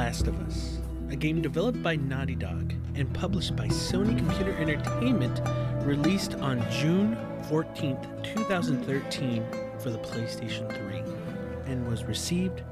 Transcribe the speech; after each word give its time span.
Last 0.00 0.28
of 0.28 0.40
Us, 0.48 0.78
a 1.10 1.14
game 1.14 1.42
developed 1.42 1.82
by 1.82 1.94
Naughty 1.94 2.34
Dog 2.34 2.72
and 2.94 3.12
published 3.12 3.54
by 3.54 3.66
Sony 3.68 4.16
Computer 4.16 4.56
Entertainment, 4.56 5.42
released 5.86 6.36
on 6.36 6.58
June 6.70 7.18
14th, 7.50 8.24
2013 8.34 9.44
for 9.78 9.90
the 9.90 9.98
PlayStation 9.98 10.66
3, 10.74 11.70
and 11.70 11.86
was 11.86 12.04
received 12.04 12.62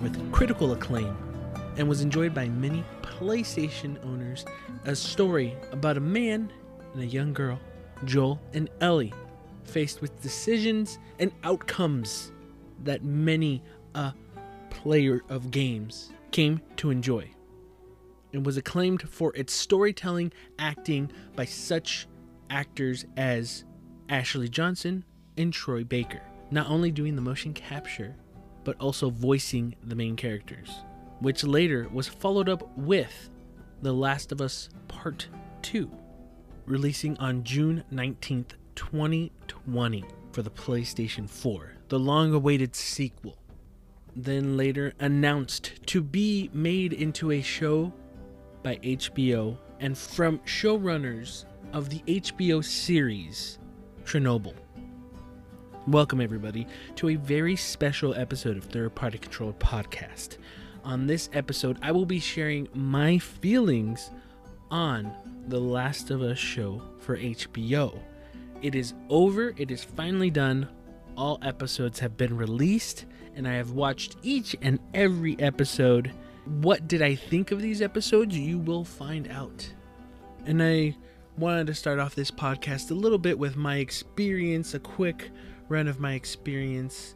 with 0.00 0.30
critical 0.30 0.70
acclaim 0.70 1.18
and 1.76 1.88
was 1.88 2.00
enjoyed 2.00 2.32
by 2.32 2.46
many 2.46 2.84
PlayStation 3.02 3.98
owners. 4.04 4.44
A 4.84 4.94
story 4.94 5.56
about 5.72 5.96
a 5.96 6.00
man 6.00 6.48
and 6.94 7.02
a 7.02 7.06
young 7.06 7.32
girl, 7.32 7.58
Joel 8.04 8.40
and 8.54 8.70
Ellie, 8.80 9.12
faced 9.64 10.00
with 10.00 10.22
decisions 10.22 11.00
and 11.18 11.32
outcomes 11.42 12.30
that 12.84 13.02
many 13.02 13.64
a 13.96 14.14
player 14.70 15.22
of 15.28 15.50
games 15.50 16.12
came 16.38 16.60
to 16.76 16.90
enjoy. 16.90 17.28
and 18.32 18.46
was 18.46 18.56
acclaimed 18.56 19.02
for 19.10 19.34
its 19.34 19.52
storytelling, 19.52 20.30
acting 20.60 21.10
by 21.34 21.44
such 21.44 22.06
actors 22.48 23.04
as 23.16 23.64
Ashley 24.08 24.48
Johnson 24.48 25.04
and 25.36 25.52
Troy 25.52 25.82
Baker, 25.82 26.20
not 26.52 26.70
only 26.70 26.92
doing 26.92 27.16
the 27.16 27.22
motion 27.22 27.52
capture, 27.52 28.14
but 28.62 28.76
also 28.78 29.10
voicing 29.10 29.74
the 29.82 29.96
main 29.96 30.14
characters, 30.14 30.84
which 31.18 31.42
later 31.42 31.88
was 31.92 32.06
followed 32.06 32.48
up 32.48 32.70
with 32.78 33.30
The 33.82 33.92
Last 33.92 34.30
of 34.30 34.40
Us 34.40 34.68
Part 34.86 35.26
2, 35.62 35.90
releasing 36.66 37.16
on 37.16 37.42
June 37.42 37.82
19th, 37.92 38.52
2020 38.76 40.04
for 40.30 40.42
the 40.42 40.50
PlayStation 40.50 41.28
4, 41.28 41.72
the 41.88 41.98
long 41.98 42.32
awaited 42.32 42.76
sequel. 42.76 43.38
Then 44.16 44.56
later 44.56 44.94
announced 44.98 45.72
to 45.86 46.02
be 46.02 46.50
made 46.52 46.92
into 46.92 47.30
a 47.30 47.40
show 47.40 47.92
by 48.62 48.76
HBO 48.76 49.56
and 49.80 49.96
from 49.96 50.38
showrunners 50.40 51.44
of 51.72 51.88
the 51.90 52.00
HBO 52.06 52.64
series 52.64 53.58
Chernobyl. 54.04 54.54
Welcome, 55.86 56.20
everybody, 56.20 56.66
to 56.96 57.10
a 57.10 57.14
very 57.16 57.56
special 57.56 58.14
episode 58.14 58.56
of 58.56 58.64
Third 58.64 58.94
Party 58.94 59.18
Control 59.18 59.52
Podcast. 59.54 60.38
On 60.84 61.06
this 61.06 61.30
episode, 61.32 61.78
I 61.82 61.92
will 61.92 62.06
be 62.06 62.20
sharing 62.20 62.68
my 62.74 63.18
feelings 63.18 64.10
on 64.70 65.14
The 65.48 65.60
Last 65.60 66.10
of 66.10 66.22
Us 66.22 66.38
show 66.38 66.82
for 66.98 67.16
HBO. 67.16 67.98
It 68.62 68.74
is 68.74 68.94
over, 69.08 69.54
it 69.56 69.70
is 69.70 69.84
finally 69.84 70.30
done. 70.30 70.68
All 71.16 71.38
episodes 71.42 71.98
have 72.00 72.16
been 72.16 72.36
released, 72.36 73.06
and 73.38 73.46
I 73.46 73.54
have 73.54 73.70
watched 73.70 74.16
each 74.22 74.56
and 74.60 74.80
every 74.92 75.38
episode. 75.40 76.12
What 76.44 76.88
did 76.88 77.00
I 77.02 77.14
think 77.14 77.52
of 77.52 77.62
these 77.62 77.80
episodes? 77.80 78.36
You 78.36 78.58
will 78.58 78.84
find 78.84 79.28
out. 79.28 79.72
And 80.44 80.60
I 80.60 80.96
wanted 81.38 81.68
to 81.68 81.74
start 81.74 82.00
off 82.00 82.16
this 82.16 82.32
podcast 82.32 82.90
a 82.90 82.94
little 82.94 83.16
bit 83.16 83.38
with 83.38 83.54
my 83.56 83.76
experience, 83.76 84.74
a 84.74 84.80
quick 84.80 85.30
run 85.68 85.86
of 85.86 86.00
my 86.00 86.14
experience 86.14 87.14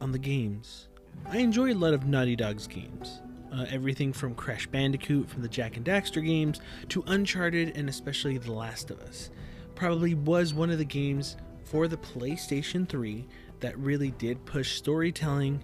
on 0.00 0.10
the 0.10 0.18
games. 0.18 0.88
I 1.26 1.38
enjoy 1.38 1.72
a 1.72 1.74
lot 1.74 1.94
of 1.94 2.04
Naughty 2.04 2.34
Dog's 2.34 2.66
games. 2.66 3.20
Uh, 3.52 3.66
everything 3.70 4.12
from 4.12 4.34
Crash 4.34 4.66
Bandicoot, 4.66 5.28
from 5.28 5.42
the 5.42 5.48
Jak 5.48 5.76
and 5.76 5.86
Daxter 5.86 6.24
games, 6.24 6.60
to 6.88 7.04
Uncharted, 7.06 7.76
and 7.76 7.88
especially 7.88 8.38
The 8.38 8.52
Last 8.52 8.90
of 8.90 9.00
Us. 9.00 9.30
Probably 9.76 10.14
was 10.14 10.52
one 10.52 10.70
of 10.70 10.78
the 10.78 10.84
games 10.84 11.36
for 11.64 11.86
the 11.86 11.96
PlayStation 11.96 12.88
3 12.88 13.28
that 13.60 13.78
really 13.78 14.10
did 14.12 14.44
push 14.44 14.76
storytelling. 14.76 15.62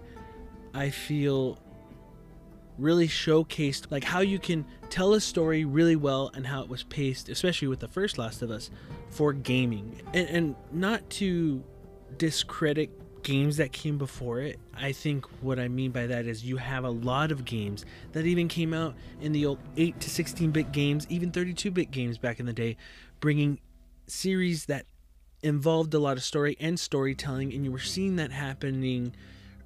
I 0.74 0.90
feel 0.90 1.58
really 2.78 3.08
showcased 3.08 3.90
like 3.90 4.04
how 4.04 4.20
you 4.20 4.38
can 4.38 4.64
tell 4.90 5.14
a 5.14 5.20
story 5.20 5.64
really 5.64 5.96
well 5.96 6.30
and 6.34 6.46
how 6.46 6.62
it 6.62 6.68
was 6.68 6.82
paced, 6.82 7.28
especially 7.28 7.68
with 7.68 7.80
the 7.80 7.88
first 7.88 8.18
Last 8.18 8.42
of 8.42 8.50
Us, 8.50 8.70
for 9.10 9.32
gaming. 9.32 10.00
And, 10.12 10.28
and 10.28 10.56
not 10.72 11.08
to 11.10 11.64
discredit 12.18 12.90
games 13.22 13.56
that 13.56 13.72
came 13.72 13.98
before 13.98 14.40
it. 14.40 14.58
I 14.72 14.92
think 14.92 15.26
what 15.42 15.58
I 15.58 15.66
mean 15.66 15.90
by 15.90 16.06
that 16.06 16.26
is 16.26 16.44
you 16.44 16.58
have 16.58 16.84
a 16.84 16.90
lot 16.90 17.32
of 17.32 17.44
games 17.44 17.84
that 18.12 18.24
even 18.24 18.46
came 18.46 18.72
out 18.72 18.94
in 19.20 19.32
the 19.32 19.46
old 19.46 19.58
8 19.76 19.98
to 19.98 20.10
16 20.10 20.52
bit 20.52 20.70
games, 20.70 21.06
even 21.08 21.32
32 21.32 21.72
bit 21.72 21.90
games 21.90 22.18
back 22.18 22.38
in 22.38 22.46
the 22.46 22.52
day, 22.52 22.76
bringing 23.18 23.58
series 24.06 24.66
that 24.66 24.86
involved 25.46 25.94
a 25.94 25.98
lot 25.98 26.16
of 26.16 26.24
story 26.24 26.56
and 26.58 26.78
storytelling, 26.78 27.54
and 27.54 27.64
you 27.64 27.70
were 27.70 27.78
seeing 27.78 28.16
that 28.16 28.32
happening 28.32 29.14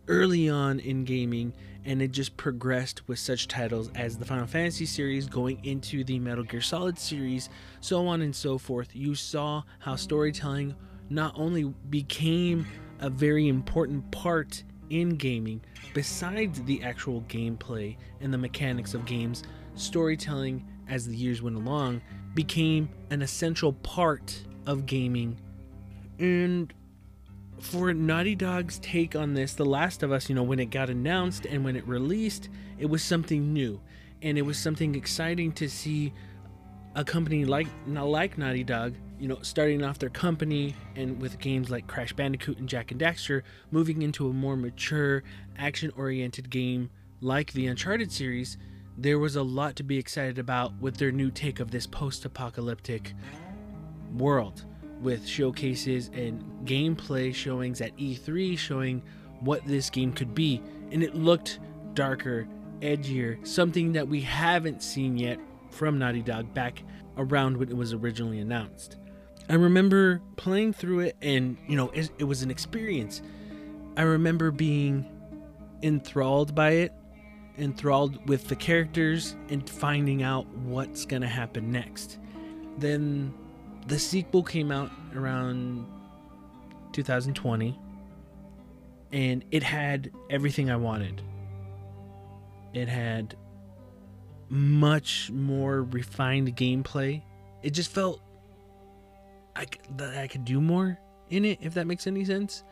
early 0.08 0.48
on 0.48 0.78
in 0.78 1.04
gaming 1.04 1.54
and 1.86 2.02
it 2.02 2.10
just 2.10 2.36
progressed 2.36 3.08
with 3.08 3.18
such 3.18 3.48
titles 3.48 3.90
as 3.94 4.18
the 4.18 4.24
Final 4.24 4.46
Fantasy 4.46 4.84
series 4.84 5.26
going 5.26 5.64
into 5.64 6.04
the 6.04 6.18
Metal 6.18 6.44
Gear 6.44 6.60
Solid 6.60 6.98
series, 6.98 7.48
so 7.80 8.06
on 8.06 8.20
and 8.20 8.36
so 8.36 8.58
forth. 8.58 8.94
You 8.94 9.14
saw 9.14 9.62
how 9.78 9.96
storytelling 9.96 10.74
not 11.08 11.32
only 11.38 11.64
became 11.88 12.66
a 12.98 13.08
very 13.08 13.48
important 13.48 14.10
part 14.10 14.62
in 14.90 15.10
gaming, 15.10 15.62
besides 15.94 16.62
the 16.64 16.82
actual 16.82 17.22
gameplay 17.22 17.96
and 18.20 18.34
the 18.34 18.38
mechanics 18.38 18.92
of 18.92 19.06
games, 19.06 19.44
storytelling 19.74 20.66
as 20.88 21.06
the 21.06 21.16
years 21.16 21.40
went 21.40 21.56
along 21.56 22.02
became 22.34 22.90
an 23.08 23.22
essential 23.22 23.72
part 23.72 24.44
of 24.66 24.84
gaming. 24.84 25.38
And 26.20 26.72
for 27.60 27.92
Naughty 27.94 28.34
Dog's 28.34 28.78
take 28.80 29.16
on 29.16 29.32
this, 29.32 29.54
The 29.54 29.64
Last 29.64 30.02
of 30.02 30.12
Us, 30.12 30.28
you 30.28 30.34
know, 30.34 30.42
when 30.42 30.60
it 30.60 30.66
got 30.66 30.90
announced 30.90 31.46
and 31.46 31.64
when 31.64 31.76
it 31.76 31.86
released, 31.88 32.50
it 32.78 32.86
was 32.86 33.02
something 33.02 33.52
new. 33.52 33.80
And 34.22 34.36
it 34.36 34.42
was 34.42 34.58
something 34.58 34.94
exciting 34.94 35.50
to 35.52 35.68
see 35.68 36.12
a 36.94 37.04
company 37.04 37.46
like 37.46 37.68
like 37.86 38.36
Naughty 38.36 38.64
Dog, 38.64 38.96
you 39.18 39.28
know, 39.28 39.38
starting 39.40 39.82
off 39.82 39.98
their 39.98 40.10
company 40.10 40.74
and 40.94 41.18
with 41.20 41.38
games 41.38 41.70
like 41.70 41.86
Crash 41.86 42.12
Bandicoot 42.12 42.58
and 42.58 42.68
Jak 42.68 42.90
and 42.90 43.00
Daxter, 43.00 43.42
moving 43.70 44.02
into 44.02 44.28
a 44.28 44.32
more 44.32 44.56
mature, 44.56 45.22
action-oriented 45.56 46.50
game 46.50 46.90
like 47.22 47.52
the 47.52 47.66
Uncharted 47.66 48.12
series, 48.12 48.58
there 48.98 49.18
was 49.18 49.36
a 49.36 49.42
lot 49.42 49.76
to 49.76 49.82
be 49.82 49.96
excited 49.96 50.38
about 50.38 50.74
with 50.80 50.96
their 50.98 51.12
new 51.12 51.30
take 51.30 51.60
of 51.60 51.70
this 51.70 51.86
post-apocalyptic 51.86 53.14
world 54.18 54.64
with 55.00 55.26
showcases 55.26 56.10
and 56.14 56.42
gameplay 56.64 57.34
showings 57.34 57.80
at 57.80 57.96
E3 57.96 58.56
showing 58.58 59.02
what 59.40 59.64
this 59.66 59.90
game 59.90 60.12
could 60.12 60.34
be. 60.34 60.62
And 60.90 61.02
it 61.02 61.14
looked 61.14 61.58
darker, 61.94 62.46
edgier, 62.80 63.44
something 63.46 63.92
that 63.92 64.08
we 64.08 64.20
haven't 64.20 64.82
seen 64.82 65.16
yet 65.16 65.38
from 65.70 65.98
Naughty 65.98 66.22
Dog 66.22 66.52
back 66.52 66.82
around 67.16 67.56
when 67.56 67.68
it 67.68 67.76
was 67.76 67.92
originally 67.92 68.40
announced. 68.40 68.96
I 69.48 69.54
remember 69.54 70.20
playing 70.36 70.74
through 70.74 71.00
it 71.00 71.16
and, 71.20 71.56
you 71.66 71.76
know, 71.76 71.90
it, 71.90 72.10
it 72.18 72.24
was 72.24 72.42
an 72.42 72.50
experience. 72.50 73.22
I 73.96 74.02
remember 74.02 74.50
being 74.50 75.06
enthralled 75.82 76.54
by 76.54 76.70
it, 76.70 76.92
enthralled 77.58 78.28
with 78.28 78.48
the 78.48 78.56
characters, 78.56 79.36
and 79.48 79.68
finding 79.68 80.22
out 80.22 80.46
what's 80.46 81.04
to 81.22 81.28
happen 81.28 81.70
next. 81.72 82.18
Then 82.78 83.34
the 83.86 83.98
sequel 83.98 84.42
came 84.42 84.70
out 84.70 84.90
around 85.14 85.86
2020 86.92 87.78
and 89.12 89.44
it 89.50 89.62
had 89.62 90.10
everything 90.28 90.70
I 90.70 90.76
wanted. 90.76 91.22
It 92.72 92.88
had 92.88 93.36
much 94.48 95.30
more 95.30 95.82
refined 95.82 96.56
gameplay. 96.56 97.22
It 97.62 97.70
just 97.70 97.90
felt 97.90 98.20
I, 99.56 99.66
that 99.96 100.18
I 100.18 100.28
could 100.28 100.44
do 100.44 100.60
more 100.60 100.98
in 101.28 101.44
it, 101.44 101.58
if 101.60 101.74
that 101.74 101.86
makes 101.86 102.06
any 102.06 102.24
sense. 102.24 102.62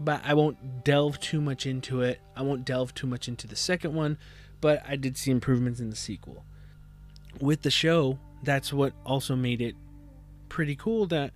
But 0.00 0.22
I 0.24 0.34
won't 0.34 0.84
delve 0.84 1.18
too 1.18 1.40
much 1.40 1.66
into 1.66 2.02
it. 2.02 2.20
I 2.36 2.42
won't 2.42 2.64
delve 2.64 2.94
too 2.94 3.08
much 3.08 3.26
into 3.26 3.48
the 3.48 3.56
second 3.56 3.94
one, 3.94 4.18
but 4.60 4.82
I 4.86 4.94
did 4.94 5.16
see 5.16 5.32
improvements 5.32 5.80
in 5.80 5.90
the 5.90 5.96
sequel. 5.96 6.44
With 7.40 7.62
the 7.62 7.70
show, 7.70 8.18
that's 8.44 8.72
what 8.72 8.92
also 9.04 9.34
made 9.34 9.60
it 9.60 9.74
pretty 10.48 10.76
cool 10.76 11.06
that 11.06 11.32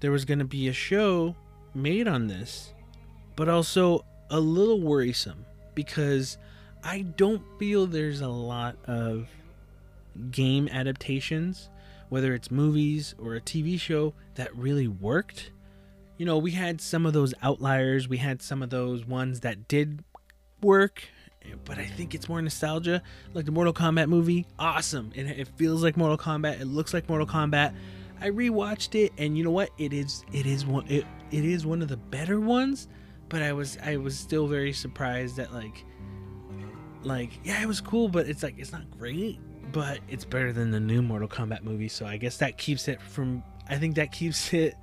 there 0.00 0.10
was 0.10 0.24
going 0.24 0.38
to 0.38 0.44
be 0.44 0.68
a 0.68 0.72
show 0.72 1.34
made 1.74 2.08
on 2.08 2.26
this, 2.26 2.72
but 3.36 3.48
also 3.48 4.04
a 4.30 4.40
little 4.40 4.80
worrisome 4.80 5.44
because 5.74 6.38
I 6.82 7.02
don't 7.02 7.42
feel 7.58 7.86
there's 7.86 8.20
a 8.20 8.28
lot 8.28 8.76
of 8.86 9.28
game 10.30 10.68
adaptations, 10.68 11.68
whether 12.08 12.34
it's 12.34 12.50
movies 12.50 13.14
or 13.18 13.36
a 13.36 13.40
TV 13.40 13.78
show, 13.78 14.14
that 14.34 14.54
really 14.56 14.88
worked. 14.88 15.50
You 16.16 16.26
know, 16.26 16.38
we 16.38 16.52
had 16.52 16.80
some 16.80 17.06
of 17.06 17.12
those 17.12 17.32
outliers, 17.42 18.08
we 18.08 18.16
had 18.18 18.42
some 18.42 18.62
of 18.62 18.70
those 18.70 19.04
ones 19.04 19.40
that 19.40 19.68
did 19.68 20.02
work, 20.62 21.04
but 21.64 21.78
I 21.78 21.86
think 21.86 22.14
it's 22.14 22.28
more 22.28 22.42
nostalgia. 22.42 23.02
Like 23.34 23.44
the 23.44 23.52
Mortal 23.52 23.72
Kombat 23.72 24.08
movie, 24.08 24.46
awesome. 24.58 25.12
It, 25.14 25.26
it 25.26 25.48
feels 25.56 25.82
like 25.82 25.96
Mortal 25.96 26.18
Kombat, 26.18 26.60
it 26.60 26.66
looks 26.66 26.92
like 26.92 27.08
Mortal 27.08 27.26
Kombat 27.26 27.74
I 28.20 28.30
rewatched 28.30 28.94
it, 28.94 29.12
and 29.18 29.36
you 29.36 29.44
know 29.44 29.50
what? 29.50 29.70
It 29.78 29.92
is 29.92 30.24
it 30.32 30.46
is 30.46 30.66
one 30.66 30.86
it, 30.88 31.04
it 31.30 31.44
is 31.44 31.66
one 31.66 31.82
of 31.82 31.88
the 31.88 31.96
better 31.96 32.40
ones. 32.40 32.88
But 33.28 33.42
I 33.42 33.52
was 33.52 33.78
I 33.84 33.96
was 33.96 34.18
still 34.18 34.46
very 34.46 34.72
surprised 34.72 35.36
that 35.36 35.52
like 35.52 35.84
like 37.02 37.30
yeah, 37.44 37.62
it 37.62 37.66
was 37.66 37.80
cool, 37.80 38.08
but 38.08 38.28
it's 38.28 38.42
like 38.42 38.58
it's 38.58 38.72
not 38.72 38.90
great, 38.98 39.38
but 39.72 40.00
it's 40.08 40.24
better 40.24 40.52
than 40.52 40.70
the 40.70 40.80
new 40.80 41.02
Mortal 41.02 41.28
Kombat 41.28 41.62
movie. 41.62 41.88
So 41.88 42.06
I 42.06 42.16
guess 42.16 42.38
that 42.38 42.58
keeps 42.58 42.88
it 42.88 43.00
from. 43.00 43.42
I 43.68 43.76
think 43.76 43.96
that 43.96 44.12
keeps 44.12 44.52
it 44.54 44.74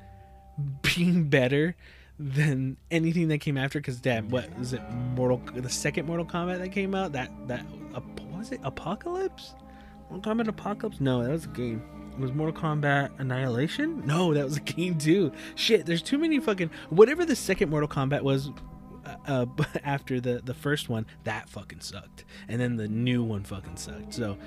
being 0.81 1.29
better 1.29 1.75
than 2.17 2.77
anything 2.91 3.27
that 3.29 3.39
came 3.39 3.57
after. 3.57 3.79
Because 3.79 3.99
damn, 3.99 4.29
what 4.29 4.57
was 4.57 4.73
it? 4.73 4.81
Mortal 5.15 5.41
the 5.53 5.69
second 5.69 6.05
Mortal 6.05 6.25
Kombat 6.25 6.59
that 6.59 6.69
came 6.69 6.95
out 6.95 7.11
that 7.13 7.31
that 7.47 7.65
was 8.45 8.51
it 8.51 8.59
Apocalypse? 8.63 9.55
Mortal 10.11 10.33
Kombat 10.33 10.47
Apocalypse? 10.47 11.01
No, 11.01 11.23
that 11.23 11.31
was 11.31 11.45
a 11.45 11.49
game. 11.49 11.81
Was 12.19 12.31
Mortal 12.31 12.61
Kombat 12.61 13.11
Annihilation? 13.19 14.05
No, 14.05 14.33
that 14.33 14.45
was 14.45 14.57
a 14.57 14.61
game 14.61 14.97
too. 14.97 15.31
Shit, 15.55 15.85
there's 15.85 16.01
too 16.01 16.17
many 16.17 16.39
fucking 16.39 16.69
whatever 16.89 17.25
the 17.25 17.35
second 17.35 17.69
Mortal 17.69 17.89
Kombat 17.89 18.21
was 18.21 18.51
uh, 19.27 19.45
after 19.83 20.19
the 20.19 20.41
the 20.43 20.53
first 20.53 20.89
one, 20.89 21.05
that 21.23 21.49
fucking 21.49 21.81
sucked, 21.81 22.25
and 22.47 22.59
then 22.59 22.75
the 22.75 22.87
new 22.87 23.23
one 23.23 23.43
fucking 23.43 23.77
sucked. 23.77 24.13
So 24.13 24.37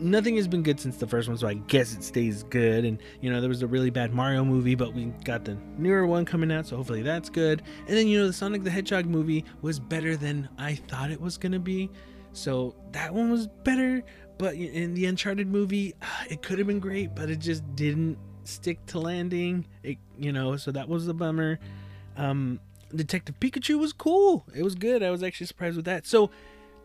nothing 0.00 0.36
has 0.36 0.46
been 0.46 0.62
good 0.62 0.78
since 0.80 0.96
the 0.96 1.06
first 1.06 1.28
one, 1.28 1.36
so 1.36 1.48
I 1.48 1.54
guess 1.54 1.94
it 1.94 2.04
stays 2.04 2.42
good. 2.44 2.84
And 2.84 3.00
you 3.20 3.30
know, 3.30 3.40
there 3.40 3.48
was 3.48 3.62
a 3.62 3.66
really 3.66 3.90
bad 3.90 4.12
Mario 4.12 4.44
movie, 4.44 4.74
but 4.74 4.94
we 4.94 5.06
got 5.24 5.44
the 5.44 5.56
newer 5.76 6.06
one 6.06 6.24
coming 6.24 6.52
out, 6.52 6.66
so 6.66 6.76
hopefully 6.76 7.02
that's 7.02 7.30
good. 7.30 7.62
And 7.86 7.96
then 7.96 8.06
you 8.06 8.18
know, 8.18 8.26
the 8.26 8.32
Sonic 8.32 8.64
the 8.64 8.70
Hedgehog 8.70 9.06
movie 9.06 9.44
was 9.62 9.78
better 9.78 10.16
than 10.16 10.48
I 10.58 10.74
thought 10.74 11.10
it 11.10 11.20
was 11.20 11.36
gonna 11.36 11.58
be, 11.58 11.90
so 12.32 12.74
that 12.92 13.12
one 13.14 13.30
was 13.30 13.46
better. 13.46 14.02
But 14.38 14.54
in 14.54 14.94
the 14.94 15.06
Uncharted 15.06 15.48
movie, 15.48 15.94
it 16.30 16.42
could 16.42 16.58
have 16.58 16.66
been 16.66 16.80
great, 16.80 17.14
but 17.14 17.30
it 17.30 17.38
just 17.38 17.64
didn't 17.74 18.18
stick 18.44 18.84
to 18.86 18.98
landing. 18.98 19.66
It, 19.82 19.98
you 20.18 20.32
know, 20.32 20.56
so 20.56 20.70
that 20.72 20.88
was 20.88 21.08
a 21.08 21.14
bummer. 21.14 21.58
Um, 22.16 22.60
Detective 22.94 23.38
Pikachu 23.38 23.78
was 23.78 23.92
cool. 23.92 24.46
It 24.54 24.62
was 24.62 24.74
good. 24.74 25.02
I 25.02 25.10
was 25.10 25.22
actually 25.22 25.46
surprised 25.46 25.76
with 25.76 25.84
that. 25.84 26.06
So 26.06 26.30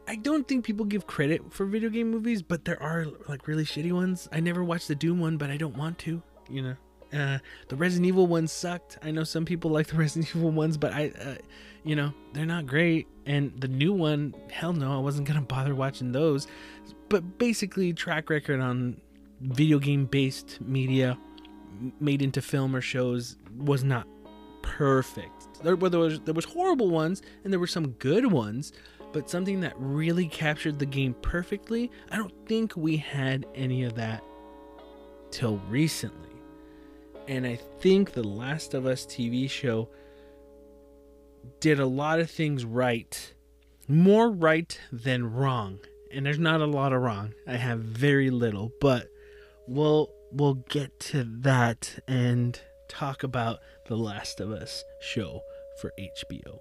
I 0.07 0.15
don't 0.17 0.47
think 0.47 0.65
people 0.65 0.85
give 0.85 1.07
credit 1.07 1.41
for 1.53 1.65
video 1.65 1.89
game 1.89 2.11
movies, 2.11 2.41
but 2.41 2.65
there 2.65 2.81
are 2.81 3.07
like 3.29 3.47
really 3.47 3.63
shitty 3.63 3.91
ones. 3.91 4.27
I 4.31 4.41
never 4.41 4.63
watched 4.63 4.89
the 4.89 4.95
Doom 4.95 5.19
one, 5.19 5.37
but 5.37 5.49
I 5.49 5.57
don't 5.57 5.77
want 5.77 5.97
to. 5.99 6.21
You 6.49 6.61
know, 6.61 6.75
uh, 7.13 7.39
the 7.67 7.75
Resident 7.75 8.07
Evil 8.07 8.27
ones 8.27 8.51
sucked. 8.51 8.97
I 9.01 9.11
know 9.11 9.23
some 9.23 9.45
people 9.45 9.71
like 9.71 9.87
the 9.87 9.97
Resident 9.97 10.35
Evil 10.35 10.51
ones, 10.51 10.77
but 10.77 10.93
I, 10.93 11.09
uh, 11.09 11.35
you 11.83 11.95
know, 11.95 12.13
they're 12.33 12.45
not 12.45 12.65
great. 12.65 13.07
And 13.25 13.53
the 13.59 13.67
new 13.67 13.93
one, 13.93 14.33
hell 14.51 14.73
no, 14.73 14.95
I 14.95 14.99
wasn't 14.99 15.27
gonna 15.27 15.41
bother 15.41 15.75
watching 15.75 16.11
those. 16.11 16.47
But 17.09 17.37
basically, 17.37 17.93
track 17.93 18.29
record 18.29 18.59
on 18.59 18.99
video 19.41 19.79
game 19.79 20.05
based 20.05 20.59
media 20.61 21.17
made 21.99 22.21
into 22.21 22.41
film 22.41 22.75
or 22.75 22.81
shows 22.81 23.37
was 23.57 23.83
not 23.83 24.07
perfect. 24.61 25.61
There, 25.63 25.75
there 25.75 25.99
was 25.99 26.19
there 26.21 26.33
was 26.33 26.45
horrible 26.45 26.89
ones 26.89 27.21
and 27.43 27.53
there 27.53 27.59
were 27.59 27.67
some 27.67 27.91
good 27.91 28.31
ones, 28.31 28.73
but 29.11 29.29
something 29.29 29.59
that 29.61 29.73
really 29.77 30.27
captured 30.27 30.79
the 30.79 30.85
game 30.85 31.13
perfectly. 31.21 31.91
I 32.11 32.17
don't 32.17 32.33
think 32.47 32.75
we 32.75 32.97
had 32.97 33.45
any 33.53 33.83
of 33.83 33.95
that 33.95 34.23
till 35.31 35.57
recently. 35.69 36.32
And 37.27 37.47
I 37.47 37.59
think 37.79 38.11
the 38.11 38.23
Last 38.23 38.73
of 38.73 38.85
Us 38.85 39.05
TV 39.05 39.49
show 39.49 39.89
did 41.59 41.79
a 41.79 41.85
lot 41.85 42.19
of 42.19 42.29
things 42.29 42.65
right, 42.65 43.33
more 43.87 44.29
right 44.29 44.77
than 44.91 45.31
wrong. 45.33 45.79
And 46.11 46.25
there's 46.25 46.39
not 46.39 46.61
a 46.61 46.65
lot 46.65 46.93
of 46.93 47.01
wrong. 47.01 47.33
I 47.47 47.55
have 47.55 47.79
very 47.79 48.29
little, 48.29 48.71
but 48.79 49.07
we'll 49.67 50.11
we'll 50.31 50.55
get 50.55 50.99
to 50.99 51.23
that 51.41 51.99
and 52.07 52.59
talk 52.87 53.23
about 53.23 53.59
the 53.87 53.95
Last 53.95 54.39
of 54.39 54.51
Us 54.51 54.83
show 54.99 55.41
for 55.81 55.93
HBO. 55.99 56.59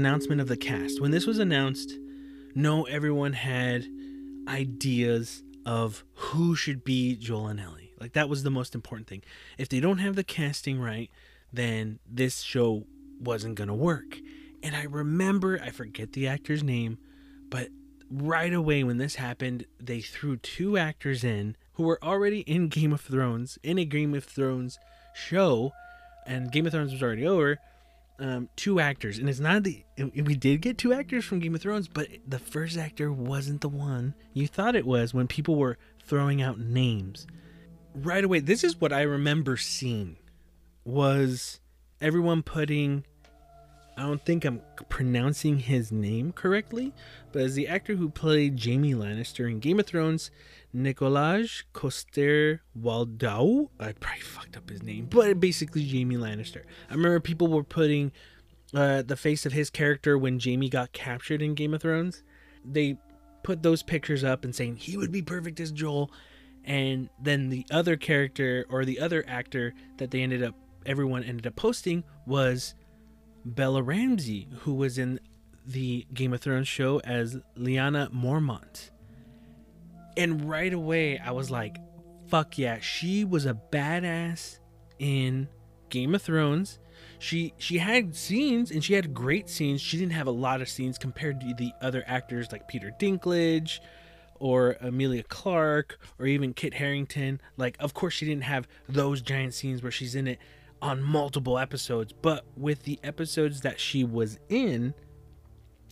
Announcement 0.00 0.40
of 0.40 0.48
the 0.48 0.56
cast. 0.56 0.98
When 0.98 1.10
this 1.10 1.26
was 1.26 1.38
announced, 1.38 1.92
no, 2.54 2.84
everyone 2.84 3.34
had 3.34 3.86
ideas 4.48 5.42
of 5.66 6.04
who 6.14 6.56
should 6.56 6.84
be 6.84 7.16
Joel 7.16 7.48
and 7.48 7.60
Ellie. 7.60 7.92
Like 8.00 8.14
that 8.14 8.30
was 8.30 8.42
the 8.42 8.50
most 8.50 8.74
important 8.74 9.08
thing. 9.08 9.22
If 9.58 9.68
they 9.68 9.78
don't 9.78 9.98
have 9.98 10.16
the 10.16 10.24
casting 10.24 10.80
right, 10.80 11.10
then 11.52 11.98
this 12.10 12.40
show 12.40 12.86
wasn't 13.20 13.56
gonna 13.56 13.74
work. 13.74 14.18
And 14.62 14.74
I 14.74 14.84
remember, 14.84 15.60
I 15.62 15.68
forget 15.68 16.14
the 16.14 16.26
actor's 16.26 16.62
name, 16.62 16.96
but 17.50 17.68
right 18.10 18.54
away 18.54 18.82
when 18.82 18.96
this 18.96 19.16
happened, 19.16 19.66
they 19.78 20.00
threw 20.00 20.38
two 20.38 20.78
actors 20.78 21.22
in 21.22 21.56
who 21.74 21.82
were 21.82 22.02
already 22.02 22.40
in 22.40 22.68
Game 22.68 22.94
of 22.94 23.02
Thrones, 23.02 23.58
in 23.62 23.78
a 23.78 23.84
Game 23.84 24.14
of 24.14 24.24
Thrones 24.24 24.78
show, 25.14 25.72
and 26.26 26.50
Game 26.50 26.64
of 26.64 26.72
Thrones 26.72 26.92
was 26.92 27.02
already 27.02 27.26
over 27.26 27.58
um, 28.20 28.48
two 28.54 28.80
actors, 28.80 29.18
and 29.18 29.28
it's 29.28 29.40
not 29.40 29.64
the 29.64 29.82
we 29.98 30.34
did 30.34 30.60
get 30.60 30.78
two 30.78 30.92
actors 30.92 31.24
from 31.24 31.40
Game 31.40 31.54
of 31.54 31.62
Thrones, 31.62 31.88
but 31.88 32.08
the 32.26 32.38
first 32.38 32.76
actor 32.76 33.10
wasn't 33.12 33.62
the 33.62 33.68
one 33.68 34.14
you 34.32 34.46
thought 34.46 34.76
it 34.76 34.86
was 34.86 35.14
when 35.14 35.26
people 35.26 35.56
were 35.56 35.78
throwing 36.04 36.42
out 36.42 36.58
names. 36.58 37.26
Right 37.94 38.22
away, 38.22 38.40
this 38.40 38.62
is 38.62 38.80
what 38.80 38.92
I 38.92 39.02
remember 39.02 39.56
seeing 39.56 40.16
was 40.84 41.60
everyone 42.00 42.42
putting 42.42 43.04
I 44.00 44.04
don't 44.04 44.24
think 44.24 44.46
I'm 44.46 44.62
pronouncing 44.88 45.58
his 45.58 45.92
name 45.92 46.32
correctly, 46.32 46.94
but 47.32 47.42
as 47.42 47.54
the 47.54 47.68
actor 47.68 47.96
who 47.96 48.08
played 48.08 48.58
Jaime 48.64 48.94
Lannister 48.94 49.50
in 49.50 49.60
Game 49.60 49.78
of 49.78 49.86
Thrones, 49.86 50.30
Nikolaj 50.74 51.64
Coster 51.74 52.62
Waldau. 52.80 53.68
I 53.78 53.92
probably 53.92 54.22
fucked 54.22 54.56
up 54.56 54.70
his 54.70 54.82
name, 54.82 55.06
but 55.10 55.38
basically 55.38 55.86
Jaime 55.86 56.16
Lannister. 56.16 56.62
I 56.88 56.94
remember 56.94 57.20
people 57.20 57.48
were 57.48 57.62
putting 57.62 58.10
uh, 58.72 59.02
the 59.02 59.16
face 59.16 59.44
of 59.44 59.52
his 59.52 59.68
character 59.68 60.16
when 60.16 60.40
Jaime 60.40 60.70
got 60.70 60.92
captured 60.92 61.42
in 61.42 61.52
Game 61.52 61.74
of 61.74 61.82
Thrones. 61.82 62.22
They 62.64 62.96
put 63.42 63.62
those 63.62 63.82
pictures 63.82 64.24
up 64.24 64.44
and 64.44 64.54
saying 64.54 64.76
he 64.76 64.96
would 64.96 65.12
be 65.12 65.20
perfect 65.20 65.60
as 65.60 65.72
Joel. 65.72 66.10
And 66.64 67.10
then 67.22 67.50
the 67.50 67.66
other 67.70 67.96
character 67.96 68.64
or 68.70 68.86
the 68.86 68.98
other 68.98 69.26
actor 69.28 69.74
that 69.98 70.10
they 70.10 70.22
ended 70.22 70.42
up, 70.42 70.54
everyone 70.86 71.22
ended 71.22 71.46
up 71.46 71.56
posting 71.56 72.02
was 72.26 72.74
Bella 73.44 73.82
Ramsey, 73.82 74.48
who 74.60 74.74
was 74.74 74.98
in 74.98 75.20
the 75.66 76.06
Game 76.12 76.32
of 76.32 76.40
Thrones 76.40 76.68
show 76.68 77.00
as 77.00 77.38
Lyanna 77.56 78.12
Mormont. 78.12 78.90
And 80.16 80.48
right 80.48 80.72
away, 80.72 81.18
I 81.18 81.30
was 81.30 81.50
like, 81.50 81.76
fuck 82.28 82.58
yeah, 82.58 82.78
she 82.80 83.24
was 83.24 83.46
a 83.46 83.54
badass 83.54 84.58
in 84.98 85.48
Game 85.88 86.14
of 86.14 86.22
Thrones. 86.22 86.78
She 87.18 87.54
she 87.58 87.78
had 87.78 88.16
scenes 88.16 88.70
and 88.70 88.82
she 88.82 88.94
had 88.94 89.12
great 89.12 89.48
scenes. 89.48 89.80
She 89.80 89.98
didn't 89.98 90.12
have 90.12 90.26
a 90.26 90.32
lot 90.32 90.60
of 90.60 90.68
scenes 90.68 90.98
compared 90.98 91.40
to 91.40 91.54
the 91.54 91.72
other 91.80 92.02
actors 92.06 92.50
like 92.52 92.68
Peter 92.68 92.92
Dinklage 92.98 93.80
or 94.38 94.76
Emilia 94.80 95.22
Clarke 95.22 95.98
or 96.18 96.26
even 96.26 96.54
Kit 96.54 96.74
Harington. 96.74 97.40
Like 97.56 97.76
of 97.78 97.92
course 97.94 98.14
she 98.14 98.26
didn't 98.26 98.44
have 98.44 98.66
those 98.88 99.20
giant 99.20 99.54
scenes 99.54 99.82
where 99.82 99.92
she's 99.92 100.14
in 100.14 100.28
it 100.28 100.38
on 100.82 101.02
multiple 101.02 101.58
episodes, 101.58 102.12
but 102.12 102.44
with 102.56 102.84
the 102.84 102.98
episodes 103.02 103.60
that 103.62 103.78
she 103.78 104.04
was 104.04 104.38
in, 104.48 104.94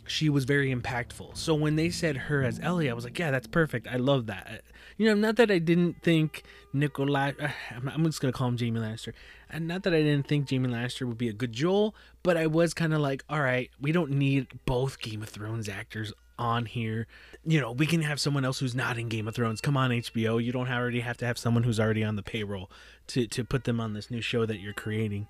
she 0.07 0.29
was 0.29 0.45
very 0.45 0.75
impactful. 0.75 1.37
So 1.37 1.55
when 1.55 1.77
they 1.77 1.91
said 1.91 2.17
her 2.17 2.43
as 2.43 2.59
Ellie, 2.61 2.91
I 2.91 2.95
was 2.95 3.05
like, 3.05 3.19
yeah, 3.19 3.31
that's 3.31 3.47
perfect. 3.47 3.87
I 3.87 3.97
love 3.97 4.27
that. 4.27 4.47
Uh, 4.51 4.57
you 4.97 5.07
know, 5.07 5.15
not 5.15 5.37
that 5.37 5.51
I 5.51 5.59
didn't 5.59 6.03
think 6.03 6.43
Nikolaj, 6.75 7.43
uh, 7.43 7.49
I'm 7.95 8.05
just 8.05 8.21
going 8.21 8.33
to 8.33 8.37
call 8.37 8.49
him 8.49 8.59
Jaime 8.59 8.81
Lannister. 8.81 9.13
And 9.51 9.69
not 9.69 9.83
that 9.85 9.95
I 9.95 10.03
didn't 10.03 10.27
think 10.27 10.51
Jaime 10.51 10.69
Lannister 10.69 11.07
would 11.07 11.19
be 11.19 11.29
a 11.29 11.33
good 11.33 11.53
Joel, 11.53 11.95
but 12.23 12.37
I 12.37 12.47
was 12.47 12.75
kind 12.75 12.95
of 12.95 13.01
like, 13.01 13.23
all 13.29 13.41
right, 13.41 13.71
we 13.81 13.93
don't 13.93 14.13
need 14.13 14.49
both 14.65 15.01
Game 15.01 15.23
of 15.23 15.29
Thrones 15.29 15.69
actors 15.69 16.13
on 16.39 16.67
here. 16.67 17.07
You 17.49 17.61
know, 17.61 17.73
we 17.73 17.87
can 17.87 18.03
have 18.03 18.21
someone 18.21 18.45
else 18.45 18.59
who's 18.59 18.75
not 18.75 18.99
in 18.99 19.09
Game 19.09 19.27
of 19.27 19.35
Thrones. 19.35 19.61
Come 19.61 19.77
on, 19.77 19.91
HBO. 19.91 20.43
You 20.43 20.53
don't 20.53 20.71
already 20.71 21.01
have 21.01 21.17
to 21.19 21.27
have 21.27 21.39
someone 21.39 21.63
who's 21.63 21.81
already 21.81 22.05
on 22.05 22.17
the 22.17 22.23
payroll 22.23 22.71
to, 23.09 23.27
to 23.27 23.43
put 23.43 23.65
them 23.65 23.81
on 23.81 23.95
this 23.95 24.11
new 24.11 24.21
show 24.21 24.45
that 24.45 24.61
you're 24.61 24.75
creating. 24.75 25.29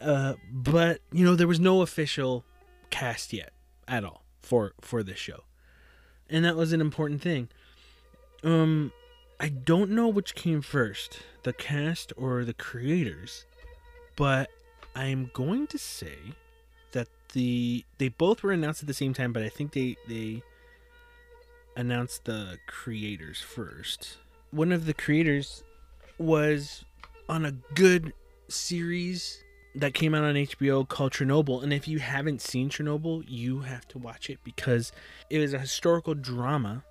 Uh, 0.00 0.34
but, 0.52 1.00
you 1.10 1.24
know, 1.24 1.34
there 1.34 1.48
was 1.48 1.58
no 1.58 1.82
official 1.82 2.44
cast 2.90 3.32
yet 3.32 3.52
at 3.88 4.04
all 4.04 4.22
for 4.40 4.74
for 4.80 5.02
this 5.02 5.16
show 5.16 5.44
and 6.28 6.44
that 6.44 6.56
was 6.56 6.72
an 6.72 6.80
important 6.80 7.22
thing 7.22 7.48
um 8.44 8.92
i 9.40 9.48
don't 9.48 9.90
know 9.90 10.08
which 10.08 10.34
came 10.34 10.60
first 10.60 11.20
the 11.44 11.52
cast 11.52 12.12
or 12.16 12.44
the 12.44 12.52
creators 12.52 13.46
but 14.16 14.50
i'm 14.94 15.30
going 15.32 15.66
to 15.66 15.78
say 15.78 16.18
that 16.92 17.08
the 17.32 17.84
they 17.98 18.08
both 18.08 18.42
were 18.42 18.52
announced 18.52 18.82
at 18.82 18.86
the 18.86 18.94
same 18.94 19.14
time, 19.14 19.32
but 19.32 19.42
I 19.42 19.48
think 19.48 19.72
they 19.72 19.96
they 20.08 20.42
announced 21.76 22.24
the 22.24 22.58
creators 22.66 23.40
first. 23.40 24.18
One 24.50 24.72
of 24.72 24.86
the 24.86 24.94
creators 24.94 25.64
was 26.18 26.84
on 27.28 27.44
a 27.44 27.52
good 27.74 28.12
series 28.48 29.42
that 29.74 29.94
came 29.94 30.14
out 30.14 30.24
on 30.24 30.34
HBO 30.34 30.86
called 30.86 31.12
Chernobyl. 31.12 31.62
And 31.62 31.72
if 31.72 31.88
you 31.88 31.98
haven't 31.98 32.42
seen 32.42 32.68
Chernobyl, 32.68 33.24
you 33.26 33.60
have 33.60 33.88
to 33.88 33.98
watch 33.98 34.28
it 34.28 34.38
because 34.44 34.92
it 35.30 35.38
was 35.38 35.54
a 35.54 35.58
historical 35.58 36.14
drama 36.14 36.84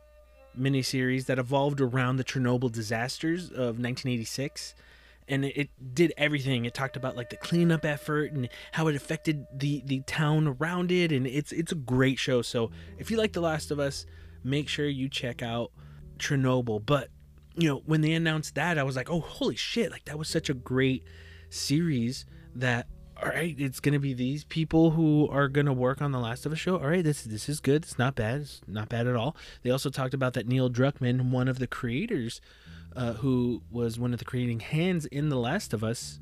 miniseries 0.58 1.26
that 1.28 1.40
evolved 1.40 1.80
around 1.80 2.18
the 2.18 2.24
Chernobyl 2.24 2.72
disasters 2.72 3.50
of 3.50 3.80
1986 3.80 4.76
and 5.28 5.46
it, 5.46 5.70
did 5.94 6.14
everything 6.18 6.66
it 6.66 6.74
talked 6.74 6.98
about 6.98 7.16
like 7.16 7.30
the 7.30 7.38
cleanup 7.38 7.86
effort 7.86 8.34
and 8.34 8.50
how 8.74 8.88
it 8.88 8.96
affected 8.96 9.46
the 9.54 9.82
the 9.86 10.02
town 10.02 10.48
around 10.60 10.92
it 10.92 11.12
and 11.12 11.26
it's 11.26 11.52
it's 11.54 11.72
a 11.72 11.76
great 11.76 12.20
show 12.20 12.42
so 12.42 12.70
if 12.98 13.10
you 13.10 13.18
like 13.18 13.32
the 13.32 13.40
last 13.40 13.72
of 13.72 13.80
us 13.80 14.06
make 14.44 14.68
sure 14.68 14.88
you 14.88 15.10
check 15.10 15.42
out 15.42 15.72
chernobyl 16.18 16.84
but 16.86 17.10
you 17.56 17.68
know 17.68 17.82
when 17.86 18.02
they 18.02 18.14
announced 18.14 18.56
that 18.56 18.78
i 18.78 18.84
was 18.84 18.96
like 18.96 19.10
oh 19.10 19.20
holy 19.20 19.56
shit 19.56 19.92
like 19.92 20.06
that 20.06 20.18
was 20.18 20.28
such 20.28 20.50
a 20.50 20.54
great 20.54 21.04
series 21.50 22.26
that 22.56 22.88
all 23.22 23.30
right, 23.30 23.56
it's 23.60 23.80
gonna 23.80 24.00
be 24.00 24.14
these 24.14 24.44
people 24.46 24.92
who 24.92 25.28
are 25.30 25.48
gonna 25.48 25.74
work 25.74 26.02
on 26.02 26.12
the 26.12 26.20
Last 26.20 26.46
of 26.46 26.52
Us 26.52 26.58
show. 26.58 26.78
All 26.78 26.88
right, 26.88 27.04
this 27.04 27.22
this 27.22 27.48
is 27.48 27.60
good. 27.60 27.84
It's 27.84 28.00
not 28.00 28.16
bad. 28.16 28.42
It's 28.42 28.62
not 28.68 28.90
bad 28.90 29.06
at 29.06 29.16
all. 29.16 29.36
They 29.62 29.70
also 29.70 29.90
talked 29.92 30.16
about 30.16 30.34
that 30.34 30.48
Neil 30.48 30.72
Druckmann, 30.72 31.30
one 31.30 31.48
of 31.48 31.60
the 31.60 31.68
creators, 31.68 32.42
uh, 32.96 33.14
who 33.14 33.62
was 33.70 34.00
one 34.00 34.14
of 34.14 34.20
the 34.20 34.26
creating 34.26 34.62
hands 34.62 35.06
in 35.06 35.30
the 35.30 35.36
Last 35.36 35.72
of 35.72 35.84
Us, 35.84 36.20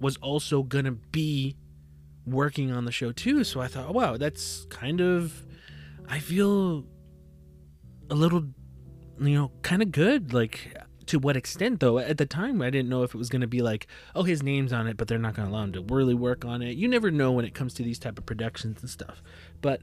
was 0.00 0.16
also 0.18 0.62
gonna 0.62 0.92
be 0.92 1.56
working 2.24 2.70
on 2.70 2.84
the 2.84 2.92
show 2.92 3.10
too. 3.10 3.42
So 3.42 3.60
I 3.60 3.66
thought, 3.66 3.92
wow, 3.92 4.16
that's 4.16 4.66
kind 4.66 5.00
of. 5.00 5.44
I 6.08 6.20
feel 6.20 6.84
a 8.10 8.14
little, 8.14 8.44
you 9.20 9.34
know, 9.34 9.52
kind 9.62 9.82
of 9.82 9.92
good. 9.92 10.32
Like 10.32 10.74
to 11.06 11.18
what 11.18 11.36
extent 11.36 11.80
though? 11.80 11.98
At 11.98 12.18
the 12.18 12.26
time 12.26 12.60
i 12.62 12.70
didn't 12.70 12.88
know 12.88 13.02
if 13.02 13.14
it 13.14 13.18
was 13.18 13.28
going 13.28 13.40
to 13.40 13.46
be 13.46 13.62
like 13.62 13.86
oh 14.14 14.24
his 14.24 14.42
name's 14.42 14.72
on 14.72 14.86
it 14.86 14.96
but 14.96 15.08
they're 15.08 15.18
not 15.18 15.34
going 15.34 15.48
to 15.48 15.54
allow 15.54 15.64
him 15.64 15.72
to 15.72 15.82
really 15.82 16.14
work 16.14 16.44
on 16.44 16.62
it. 16.62 16.76
You 16.76 16.88
never 16.88 17.10
know 17.10 17.32
when 17.32 17.44
it 17.44 17.54
comes 17.54 17.74
to 17.74 17.82
these 17.82 17.98
type 17.98 18.18
of 18.18 18.26
productions 18.26 18.80
and 18.80 18.90
stuff. 18.90 19.22
But 19.60 19.80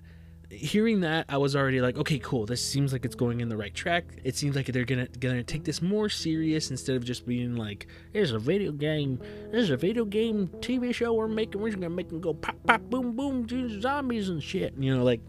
hearing 0.51 1.00
that 1.00 1.25
i 1.30 1.38
was 1.38 1.56
already 1.56 1.82
like 1.82 1.98
okay 1.98 2.20
cool 2.20 2.46
this 2.46 2.63
seems 2.63 2.94
like 2.94 3.06
it's 3.06 3.15
going 3.15 3.42
in 3.42 3.50
the 3.50 3.58
right 3.58 3.74
track. 3.74 4.06
It 4.24 4.36
seems 4.36 4.56
like 4.56 4.68
they're 4.68 4.86
gonna 4.86 5.08
gonna 5.20 5.44
take 5.44 5.63
this 5.63 5.82
more 5.82 6.10
serious 6.10 6.70
instead 6.70 6.96
of 6.96 7.03
just 7.03 7.25
being 7.25 7.56
like 7.56 7.88
there's 8.12 8.32
a 8.32 8.39
video 8.39 8.72
game 8.72 9.20
there's 9.51 9.70
a 9.70 9.77
video 9.77 10.06
game 10.06 10.50
tv 10.60 10.94
show 10.94 11.13
we're 11.13 11.27
making 11.27 11.60
we're 11.60 11.70
just 11.70 11.80
gonna 11.80 11.89
make 11.89 12.10
them 12.10 12.22
go 12.22 12.34
pop 12.34 12.56
pop 12.68 12.82
boom 12.82 13.15
boom 13.15 13.48
zombies 13.82 14.30
and 14.30 14.44
shit. 14.44 14.74
You 14.77 14.96
know 14.96 15.03
like 15.03 15.22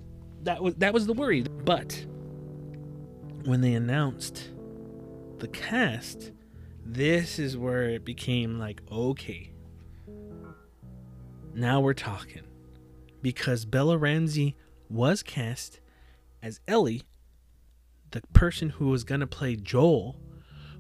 that 0.43 0.63
was 0.63 0.75
that 0.77 0.93
was 0.93 1.07
the 1.07 1.15
worry. 1.15 1.43
But 1.43 2.05
when 3.45 3.61
they 3.61 3.75
announced 3.75 4.51
the 5.39 5.49
cast, 5.49 6.33
this 6.85 7.39
is 7.39 7.57
where 7.57 7.85
it 7.85 8.05
became 8.05 8.59
like, 8.59 8.81
okay, 8.91 9.53
now 11.55 11.81
we're 11.81 11.95
talking. 11.95 12.43
Because 13.23 13.65
Bella 13.65 13.97
Ramsey 13.97 14.57
was 14.91 15.23
cast 15.23 15.81
as 16.43 16.61
Ellie, 16.69 17.03
the 18.11 18.23
person 18.33 18.71
who 18.71 18.89
was 18.89 19.05
going 19.05 19.21
to 19.21 19.27
play 19.27 19.57
Joel 19.57 20.17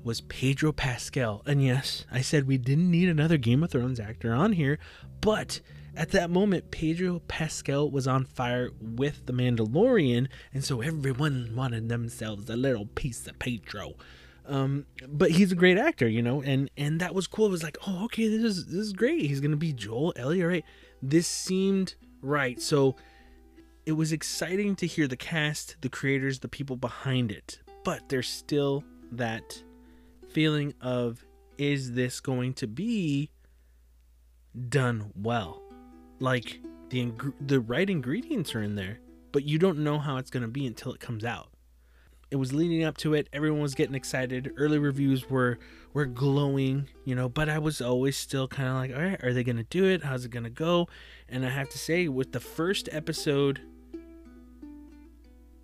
was 0.03 0.21
Pedro 0.21 0.73
Pascal. 0.73 1.43
And 1.47 1.65
yes, 1.65 2.05
I 2.13 2.21
said 2.21 2.47
we 2.47 2.59
didn't 2.59 2.91
need 2.91 3.09
another 3.09 3.39
Game 3.39 3.63
of 3.63 3.71
Thrones 3.71 3.99
actor 3.99 4.33
on 4.33 4.53
here, 4.53 4.79
but 5.21 5.61
at 5.97 6.11
that 6.11 6.31
moment, 6.31 6.71
Pedro 6.71 7.21
Pascal 7.21 7.91
was 7.91 8.07
on 8.07 8.25
fire 8.25 8.71
with 8.81 9.27
The 9.27 9.33
Mandalorian, 9.33 10.29
and 10.53 10.65
so 10.65 10.81
everyone 10.81 11.53
wanted 11.55 11.89
themselves 11.89 12.51
a 12.51 12.57
little 12.57 12.87
piece 12.87 13.27
of 13.27 13.39
Pedro. 13.39 13.95
Um, 14.47 14.87
but 15.09 15.31
he's 15.31 15.53
a 15.53 15.55
great 15.55 15.79
actor, 15.79 16.07
you 16.09 16.21
know, 16.21 16.43
and 16.43 16.71
and 16.77 17.01
that 17.01 17.15
was 17.15 17.27
cool. 17.27 17.47
It 17.47 17.51
was 17.51 17.63
like, 17.63 17.79
oh, 17.87 18.05
okay, 18.07 18.29
this 18.29 18.43
is 18.43 18.67
this 18.67 18.75
is 18.75 18.93
great. 18.93 19.23
He's 19.23 19.41
gonna 19.41 19.57
be 19.57 19.73
Joel 19.73 20.13
Ellie, 20.17 20.43
right. 20.43 20.65
This 21.01 21.27
seemed 21.27 21.95
right. 22.21 22.61
So 22.61 22.97
it 23.87 23.93
was 23.93 24.13
exciting 24.13 24.77
to 24.77 24.87
hear 24.87 25.07
the 25.07 25.17
cast, 25.17 25.77
the 25.81 25.89
creators, 25.89 26.41
the 26.41 26.49
people 26.49 26.77
behind 26.77 27.31
it. 27.33 27.61
But 27.85 28.09
there's 28.09 28.29
still 28.29 28.85
that 29.13 29.63
feeling 30.31 30.75
of 30.81 31.25
is 31.57 31.93
this 31.93 32.21
going 32.21 32.55
to 32.55 32.67
be 32.67 33.31
done 34.69 35.13
well? 35.15 35.64
Like 36.25 36.63
the 36.89 37.13
the 37.39 37.61
right 37.61 37.89
ingredients 37.89 38.55
are 38.55 38.63
in 38.63 38.77
there, 38.77 38.99
but 39.31 39.45
you 39.45 39.59
don't 39.59 39.85
know 39.85 39.99
how 39.99 40.17
it's 40.17 40.31
going 40.31 40.43
to 40.43 40.49
be 40.49 40.67
until 40.67 40.95
it 40.95 40.99
comes 40.99 41.23
out. 41.23 41.51
It 42.31 42.37
was 42.37 42.55
leading 42.55 42.83
up 42.83 42.97
to 42.99 43.13
it. 43.13 43.29
Everyone 43.31 43.61
was 43.61 43.75
getting 43.75 43.95
excited. 43.95 44.51
Early 44.57 44.79
reviews 44.79 45.29
were 45.29 45.59
were 45.93 46.07
glowing 46.07 46.89
you 47.05 47.15
know 47.15 47.29
but 47.29 47.49
i 47.49 47.57
was 47.57 47.81
always 47.81 48.17
still 48.17 48.49
kind 48.49 48.69
of 48.69 48.75
like 48.75 48.91
all 48.91 49.01
right 49.01 49.23
are 49.23 49.35
they 49.35 49.45
gonna 49.45 49.65
do 49.65 49.85
it? 49.85 50.03
How's 50.03 50.25
it 50.25 50.31
gonna 50.31 50.49
go? 50.49 50.89
And 51.29 51.45
i 51.45 51.51
have 51.51 51.69
to 51.69 51.79
say 51.79 52.09
with 52.09 52.33
the 52.33 52.41
first 52.41 52.89
episode 52.91 53.61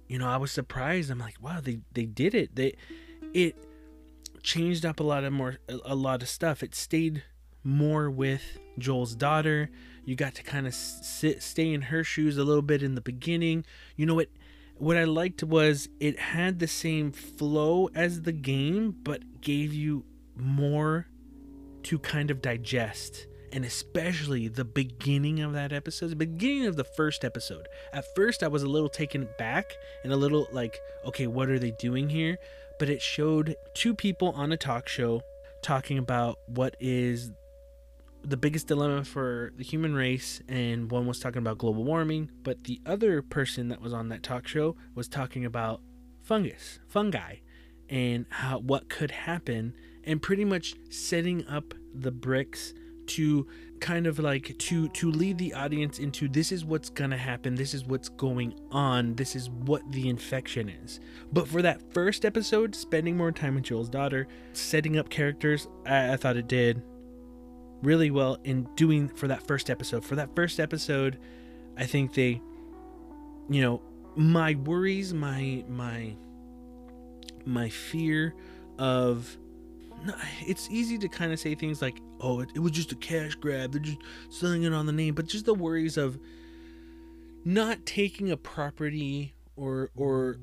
you 0.08 0.18
know 0.18 0.28
i 0.28 0.36
was 0.36 0.52
surprised. 0.52 1.10
I'm 1.10 1.18
like 1.18 1.36
wow 1.40 1.60
they 1.62 1.80
they 1.90 2.04
did 2.04 2.34
it. 2.34 2.54
They 2.54 2.76
it 3.32 3.56
changed 4.42 4.84
up 4.84 5.00
a 5.00 5.04
lot 5.04 5.24
of 5.24 5.32
more 5.32 5.56
a 5.86 5.94
lot 5.94 6.20
of 6.20 6.28
stuff. 6.28 6.62
It 6.62 6.74
stayed 6.74 7.22
more 7.64 8.10
with 8.10 8.58
joel's 8.78 9.14
daughter 9.14 9.70
you 10.10 10.16
got 10.16 10.34
to 10.34 10.42
kind 10.42 10.66
of 10.66 10.74
sit 10.74 11.42
stay 11.42 11.72
in 11.72 11.82
her 11.82 12.02
shoes 12.02 12.36
a 12.36 12.44
little 12.44 12.62
bit 12.62 12.82
in 12.82 12.94
the 12.94 13.00
beginning 13.00 13.64
you 13.96 14.04
know 14.04 14.18
it 14.18 14.30
what 14.80 14.96
I 14.96 15.04
liked 15.04 15.44
was 15.44 15.90
it 16.00 16.18
had 16.18 16.58
the 16.58 16.66
same 16.66 17.12
flow 17.12 17.90
as 17.94 18.22
the 18.22 18.32
game, 18.32 18.96
but 19.02 19.42
gave 19.42 19.74
you 19.74 20.06
more 20.34 21.06
to 21.82 21.98
kind 21.98 22.30
of 22.30 22.40
digest. 22.40 23.26
And 23.52 23.64
especially 23.64 24.48
the 24.48 24.64
beginning 24.64 25.40
of 25.40 25.52
that 25.52 25.72
episode, 25.72 26.08
the 26.08 26.16
beginning 26.16 26.66
of 26.66 26.76
the 26.76 26.84
first 26.84 27.26
episode. 27.26 27.68
At 27.92 28.06
first, 28.14 28.42
I 28.42 28.48
was 28.48 28.62
a 28.62 28.68
little 28.68 28.88
taken 28.88 29.28
back 29.38 29.70
and 30.02 30.12
a 30.12 30.16
little 30.16 30.48
like, 30.50 30.78
okay, 31.04 31.26
what 31.26 31.50
are 31.50 31.58
they 31.58 31.72
doing 31.72 32.08
here? 32.08 32.38
But 32.78 32.88
it 32.88 33.02
showed 33.02 33.56
two 33.74 33.94
people 33.94 34.30
on 34.30 34.50
a 34.50 34.56
talk 34.56 34.88
show 34.88 35.20
talking 35.62 35.98
about 35.98 36.38
what 36.46 36.74
is 36.80 37.32
the 38.22 38.36
biggest 38.36 38.66
dilemma 38.66 39.04
for 39.04 39.52
the 39.56 39.64
human 39.64 39.94
race, 39.94 40.42
and 40.48 40.90
one 40.90 41.06
was 41.06 41.18
talking 41.18 41.38
about 41.38 41.58
global 41.58 41.84
warming, 41.84 42.30
but 42.42 42.64
the 42.64 42.80
other 42.84 43.22
person 43.22 43.68
that 43.68 43.80
was 43.80 43.92
on 43.92 44.08
that 44.08 44.22
talk 44.22 44.46
show 44.46 44.76
was 44.94 45.08
talking 45.08 45.44
about 45.44 45.80
fungus, 46.22 46.78
fungi, 46.88 47.36
and 47.88 48.26
how 48.30 48.58
what 48.58 48.88
could 48.88 49.10
happen, 49.10 49.74
and 50.04 50.20
pretty 50.22 50.44
much 50.44 50.74
setting 50.90 51.46
up 51.46 51.74
the 51.94 52.12
bricks 52.12 52.74
to 53.06 53.46
kind 53.80 54.06
of 54.06 54.18
like 54.18 54.56
to 54.58 54.88
to 54.90 55.10
lead 55.10 55.38
the 55.38 55.54
audience 55.54 55.98
into 55.98 56.28
this 56.28 56.52
is 56.52 56.64
what's 56.64 56.90
gonna 56.90 57.16
happen 57.16 57.54
this 57.54 57.72
is 57.72 57.84
what's 57.84 58.10
going 58.10 58.54
on 58.70 59.14
this 59.14 59.34
is 59.34 59.48
what 59.50 59.80
the 59.90 60.08
infection 60.08 60.68
is. 60.68 61.00
But 61.32 61.48
for 61.48 61.62
that 61.62 61.80
first 61.92 62.24
episode 62.24 62.74
spending 62.74 63.16
more 63.16 63.32
time 63.32 63.54
with 63.54 63.64
joel's 63.64 63.88
daughter 63.88 64.28
setting 64.52 64.98
up 64.98 65.08
characters 65.08 65.66
i, 65.86 66.12
I 66.12 66.16
thought 66.16 66.36
it 66.36 66.46
did 66.46 66.82
really 67.82 68.10
well 68.10 68.38
in 68.44 68.68
doing 68.74 69.08
for 69.08 69.28
that 69.28 69.46
first 69.46 69.70
episode. 69.70 70.04
For 70.04 70.16
that 70.16 70.34
first 70.34 70.60
episode, 70.60 71.18
I 71.76 71.86
think 71.86 72.14
they, 72.14 72.40
you 73.48 73.62
know, 73.62 73.82
my 74.16 74.54
worries, 74.54 75.14
my 75.14 75.64
my 75.68 76.16
my 77.46 77.68
fear 77.68 78.34
of 78.78 79.36
it's 80.46 80.68
easy 80.70 80.96
to 80.98 81.08
kind 81.08 81.32
of 81.32 81.38
say 81.38 81.54
things 81.54 81.82
like 81.82 81.98
oh 82.20 82.40
it, 82.40 82.50
it, 82.54 82.58
was 82.58 82.72
just 82.72 82.92
a 82.92 82.96
cash 82.96 83.34
grab 83.34 83.72
they're 83.72 83.80
just 83.80 83.98
selling 84.30 84.62
it 84.62 84.72
on 84.72 84.86
the 84.86 84.92
name 84.92 85.14
but 85.14 85.26
just 85.26 85.44
the 85.44 85.52
worries 85.52 85.98
of 85.98 86.18
not 87.44 87.84
taking 87.84 88.30
a 88.30 88.36
property 88.36 89.34
or 89.56 89.90
or 89.96 90.38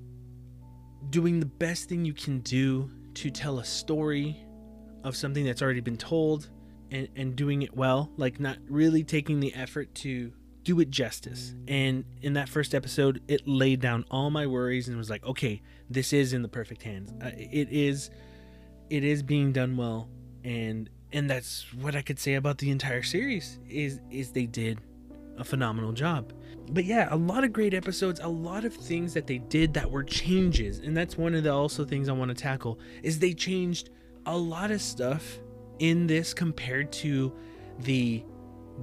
doing 1.10 1.39
the 1.39 1.46
best 1.46 1.89
thing 1.89 2.06
you 2.06 2.13
can 2.13 2.39
do 2.39 2.89
to 3.13 3.32
tell 3.32 3.60
a 3.60 3.65
story 3.65 4.38
of 5.03 5.15
something 5.15 5.46
that's 5.46 5.62
already 5.62 5.79
been 5.79 5.98
told 5.98 6.50
and, 6.91 7.10
and 7.15 7.36
doing 7.36 7.62
it 7.62 7.75
well, 7.75 8.12
like 8.17 8.39
not 8.39 8.58
really 8.70 9.03
taking 9.03 9.39
the 9.39 9.53
effort 9.53 9.94
to 9.96 10.32
do 10.63 10.79
it 10.82 10.89
justice. 10.89 11.53
And 11.67 12.03
in 12.22 12.34
that 12.34 12.50
first 12.50 12.75
episode, 12.75 13.22
it 13.27 13.48
laid 13.48 13.79
down 13.79 14.06
all 14.12 14.29
my 14.29 14.48
worries 14.48 14.88
and 14.88 14.98
was 14.98 15.10
like, 15.10 15.25
okay, 15.25 15.62
this 15.89 16.12
is 16.12 16.34
in 16.34 16.41
the 16.41 16.50
perfect 16.50 16.84
hands. 16.84 17.13
It 17.22 17.70
is, 17.72 18.10
it 18.89 19.03
is 19.03 19.24
being 19.24 19.51
done 19.53 19.77
well, 19.77 20.10
and 20.44 20.89
and 21.13 21.29
that's 21.29 21.74
what 21.74 21.96
I 21.96 22.01
could 22.01 22.20
say 22.20 22.34
about 22.34 22.58
the 22.58 22.70
entire 22.70 23.01
series 23.01 23.60
is 23.70 24.01
is 24.12 24.32
they 24.32 24.46
did 24.46 24.79
a 25.38 25.44
phenomenal 25.44 25.94
job. 25.94 26.34
But 26.70 26.84
yeah, 26.84 27.08
a 27.12 27.15
lot 27.15 27.46
of 27.46 27.53
great 27.53 27.74
episodes, 27.74 28.20
a 28.20 28.27
lot 28.27 28.65
of 28.65 28.74
things 28.74 29.13
that 29.13 29.25
they 29.25 29.38
did 29.38 29.74
that 29.75 29.89
were 29.89 30.03
changes, 30.03 30.79
and 30.79 30.98
that's 30.98 31.17
one 31.17 31.34
of 31.34 31.44
the 31.44 31.53
also 31.53 31.86
things 31.86 32.10
I 32.10 32.12
want 32.12 32.29
to 32.29 32.36
tackle 32.36 32.79
is 33.03 33.20
they 33.20 33.34
changed 33.34 33.89
a 34.25 34.36
lot 34.36 34.72
of 34.72 34.82
stuff 34.82 35.39
in 35.80 36.08
this 36.08 36.34
compared 36.34 36.92
to 36.94 37.34
the 37.80 38.24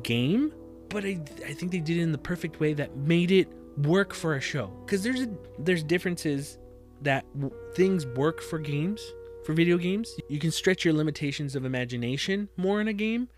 game, 0.02 0.52
but 0.88 1.04
I 1.04 1.20
I 1.46 1.52
think 1.52 1.72
they 1.72 1.80
did 1.80 1.96
it 1.96 2.02
in 2.02 2.12
the 2.12 2.18
perfect 2.18 2.60
way 2.60 2.74
that 2.74 2.96
made 2.96 3.30
it 3.30 3.48
work 3.78 4.14
for 4.14 4.36
a 4.36 4.40
show. 4.40 4.68
Because 4.84 5.02
there's 5.02 5.22
a, 5.22 5.28
there's 5.58 5.82
differences 5.82 6.58
that 7.02 7.24
w- 7.34 7.54
things 7.74 8.06
work 8.06 8.40
for 8.40 8.58
games, 8.58 9.00
for 9.44 9.52
video 9.52 9.76
games. 9.76 10.14
You 10.28 10.38
can 10.38 10.50
stretch 10.50 10.84
your 10.84 10.94
limitations 10.94 11.56
of 11.56 11.64
imagination 11.64 12.48
more 12.56 12.80
in 12.80 12.88
a 12.88 12.92
game. 12.92 13.28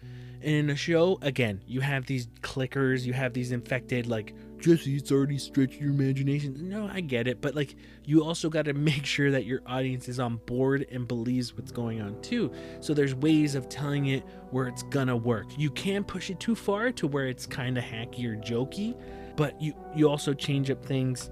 And 0.42 0.54
in 0.54 0.70
a 0.70 0.76
show, 0.76 1.18
again, 1.22 1.62
you 1.66 1.80
have 1.80 2.06
these 2.06 2.26
clickers, 2.42 3.04
you 3.04 3.14
have 3.14 3.32
these 3.32 3.52
infected, 3.52 4.06
like, 4.06 4.34
Jesse, 4.58 4.96
it's 4.96 5.12
already 5.12 5.38
stretched 5.38 5.80
your 5.80 5.90
imagination. 5.90 6.68
No, 6.68 6.88
I 6.92 7.00
get 7.00 7.28
it. 7.28 7.40
But, 7.40 7.54
like, 7.54 7.76
you 8.04 8.24
also 8.24 8.48
got 8.48 8.64
to 8.66 8.72
make 8.74 9.04
sure 9.06 9.30
that 9.30 9.44
your 9.44 9.60
audience 9.66 10.08
is 10.08 10.18
on 10.18 10.36
board 10.46 10.86
and 10.90 11.06
believes 11.06 11.56
what's 11.56 11.72
going 11.72 12.00
on, 12.00 12.20
too. 12.22 12.52
So 12.80 12.94
there's 12.94 13.14
ways 13.14 13.54
of 13.54 13.68
telling 13.68 14.06
it 14.06 14.24
where 14.50 14.66
it's 14.68 14.82
gonna 14.84 15.16
work. 15.16 15.46
You 15.58 15.70
can 15.70 16.04
push 16.04 16.30
it 16.30 16.40
too 16.40 16.54
far 16.54 16.90
to 16.92 17.06
where 17.06 17.26
it's 17.26 17.46
kind 17.46 17.76
of 17.76 17.84
hacky 17.84 18.24
or 18.24 18.36
jokey, 18.36 18.96
but 19.36 19.60
you, 19.60 19.74
you 19.94 20.08
also 20.08 20.32
change 20.32 20.70
up 20.70 20.84
things 20.84 21.30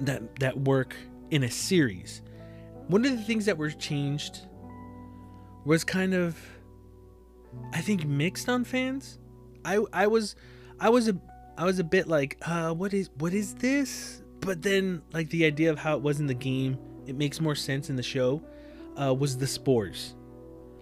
that, 0.00 0.22
that 0.40 0.58
work 0.58 0.94
in 1.30 1.44
a 1.44 1.50
series. 1.50 2.22
One 2.88 3.04
of 3.04 3.16
the 3.16 3.22
things 3.22 3.46
that 3.46 3.56
were 3.58 3.70
changed 3.70 4.40
was 5.64 5.82
kind 5.82 6.14
of 6.14 6.38
I 7.72 7.80
think 7.80 8.06
mixed 8.06 8.48
on 8.48 8.64
fans. 8.64 9.18
I 9.64 9.80
I 9.92 10.06
was 10.06 10.36
I 10.78 10.88
was 10.88 11.08
a 11.08 11.20
I 11.58 11.64
was 11.64 11.78
a 11.78 11.84
bit 11.84 12.08
like, 12.08 12.38
uh 12.42 12.72
what 12.72 12.92
is 12.92 13.10
what 13.18 13.32
is 13.32 13.54
this? 13.54 14.22
But 14.40 14.62
then 14.62 15.02
like 15.12 15.30
the 15.30 15.44
idea 15.44 15.70
of 15.70 15.78
how 15.78 15.96
it 15.96 16.02
was 16.02 16.20
in 16.20 16.26
the 16.26 16.34
game, 16.34 16.78
it 17.06 17.16
makes 17.16 17.40
more 17.40 17.54
sense 17.54 17.90
in 17.90 17.96
the 17.96 18.02
show. 18.02 18.42
Uh 19.00 19.14
was 19.14 19.36
the 19.36 19.46
spores. 19.46 20.14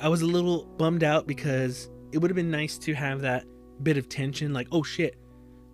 I 0.00 0.08
was 0.08 0.22
a 0.22 0.26
little 0.26 0.64
bummed 0.76 1.04
out 1.04 1.26
because 1.26 1.88
it 2.12 2.18
would 2.18 2.30
have 2.30 2.36
been 2.36 2.50
nice 2.50 2.78
to 2.78 2.94
have 2.94 3.20
that 3.22 3.44
bit 3.82 3.96
of 3.96 4.08
tension 4.08 4.52
like, 4.52 4.68
oh 4.72 4.82
shit, 4.82 5.16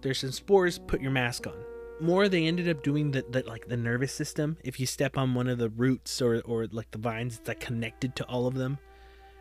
there's 0.02 0.18
some 0.18 0.32
spores, 0.32 0.78
put 0.78 1.00
your 1.00 1.10
mask 1.10 1.46
on 1.46 1.54
more 2.00 2.28
they 2.28 2.46
ended 2.46 2.68
up 2.68 2.82
doing 2.82 3.10
the, 3.10 3.24
the 3.30 3.42
like 3.46 3.68
the 3.68 3.76
nervous 3.76 4.12
system 4.12 4.56
if 4.64 4.80
you 4.80 4.86
step 4.86 5.18
on 5.18 5.34
one 5.34 5.46
of 5.46 5.58
the 5.58 5.68
roots 5.70 6.22
or 6.22 6.40
or 6.42 6.66
like 6.72 6.90
the 6.90 6.98
vines 6.98 7.38
it's 7.38 7.48
like 7.48 7.60
connected 7.60 8.16
to 8.16 8.24
all 8.24 8.46
of 8.46 8.54
them 8.54 8.78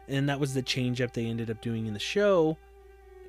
and 0.08 0.28
that 0.28 0.40
was 0.40 0.54
the 0.54 0.62
change 0.62 1.02
up 1.02 1.14
they 1.14 1.26
ended 1.26 1.50
up 1.50 1.62
doing 1.62 1.88
in 1.88 1.94
the 1.94 2.00
show 2.00 2.58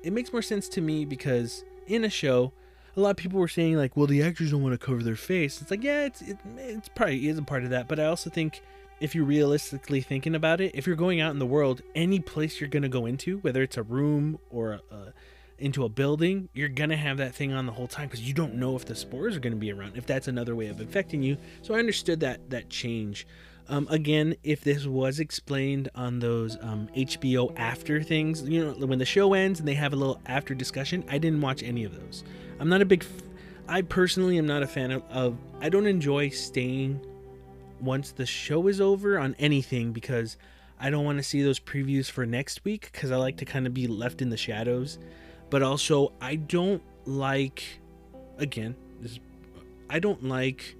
it 0.03 0.11
makes 0.11 0.33
more 0.33 0.41
sense 0.41 0.67
to 0.67 0.81
me 0.81 1.05
because 1.05 1.63
in 1.87 2.03
a 2.03 2.09
show 2.09 2.51
a 2.95 2.99
lot 2.99 3.11
of 3.11 3.17
people 3.17 3.39
were 3.39 3.47
saying 3.47 3.75
like 3.75 3.95
well 3.95 4.07
the 4.07 4.21
actors 4.21 4.51
don't 4.51 4.63
want 4.63 4.79
to 4.79 4.85
cover 4.85 5.03
their 5.03 5.15
face 5.15 5.61
it's 5.61 5.71
like 5.71 5.83
yeah 5.83 6.05
it's 6.05 6.21
it, 6.21 6.37
it's 6.57 6.89
probably 6.89 7.27
is 7.27 7.37
a 7.37 7.43
part 7.43 7.63
of 7.63 7.69
that 7.69 7.87
but 7.87 7.99
i 7.99 8.05
also 8.05 8.29
think 8.29 8.61
if 8.99 9.15
you're 9.15 9.25
realistically 9.25 10.01
thinking 10.01 10.35
about 10.35 10.61
it 10.61 10.71
if 10.75 10.85
you're 10.85 10.95
going 10.95 11.19
out 11.21 11.31
in 11.31 11.39
the 11.39 11.45
world 11.45 11.81
any 11.95 12.19
place 12.19 12.59
you're 12.59 12.69
to 12.69 12.89
go 12.89 13.05
into 13.05 13.37
whether 13.39 13.61
it's 13.61 13.77
a 13.77 13.83
room 13.83 14.37
or 14.49 14.73
a, 14.73 14.81
a 14.95 15.13
into 15.61 15.85
a 15.85 15.89
building, 15.89 16.49
you're 16.53 16.69
gonna 16.69 16.97
have 16.97 17.17
that 17.17 17.33
thing 17.33 17.53
on 17.53 17.65
the 17.65 17.71
whole 17.71 17.87
time 17.87 18.07
because 18.07 18.27
you 18.27 18.33
don't 18.33 18.55
know 18.55 18.75
if 18.75 18.85
the 18.85 18.95
spores 18.95 19.35
are 19.35 19.39
gonna 19.39 19.55
be 19.55 19.71
around. 19.71 19.95
If 19.95 20.05
that's 20.05 20.27
another 20.27 20.55
way 20.55 20.67
of 20.67 20.81
infecting 20.81 21.23
you, 21.23 21.37
so 21.61 21.73
I 21.75 21.79
understood 21.79 22.19
that 22.21 22.49
that 22.49 22.69
change. 22.69 23.27
Um, 23.71 23.87
again, 23.89 24.35
if 24.43 24.63
this 24.63 24.85
was 24.85 25.19
explained 25.19 25.89
on 25.95 26.19
those 26.19 26.57
um, 26.61 26.89
HBO 26.95 27.57
after 27.57 28.03
things, 28.03 28.47
you 28.47 28.63
know, 28.63 28.85
when 28.85 28.99
the 28.99 29.05
show 29.05 29.33
ends 29.33 29.59
and 29.59 29.67
they 29.67 29.73
have 29.73 29.93
a 29.93 29.95
little 29.95 30.19
after 30.27 30.53
discussion, 30.53 31.03
I 31.09 31.17
didn't 31.17 31.41
watch 31.41 31.63
any 31.63 31.85
of 31.85 31.95
those. 31.95 32.23
I'm 32.59 32.69
not 32.69 32.81
a 32.81 32.85
big. 32.85 33.03
F- 33.03 33.23
I 33.67 33.81
personally 33.81 34.37
am 34.37 34.45
not 34.45 34.61
a 34.61 34.67
fan 34.67 34.91
of, 34.91 35.03
of. 35.09 35.37
I 35.61 35.69
don't 35.69 35.87
enjoy 35.87 36.29
staying 36.29 36.99
once 37.79 38.11
the 38.11 38.25
show 38.25 38.67
is 38.67 38.79
over 38.79 39.17
on 39.17 39.35
anything 39.39 39.93
because 39.93 40.37
I 40.79 40.89
don't 40.89 41.05
want 41.05 41.17
to 41.17 41.23
see 41.23 41.41
those 41.41 41.59
previews 41.59 42.11
for 42.11 42.25
next 42.25 42.63
week 42.63 42.89
because 42.91 43.09
I 43.09 43.15
like 43.15 43.37
to 43.37 43.45
kind 43.45 43.65
of 43.65 43.73
be 43.73 43.87
left 43.87 44.21
in 44.21 44.29
the 44.29 44.37
shadows 44.37 44.99
but 45.51 45.61
also 45.61 46.13
I 46.19 46.37
don't 46.37 46.81
like 47.05 47.63
again 48.39 48.75
this 48.99 49.19
I 49.89 49.99
don't 49.99 50.23
like 50.23 50.75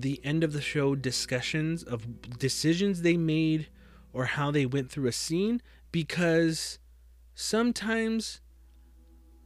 the 0.00 0.20
end 0.24 0.44
of 0.44 0.52
the 0.52 0.60
show 0.60 0.94
discussions 0.94 1.82
of 1.82 2.38
decisions 2.38 3.02
they 3.02 3.16
made 3.16 3.68
or 4.12 4.26
how 4.26 4.50
they 4.50 4.66
went 4.66 4.90
through 4.90 5.08
a 5.08 5.12
scene 5.12 5.60
because 5.92 6.78
sometimes 7.34 8.40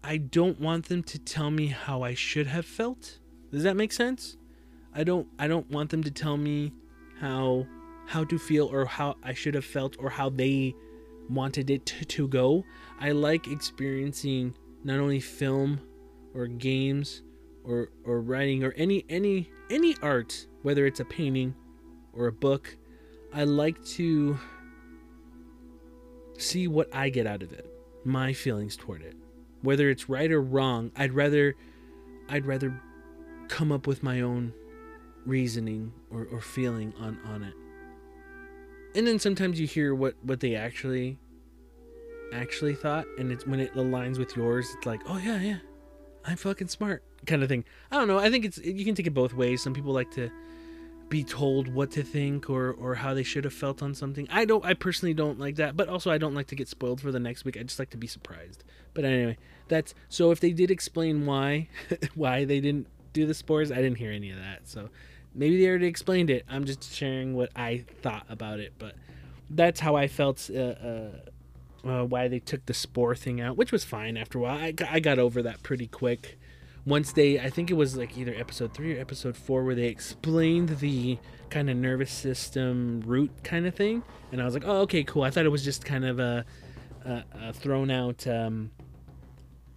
I 0.03 0.17
don't 0.17 0.61
want 0.61 0.87
them 0.89 1.03
to 1.05 1.19
tell 1.19 1.51
me 1.51 1.69
how 1.69 2.03
I 2.03 2.15
should 2.15 2.47
have 2.47 2.67
felt. 2.67 3.19
Does 3.51 3.63
that 3.63 3.77
make 3.77 3.93
sense? 3.93 4.37
I 4.95 5.05
don't 5.05 5.27
I 5.39 5.49
don't 5.49 5.71
want 5.71 5.91
them 5.91 6.03
to 6.05 6.11
tell 6.11 6.37
me 6.37 6.73
how 7.21 7.67
how 8.07 8.25
to 8.25 8.39
feel 8.39 8.67
or 8.67 8.87
how 8.87 9.17
I 9.23 9.35
should 9.35 9.55
have 9.55 9.65
felt 9.65 9.97
or 9.99 10.09
how 10.09 10.31
they 10.31 10.75
wanted 11.29 11.69
it 11.71 11.85
to, 11.87 12.05
to 12.05 12.29
go. 12.29 12.65
I 13.01 13.13
like 13.13 13.49
experiencing 13.49 14.55
not 14.83 14.99
only 14.99 15.21
film 15.21 15.81
or 16.35 16.47
games 16.47 17.23
or 17.69 17.91
or 18.05 18.21
writing 18.21 18.65
or 18.65 18.73
any 18.73 19.05
any 19.09 19.51
any 19.71 19.97
art, 20.03 20.47
whether 20.63 20.87
it's 20.87 21.01
a 21.01 21.05
painting 21.05 21.55
or 22.13 22.27
a 22.27 22.33
book. 22.33 22.77
I 23.33 23.45
like 23.45 23.85
to 23.85 24.39
see 26.39 26.67
what 26.67 26.89
I 26.95 27.11
get 27.11 27.27
out 27.27 27.43
of 27.43 27.53
it, 27.53 27.71
my 28.05 28.33
feelings 28.33 28.77
toward 28.77 29.03
it. 29.03 29.17
Whether 29.63 29.91
it's 29.91 30.09
right 30.09 30.31
or 30.31 30.41
wrong, 30.41 30.91
I'd 30.97 31.13
rather 31.13 31.55
I'd 32.29 32.47
rather 32.47 32.81
come 33.49 33.71
up 33.71 33.87
with 33.87 34.03
my 34.03 34.23
own 34.23 34.53
reasoning 35.27 35.93
or, 36.11 36.27
or 36.33 36.41
feeling 36.41 36.95
on, 36.99 37.19
on 37.27 37.43
it 37.43 37.55
and 38.95 39.07
then 39.07 39.19
sometimes 39.19 39.61
you 39.61 39.67
hear 39.67 39.95
what 39.95 40.15
what 40.23 40.41
they 40.41 40.55
actually 40.55 41.19
actually 42.33 42.75
thought 42.75 43.07
and 43.19 43.33
it's 43.33 43.47
when 43.47 43.61
it 43.61 43.73
aligns 43.75 44.19
with 44.19 44.37
yours 44.37 44.69
it's 44.77 44.87
like 44.87 45.01
oh 45.07 45.19
yeah 45.19 45.39
yeah 45.41 45.59
i'm 46.25 46.37
fucking 46.37 46.69
smart 46.69 47.03
kind 47.27 47.43
of 47.43 47.49
thing. 47.49 47.65
I 47.91 47.97
don't 47.97 48.09
know 48.09 48.19
i 48.19 48.31
think 48.31 48.45
it's 48.45 48.59
you 48.59 48.85
can 48.85 48.95
take 48.95 49.07
it 49.07 49.15
both 49.15 49.35
ways. 49.35 49.63
Some 49.63 49.75
people 49.75 49.93
like 49.93 50.11
to 50.13 50.31
be 51.09 51.25
told 51.25 51.69
what 51.69 51.91
to 51.93 52.03
think 52.03 52.51
or 52.51 52.73
or 52.73 52.95
how 52.95 53.15
they 53.15 53.23
should 53.23 53.45
have 53.45 53.55
felt 53.55 53.83
on 53.83 53.95
something. 53.95 54.29
I 54.31 54.45
don't 54.45 54.65
i 54.65 54.75
personally 54.75 55.15
don't 55.15 55.39
like 55.39 55.57
that 55.57 55.77
but 55.77 55.89
also 55.89 56.11
i 56.11 56.19
don't 56.19 56.35
like 56.35 56.49
to 56.49 56.55
get 56.55 56.69
spoiled 56.69 57.01
for 57.01 57.13
the 57.13 57.21
next 57.21 57.45
week. 57.45 57.57
I 57.57 57.63
just 57.63 57.79
like 57.79 57.91
to 57.91 57.97
be 57.97 58.07
surprised. 58.07 58.65
But 58.95 59.05
anyway 59.05 59.37
that's 59.69 59.95
so 60.09 60.31
if 60.31 60.41
they 60.41 60.53
did 60.53 60.71
explain 60.71 61.27
why 61.27 61.69
why 62.15 62.45
they 62.45 62.61
didn't 62.61 62.87
do 63.13 63.27
the 63.27 63.35
spores 63.35 63.73
i 63.73 63.77
didn't 63.77 63.99
hear 63.99 64.13
any 64.13 64.31
of 64.31 64.39
that. 64.39 64.69
So 64.69 64.91
maybe 65.35 65.61
they 65.61 65.69
already 65.69 65.87
explained 65.87 66.31
it. 66.31 66.45
I'm 66.49 66.65
just 66.65 66.93
sharing 66.93 67.35
what 67.35 67.51
i 67.57 67.85
thought 68.03 68.27
about 68.29 68.61
it 68.61 68.75
but 68.79 68.95
that's 69.51 69.81
how 69.81 69.97
i 69.97 70.09
felt 70.09 70.51
uh, 70.55 70.59
uh, 70.59 71.11
uh, 71.85 72.05
why 72.05 72.29
they 72.29 72.39
took 72.39 72.67
the 72.67 72.75
spore 72.75 73.15
thing 73.15 73.41
out, 73.41 73.57
which 73.57 73.73
was 73.73 73.85
fine 73.85 74.17
after 74.17 74.39
a 74.39 74.43
while. 74.43 74.59
I, 74.59 74.75
I 74.91 75.01
got 75.01 75.19
over 75.19 75.43
that 75.43 75.63
pretty 75.63 75.87
quick. 75.87 76.39
Once 76.89 77.13
they, 77.13 77.39
I 77.39 77.51
think 77.51 77.71
it 77.71 77.75
was 77.75 77.99
like 77.99 78.17
either 78.17 78.35
episode 78.35 78.73
three 78.73 78.97
or 78.97 79.01
episode 79.01 79.37
four, 79.37 79.63
where 79.63 79.75
they 79.75 79.89
explained 79.89 80.71
the 80.81 81.19
kind 81.51 81.69
of 81.69 81.77
nervous 81.77 82.11
system 82.11 83.03
root 83.05 83.31
kind 83.45 83.67
of 83.67 83.75
thing, 83.75 84.03
and 84.33 84.41
I 84.41 84.47
was 84.47 84.55
like, 84.55 84.65
oh, 84.67 84.81
okay, 84.83 85.05
cool. 85.05 85.23
I 85.23 85.31
thought 85.31 85.45
it 85.45 85.51
was 85.51 85.63
just 85.63 85.85
kind 85.85 86.07
of 86.07 86.19
a, 86.19 86.47
a, 87.05 87.25
a 87.49 87.53
thrown 87.53 87.91
out. 87.91 88.27
Um, 88.27 88.71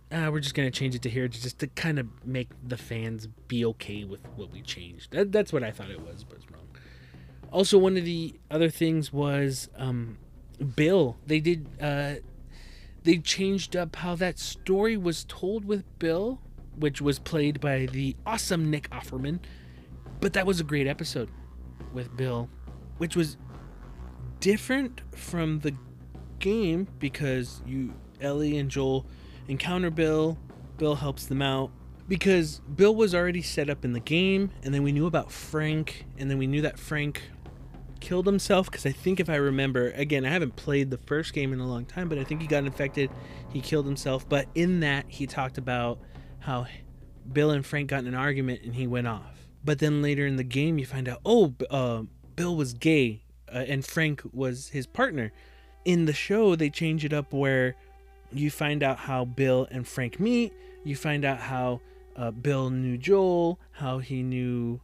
ah, 0.10 0.30
we're 0.30 0.40
just 0.40 0.56
gonna 0.56 0.72
change 0.72 0.96
it 0.96 1.02
to 1.02 1.10
here, 1.10 1.28
just 1.28 1.60
to 1.60 1.68
kind 1.68 2.00
of 2.00 2.08
make 2.26 2.50
the 2.66 2.78
fans 2.78 3.28
be 3.50 3.66
okay 3.66 4.06
with 4.06 4.22
what 4.38 4.50
we 4.50 4.62
changed. 4.62 5.12
That, 5.12 5.34
that's 5.34 5.52
what 5.52 5.64
I 5.64 5.72
thought 5.72 5.92
it 5.92 6.00
was, 6.00 6.24
but 6.24 6.38
it's 6.38 6.50
wrong. 6.50 6.62
Also, 7.52 7.78
one 7.78 7.98
of 7.98 8.06
the 8.06 8.40
other 8.50 8.70
things 8.70 9.12
was 9.12 9.68
um, 9.76 10.18
Bill. 10.78 11.18
They 11.28 11.42
did. 11.42 11.68
Uh, 11.82 12.16
they 13.04 13.18
changed 13.18 13.76
up 13.76 13.98
how 13.98 14.16
that 14.16 14.40
story 14.40 14.96
was 14.96 15.26
told 15.28 15.66
with 15.66 15.84
Bill, 16.00 16.40
which 16.78 17.02
was 17.02 17.20
played 17.20 17.60
by 17.60 17.86
the 17.88 18.16
awesome 18.26 18.70
Nick 18.70 18.90
Offerman. 18.90 19.40
But 20.20 20.34
that 20.34 20.46
was 20.46 20.60
a 20.60 20.64
great 20.64 20.88
episode 20.88 21.30
with 21.94 22.16
Bill, 22.16 22.50
which 22.98 23.16
was 23.16 23.38
different 24.40 25.02
from 25.16 25.60
the 25.60 25.76
game 26.40 26.88
because 27.00 27.62
you 27.66 27.94
Ellie 28.20 28.58
and 28.58 28.70
Joel 28.70 29.06
encounter 29.48 29.90
Bill. 29.90 30.38
Bill 30.78 30.96
helps 30.96 31.26
them 31.26 31.42
out 31.42 31.72
because 32.08 32.60
Bill 32.76 32.94
was 32.94 33.14
already 33.16 33.42
set 33.42 33.70
up 33.70 33.86
in 33.86 33.94
the 33.94 34.00
game, 34.00 34.52
and 34.64 34.74
then 34.74 34.84
we 34.84 34.92
knew 34.92 35.06
about 35.06 35.32
Frank, 35.32 36.06
and 36.18 36.30
then 36.30 36.38
we 36.38 36.48
knew 36.48 36.62
that 36.62 36.78
Frank 36.80 37.22
killed 38.02 38.26
himself 38.26 38.70
because 38.70 38.86
I 38.86 38.92
think 38.92 39.20
if 39.20 39.30
I 39.30 39.36
remember, 39.36 39.92
again, 39.92 40.26
I 40.26 40.30
haven't 40.30 40.56
played 40.56 40.90
the 40.90 40.98
first 40.98 41.34
game 41.34 41.54
in 41.54 41.60
a 41.60 41.68
long 41.68 41.86
time, 41.86 42.10
but 42.10 42.18
I 42.18 42.24
think 42.24 42.42
he 42.42 42.48
got 42.48 42.66
infected. 42.66 43.10
He 43.54 43.62
killed 43.62 43.86
himself. 43.86 44.28
But 44.28 44.48
in 44.56 44.82
that, 44.82 45.06
he 45.08 45.26
talked 45.26 45.58
about 45.58 46.00
how 46.42 46.68
Bill 47.32 47.52
and 47.52 47.66
Frank 47.66 47.90
got 47.90 48.00
in 48.00 48.08
an 48.08 48.16
argument 48.16 48.62
and 48.64 48.76
he 48.76 48.88
went 48.88 49.08
off. 49.08 49.48
But 49.64 49.80
then 49.80 50.02
later 50.02 50.26
in 50.26 50.36
the 50.36 50.44
game, 50.44 50.78
you 50.78 50.86
find 50.86 51.08
out, 51.08 51.22
oh, 51.26 51.54
uh, 51.70 52.04
Bill 52.36 52.56
was 52.56 52.74
gay 52.74 53.24
uh, 53.54 53.60
and 53.60 53.86
Frank 53.86 54.22
was 54.34 54.70
his 54.70 54.88
partner. 54.88 55.32
In 55.86 56.06
the 56.06 56.14
show, 56.14 56.56
they 56.56 56.70
change 56.70 57.06
it 57.06 57.14
up 57.14 57.34
where 57.34 57.76
you 58.32 58.50
find 58.50 58.84
out 58.84 58.98
how 58.98 59.26
Bill 59.26 59.68
and 59.72 59.88
Frank 59.88 60.20
meet. 60.20 60.54
You 60.84 60.96
find 60.96 61.26
out 61.26 61.40
how 61.40 61.82
uh, 62.16 62.32
Bill 62.32 62.70
knew 62.70 62.98
Joel, 62.98 63.60
how 63.72 64.00
he 64.00 64.24
knew 64.24 64.82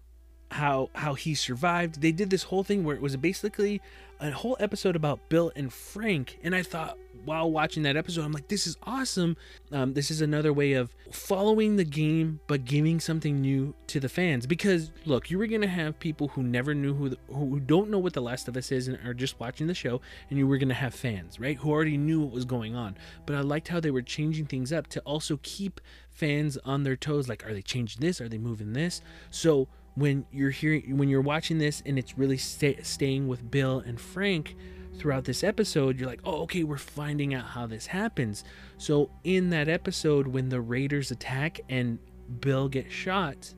how 0.51 0.89
how 0.93 1.13
he 1.13 1.35
survived. 1.35 2.01
They 2.01 2.11
did 2.11 2.29
this 2.29 2.43
whole 2.43 2.63
thing 2.63 2.83
where 2.83 2.95
it 2.95 3.01
was 3.01 3.15
basically 3.17 3.81
a 4.19 4.31
whole 4.31 4.57
episode 4.59 4.95
about 4.95 5.29
Bill 5.29 5.51
and 5.55 5.71
Frank, 5.71 6.39
and 6.43 6.55
I 6.55 6.63
thought, 6.63 6.97
while 7.27 7.51
watching 7.51 7.83
that 7.83 7.97
episode, 7.97 8.23
I'm 8.23 8.31
like, 8.31 8.47
this 8.47 8.65
is 8.65 8.77
awesome. 8.83 9.35
Um, 9.73 9.93
this 9.93 10.09
is 10.09 10.21
another 10.21 10.53
way 10.53 10.73
of 10.73 10.95
following 11.11 11.75
the 11.75 11.83
game, 11.83 12.39
but 12.47 12.63
giving 12.63 13.01
something 13.01 13.41
new 13.41 13.75
to 13.87 13.99
the 13.99 14.07
fans. 14.07 14.47
Because 14.47 14.91
look, 15.05 15.29
you 15.29 15.37
were 15.37 15.45
gonna 15.45 15.67
have 15.67 15.99
people 15.99 16.29
who 16.29 16.41
never 16.41 16.73
knew 16.73 16.93
who, 16.93 17.09
the, 17.09 17.17
who 17.27 17.59
don't 17.59 17.89
know 17.89 17.99
what 17.99 18.13
The 18.13 18.21
Last 18.21 18.47
of 18.47 18.55
Us 18.55 18.71
is 18.71 18.87
and 18.87 18.97
are 19.05 19.13
just 19.13 19.39
watching 19.41 19.67
the 19.67 19.73
show, 19.73 19.99
and 20.29 20.39
you 20.39 20.47
were 20.47 20.57
gonna 20.57 20.73
have 20.73 20.95
fans, 20.95 21.37
right, 21.37 21.57
who 21.57 21.69
already 21.69 21.97
knew 21.97 22.21
what 22.21 22.31
was 22.31 22.45
going 22.45 22.75
on. 22.75 22.95
But 23.25 23.35
I 23.35 23.41
liked 23.41 23.67
how 23.67 23.81
they 23.81 23.91
were 23.91 24.01
changing 24.01 24.45
things 24.45 24.71
up 24.71 24.87
to 24.87 25.01
also 25.01 25.37
keep 25.43 25.81
fans 26.09 26.57
on 26.63 26.83
their 26.83 26.95
toes. 26.95 27.27
Like, 27.27 27.45
are 27.45 27.53
they 27.53 27.61
changing 27.61 27.99
this? 27.99 28.21
Are 28.21 28.29
they 28.29 28.37
moving 28.37 28.71
this? 28.71 29.01
So 29.31 29.67
when 29.95 30.25
you're 30.31 30.51
hearing, 30.51 30.97
when 30.97 31.09
you're 31.09 31.19
watching 31.19 31.57
this, 31.57 31.83
and 31.85 31.99
it's 31.99 32.17
really 32.17 32.37
stay, 32.37 32.79
staying 32.83 33.27
with 33.27 33.51
Bill 33.51 33.79
and 33.85 33.99
Frank 33.99 34.55
throughout 34.97 35.23
this 35.25 35.43
episode, 35.43 35.99
you're 35.99 36.09
like, 36.09 36.21
oh, 36.23 36.41
okay, 36.43 36.63
we're 36.63 36.77
finding 36.77 37.33
out 37.33 37.45
how 37.45 37.65
this 37.65 37.87
happens. 37.87 38.43
So, 38.77 39.09
in 39.23 39.49
that 39.51 39.67
episode, 39.67 40.27
when 40.27 40.49
the 40.49 40.61
Raiders 40.61 41.11
attack 41.11 41.61
and 41.69 41.99
Bill 42.39 42.67
gets 42.67 42.93
shot, 42.93 43.53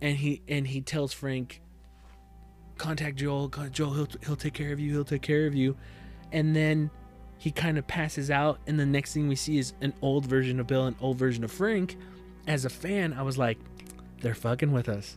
and 0.00 0.16
he 0.16 0.42
and 0.48 0.66
he 0.66 0.80
tells 0.80 1.12
Frank, 1.12 1.60
contact 2.76 3.16
Joel, 3.16 3.48
Joel, 3.48 3.94
he'll 3.94 4.08
he'll 4.24 4.36
take 4.36 4.54
care 4.54 4.72
of 4.72 4.80
you, 4.80 4.92
he'll 4.92 5.04
take 5.04 5.22
care 5.22 5.46
of 5.46 5.54
you, 5.54 5.76
and 6.32 6.54
then 6.54 6.90
he 7.38 7.50
kind 7.50 7.78
of 7.78 7.86
passes 7.86 8.30
out, 8.30 8.60
and 8.66 8.78
the 8.78 8.86
next 8.86 9.14
thing 9.14 9.28
we 9.28 9.36
see 9.36 9.58
is 9.58 9.72
an 9.80 9.92
old 10.02 10.26
version 10.26 10.60
of 10.60 10.66
Bill, 10.66 10.86
an 10.86 10.96
old 11.00 11.18
version 11.18 11.44
of 11.44 11.50
Frank. 11.50 11.96
As 12.46 12.64
a 12.64 12.70
fan, 12.70 13.12
I 13.12 13.22
was 13.22 13.38
like, 13.38 13.58
they're 14.20 14.34
fucking 14.34 14.72
with 14.72 14.88
us 14.88 15.16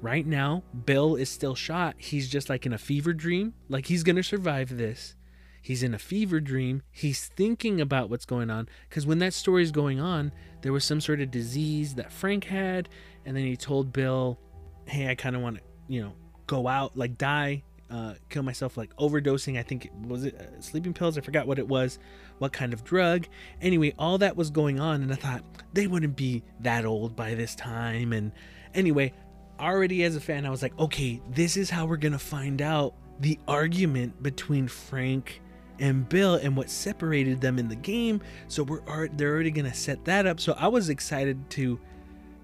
right 0.00 0.26
now, 0.26 0.62
Bill 0.84 1.16
is 1.16 1.28
still 1.28 1.54
shot. 1.54 1.94
He's 1.98 2.28
just 2.28 2.48
like 2.48 2.66
in 2.66 2.72
a 2.72 2.78
fever 2.78 3.12
dream. 3.12 3.54
Like 3.68 3.86
he's 3.86 4.02
going 4.02 4.16
to 4.16 4.22
survive 4.22 4.76
this. 4.76 5.14
He's 5.62 5.82
in 5.82 5.94
a 5.94 5.98
fever 5.98 6.38
dream. 6.38 6.82
He's 6.92 7.26
thinking 7.26 7.80
about 7.80 8.08
what's 8.08 8.24
going 8.24 8.50
on. 8.50 8.68
Because 8.88 9.04
when 9.04 9.18
that 9.18 9.34
story 9.34 9.64
is 9.64 9.72
going 9.72 9.98
on, 9.98 10.30
there 10.62 10.72
was 10.72 10.84
some 10.84 11.00
sort 11.00 11.20
of 11.20 11.32
disease 11.32 11.96
that 11.96 12.12
Frank 12.12 12.44
had. 12.44 12.88
And 13.24 13.36
then 13.36 13.44
he 13.44 13.56
told 13.56 13.92
Bill, 13.92 14.38
hey, 14.86 15.08
I 15.08 15.16
kind 15.16 15.34
of 15.34 15.42
want 15.42 15.56
to, 15.56 15.62
you 15.88 16.02
know, 16.02 16.12
go 16.46 16.68
out, 16.68 16.96
like 16.96 17.18
die, 17.18 17.64
uh, 17.90 18.14
kill 18.28 18.44
myself, 18.44 18.76
like 18.76 18.94
overdosing. 18.96 19.58
I 19.58 19.64
think 19.64 19.86
it 19.86 19.92
was 19.92 20.24
it 20.24 20.36
uh, 20.40 20.60
sleeping 20.60 20.94
pills. 20.94 21.18
I 21.18 21.20
forgot 21.20 21.48
what 21.48 21.58
it 21.58 21.66
was, 21.66 21.98
what 22.38 22.52
kind 22.52 22.72
of 22.72 22.84
drug. 22.84 23.26
Anyway, 23.60 23.92
all 23.98 24.18
that 24.18 24.36
was 24.36 24.50
going 24.50 24.78
on. 24.78 25.02
And 25.02 25.12
I 25.12 25.16
thought 25.16 25.42
they 25.72 25.88
wouldn't 25.88 26.14
be 26.14 26.44
that 26.60 26.84
old 26.84 27.16
by 27.16 27.34
this 27.34 27.56
time. 27.56 28.12
And 28.12 28.30
anyway, 28.72 29.12
already 29.60 30.04
as 30.04 30.16
a 30.16 30.20
fan, 30.20 30.46
I 30.46 30.50
was 30.50 30.62
like, 30.62 30.78
okay, 30.78 31.20
this 31.30 31.56
is 31.56 31.70
how 31.70 31.86
we're 31.86 31.96
gonna 31.96 32.18
find 32.18 32.60
out 32.62 32.94
the 33.20 33.38
argument 33.48 34.22
between 34.22 34.68
Frank 34.68 35.40
and 35.78 36.08
Bill 36.08 36.34
and 36.36 36.56
what 36.56 36.70
separated 36.70 37.40
them 37.40 37.58
in 37.58 37.68
the 37.68 37.76
game. 37.76 38.20
So 38.48 38.62
we're 38.62 39.08
they're 39.08 39.32
already 39.32 39.50
gonna 39.50 39.74
set 39.74 40.04
that 40.06 40.26
up. 40.26 40.40
So 40.40 40.54
I 40.58 40.68
was 40.68 40.88
excited 40.88 41.48
to 41.50 41.78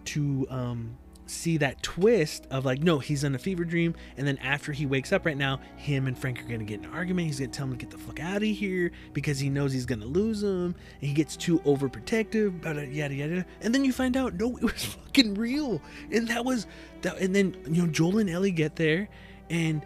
to 0.04 0.46
um 0.50 0.96
see 1.32 1.56
that 1.58 1.82
twist 1.82 2.46
of 2.50 2.64
like, 2.64 2.82
no, 2.82 2.98
he's 2.98 3.24
in 3.24 3.34
a 3.34 3.38
fever 3.38 3.64
dream, 3.64 3.94
and 4.16 4.26
then 4.26 4.38
after 4.38 4.72
he 4.72 4.86
wakes 4.86 5.12
up 5.12 5.26
right 5.26 5.36
now, 5.36 5.60
him 5.76 6.06
and 6.06 6.16
Frank 6.16 6.40
are 6.40 6.44
gonna 6.44 6.64
get 6.64 6.80
in 6.80 6.86
an 6.86 6.92
argument. 6.92 7.26
He's 7.26 7.40
gonna 7.40 7.50
tell 7.50 7.66
him 7.66 7.72
to 7.72 7.76
get 7.76 7.90
the 7.90 7.98
fuck 7.98 8.20
out 8.20 8.36
of 8.36 8.42
here 8.42 8.92
because 9.12 9.38
he 9.38 9.48
knows 9.48 9.72
he's 9.72 9.86
gonna 9.86 10.06
lose 10.06 10.42
him, 10.42 10.74
and 11.00 11.08
he 11.08 11.12
gets 11.12 11.36
too 11.36 11.58
overprotective, 11.60 12.64
uh, 12.64 12.80
yada 12.82 13.14
yada 13.14 13.14
yada. 13.14 13.46
And 13.60 13.74
then 13.74 13.84
you 13.84 13.92
find 13.92 14.16
out, 14.16 14.34
no, 14.34 14.56
it 14.56 14.62
was 14.62 14.84
fucking 15.04 15.34
real, 15.34 15.80
and 16.10 16.28
that 16.28 16.44
was 16.44 16.66
that. 17.02 17.18
And 17.18 17.34
then 17.34 17.56
you 17.66 17.82
know, 17.82 17.88
Joel 17.88 18.18
and 18.18 18.30
Ellie 18.30 18.50
get 18.50 18.76
there, 18.76 19.08
and 19.50 19.82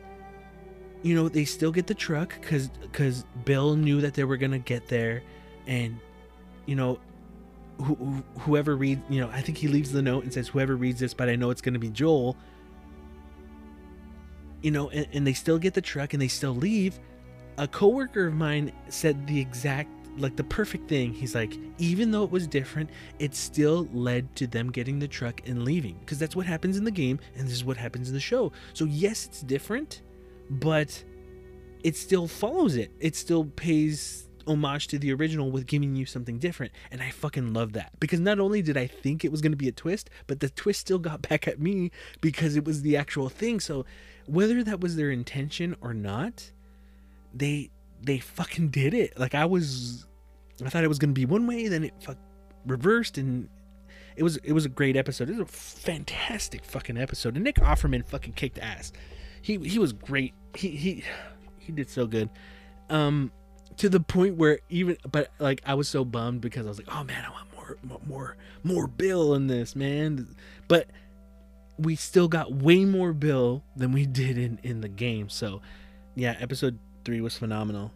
you 1.03 1.15
know 1.15 1.29
they 1.29 1.45
still 1.45 1.73
get 1.73 1.87
the 1.87 1.95
truck 1.95 2.35
because 2.41 2.69
because 2.69 3.25
Bill 3.45 3.77
knew 3.77 4.01
that 4.01 4.15
they 4.15 4.25
were 4.25 4.37
gonna 4.37 4.59
get 4.59 4.89
there, 4.89 5.23
and 5.67 5.99
you 6.67 6.75
know 6.75 6.99
who, 7.79 8.25
whoever 8.39 8.77
reads, 8.77 9.03
you 9.09 9.21
know, 9.21 9.29
I 9.31 9.41
think 9.41 9.59
he 9.59 9.69
leaves 9.69 9.93
the 9.93 10.03
note 10.03 10.25
and 10.25 10.33
says, 10.33 10.49
whoever 10.49 10.77
reads 10.77 11.01
this, 11.01 11.15
but 11.15 11.29
I 11.29 11.37
know 11.37 11.51
it's 11.51 11.61
going 11.61 11.75
to 11.75 11.81
be 11.81 11.91
Joel. 11.91 12.37
You 14.63 14.71
know, 14.71 14.89
and, 14.91 15.07
and, 15.13 15.27
they 15.27 15.35
still 15.35 15.59
get 15.59 15.75
the 15.75 15.81
truck 15.81 16.13
and 16.13 16.21
they 16.21 16.29
still 16.29 16.55
leave. 16.55 16.99
A 17.59 17.69
coworker 17.69 18.27
of 18.27 18.35
mine 18.35 18.73
said 18.89 19.27
the 19.27 19.39
exact, 19.39 19.91
like 20.19 20.35
the 20.37 20.45
perfect 20.45 20.89
thing. 20.89 21.13
He's 21.13 21.35
like, 21.35 21.57
even 21.79 22.11
though 22.11 22.25
it 22.25 22.31
was 22.31 22.47
different, 22.47 22.91
it 23.19 23.35
still 23.35 23.89
led 23.93 24.35
to 24.37 24.47
them 24.47 24.73
getting 24.73 24.99
the 24.99 25.07
truck 25.09 25.47
and 25.47 25.63
leaving 25.65 25.97
because 26.01 26.19
that's 26.19 26.35
what 26.35 26.47
happens 26.47 26.77
in 26.77 26.85
the 26.85 26.91
game 26.91 27.21
and 27.37 27.47
this 27.47 27.55
is 27.55 27.65
what 27.65 27.77
happens 27.77 28.09
in 28.09 28.15
the 28.15 28.21
show. 28.21 28.51
So, 28.73 28.87
yes, 28.87 29.27
it's 29.27 29.43
different, 29.43 30.03
but 30.51 31.05
it 31.85 31.97
still 31.97 32.27
follows 32.27 32.77
it. 32.77 32.91
It 32.99 33.15
still 33.15 33.45
pays 33.45 34.26
homage 34.47 34.89
to 34.89 34.99
the 34.99 35.13
original 35.13 35.51
with 35.51 35.67
giving 35.67 35.95
you 35.95 36.07
something 36.07 36.39
different. 36.39 36.73
And 36.91 37.03
I 37.03 37.11
fucking 37.11 37.53
love 37.53 37.73
that. 37.75 37.99
Because 38.01 38.21
not 38.21 38.39
only 38.39 38.63
did 38.63 38.77
I 38.77 38.87
think 38.87 39.25
it 39.25 39.33
was 39.33 39.41
going 39.41 39.53
to 39.53 39.57
be 39.57 39.69
a 39.69 39.73
twist, 39.73 40.11
but 40.27 40.41
the 40.41 40.49
twist 40.51 40.81
still 40.81 40.99
got 40.99 41.23
back 41.29 41.47
at 41.49 41.61
me 41.61 41.91
because 42.21 42.57
it 42.57 42.65
was 42.65 42.83
the 42.83 42.97
actual 42.97 43.29
thing. 43.29 43.61
So 43.61 43.85
whether 44.27 44.63
that 44.65 44.81
was 44.81 44.97
their 44.97 45.11
intention 45.11 45.77
or 45.81 45.95
not, 45.95 46.51
they 47.35 47.71
they 48.03 48.19
fucking 48.19 48.69
did 48.69 48.95
it. 48.95 49.19
Like 49.19 49.35
I 49.35 49.45
was 49.45 50.07
I 50.65 50.69
thought 50.69 50.85
it 50.85 50.89
was 50.89 50.99
going 50.99 51.11
to 51.11 51.19
be 51.19 51.27
one 51.27 51.47
way, 51.47 51.69
then 51.69 51.85
it 51.85 51.95
fuck 52.01 52.19
reversed 52.67 53.19
and 53.19 53.49
it 54.17 54.23
was 54.23 54.37
it 54.39 54.53
was 54.53 54.65
a 54.65 54.71
great 54.71 54.97
episode. 54.97 55.29
It 55.29 55.37
was 55.37 55.41
a 55.41 55.53
fantastic 55.53 56.65
fucking 56.65 56.97
episode. 56.97 57.35
And 57.35 57.45
Nick 57.45 57.57
Offerman 57.57 58.05
fucking 58.07 58.33
kicked 58.33 58.59
ass. 58.59 58.93
He 59.43 59.59
he 59.59 59.79
was 59.79 59.93
great. 59.93 60.35
He 60.55 60.71
he 60.71 61.05
he 61.59 61.73
did 61.73 61.91
so 61.91 62.07
good. 62.07 62.31
Um 62.89 63.31
to 63.79 63.89
the 63.89 64.01
point 64.01 64.37
where 64.37 64.61
even 64.69 64.97
but 65.11 65.31
like 65.39 65.63
I 65.67 65.75
was 65.75 65.89
so 65.89 66.05
bummed 66.05 66.41
because 66.41 66.67
I 66.67 66.69
was 66.69 66.79
like, 66.79 66.89
oh 66.91 67.05
man, 67.05 67.25
I 67.25 67.31
want 67.31 67.55
more 67.55 68.01
more 68.07 68.37
more 68.63 68.87
Bill 68.87 69.35
in 69.35 69.47
this, 69.47 69.77
man. 69.77 70.35
But 70.69 70.89
we 71.79 71.97
still 71.97 72.29
got 72.29 72.53
way 72.53 72.85
more 72.85 73.13
Bill 73.13 73.63
than 73.77 73.93
we 73.93 74.07
did 74.07 74.39
in 74.39 74.59
in 74.63 74.81
the 74.81 74.89
game. 74.89 75.29
So 75.29 75.61
yeah, 76.15 76.37
episode 76.41 76.79
three 77.05 77.21
was 77.21 77.37
phenomenal. 77.37 77.93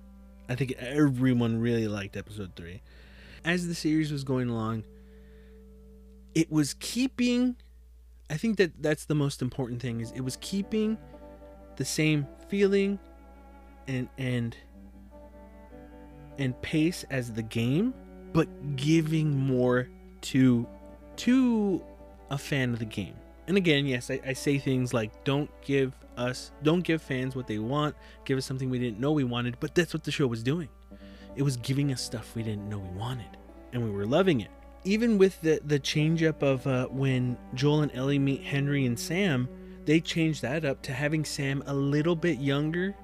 I 0.49 0.55
think 0.55 0.73
everyone 0.79 1.61
really 1.61 1.89
liked 1.89 2.17
episode 2.17 2.53
three. 2.57 2.83
As 3.45 3.69
the 3.69 3.75
series 3.75 4.13
was 4.13 4.25
going 4.25 4.51
along, 4.51 4.85
it 6.35 6.51
was 6.51 6.75
keeping. 6.75 7.57
I 8.29 8.37
think 8.37 8.59
that 8.59 8.83
that's 8.83 9.07
the 9.07 9.15
most 9.15 9.43
important 9.43 9.81
thing 9.81 10.01
is 10.01 10.13
it 10.13 10.21
was 10.21 10.37
keeping 10.41 10.99
the 11.77 11.85
same 11.85 12.27
feeling 12.49 12.99
and 13.89 14.09
and 14.19 14.57
and 16.41 16.61
pace 16.63 17.05
as 17.11 17.33
the 17.33 17.43
game, 17.43 17.95
but 18.33 18.49
giving 18.75 19.31
more 19.37 19.89
to 20.23 20.67
to 21.17 21.83
a 22.31 22.39
fan 22.39 22.73
of 22.73 22.79
the 22.79 22.85
game. 22.85 23.15
And 23.47 23.57
again, 23.57 23.87
yes, 23.87 24.11
I, 24.11 24.21
I, 24.27 24.33
say 24.33 24.59
things 24.59 24.95
like 24.95 25.25
don't 25.25 25.51
give 25.63 25.93
us 26.17 26.53
don't 26.63 26.83
give 26.83 27.03
fans 27.03 27.37
what 27.37 27.47
they 27.47 27.59
want, 27.59 27.95
give 28.25 28.39
us 28.39 28.47
something 28.47 28.71
we 28.71 28.79
didn't 28.79 29.01
know 29.01 29.13
we 29.13 29.25
wanted, 29.25 29.59
but 29.61 29.75
that's 29.75 29.93
what 29.93 30.05
the 30.05 30.11
show 30.11 30.27
was 30.27 30.43
doing. 30.43 30.69
It 31.37 31.43
was 31.43 31.57
giving 31.57 31.93
us 31.93 32.03
stuff 32.03 32.35
we 32.35 32.43
didn't 32.43 32.69
know 32.69 32.79
we 32.79 32.99
wanted, 32.99 33.37
and 33.73 33.83
we 33.85 33.91
were 33.91 34.07
loving 34.07 34.41
it. 34.41 34.51
Even 34.85 35.19
with 35.19 35.41
the 35.43 35.61
the 35.65 35.79
change 35.79 36.23
up 36.23 36.43
of 36.43 36.67
uh, 36.67 36.87
when 36.87 37.37
Joel 37.55 37.83
and 37.83 37.95
Ellie 37.95 38.19
meet 38.19 38.43
Henry 38.43 38.87
and 38.87 38.99
Sam, 38.99 39.49
they 39.85 40.01
changed 40.01 40.43
that 40.43 40.65
up 40.65 40.81
to 40.83 40.93
having 40.93 41.25
Sam 41.25 41.63
a 41.67 41.75
little 41.75 42.17
bit 42.17 42.39
younger 42.39 42.95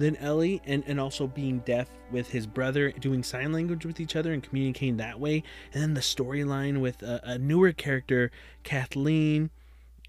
than 0.00 0.16
Ellie 0.16 0.60
and, 0.64 0.82
and 0.86 0.98
also 0.98 1.26
being 1.26 1.60
deaf 1.60 1.88
with 2.10 2.30
his 2.30 2.46
brother, 2.46 2.90
doing 2.92 3.22
sign 3.22 3.52
language 3.52 3.86
with 3.86 4.00
each 4.00 4.16
other 4.16 4.32
and 4.32 4.42
communicating 4.42 4.96
that 4.96 5.20
way. 5.20 5.42
And 5.72 5.82
then 5.82 5.94
the 5.94 6.00
storyline 6.00 6.80
with 6.80 7.02
a, 7.02 7.20
a, 7.24 7.38
newer 7.38 7.72
character, 7.72 8.30
Kathleen, 8.64 9.50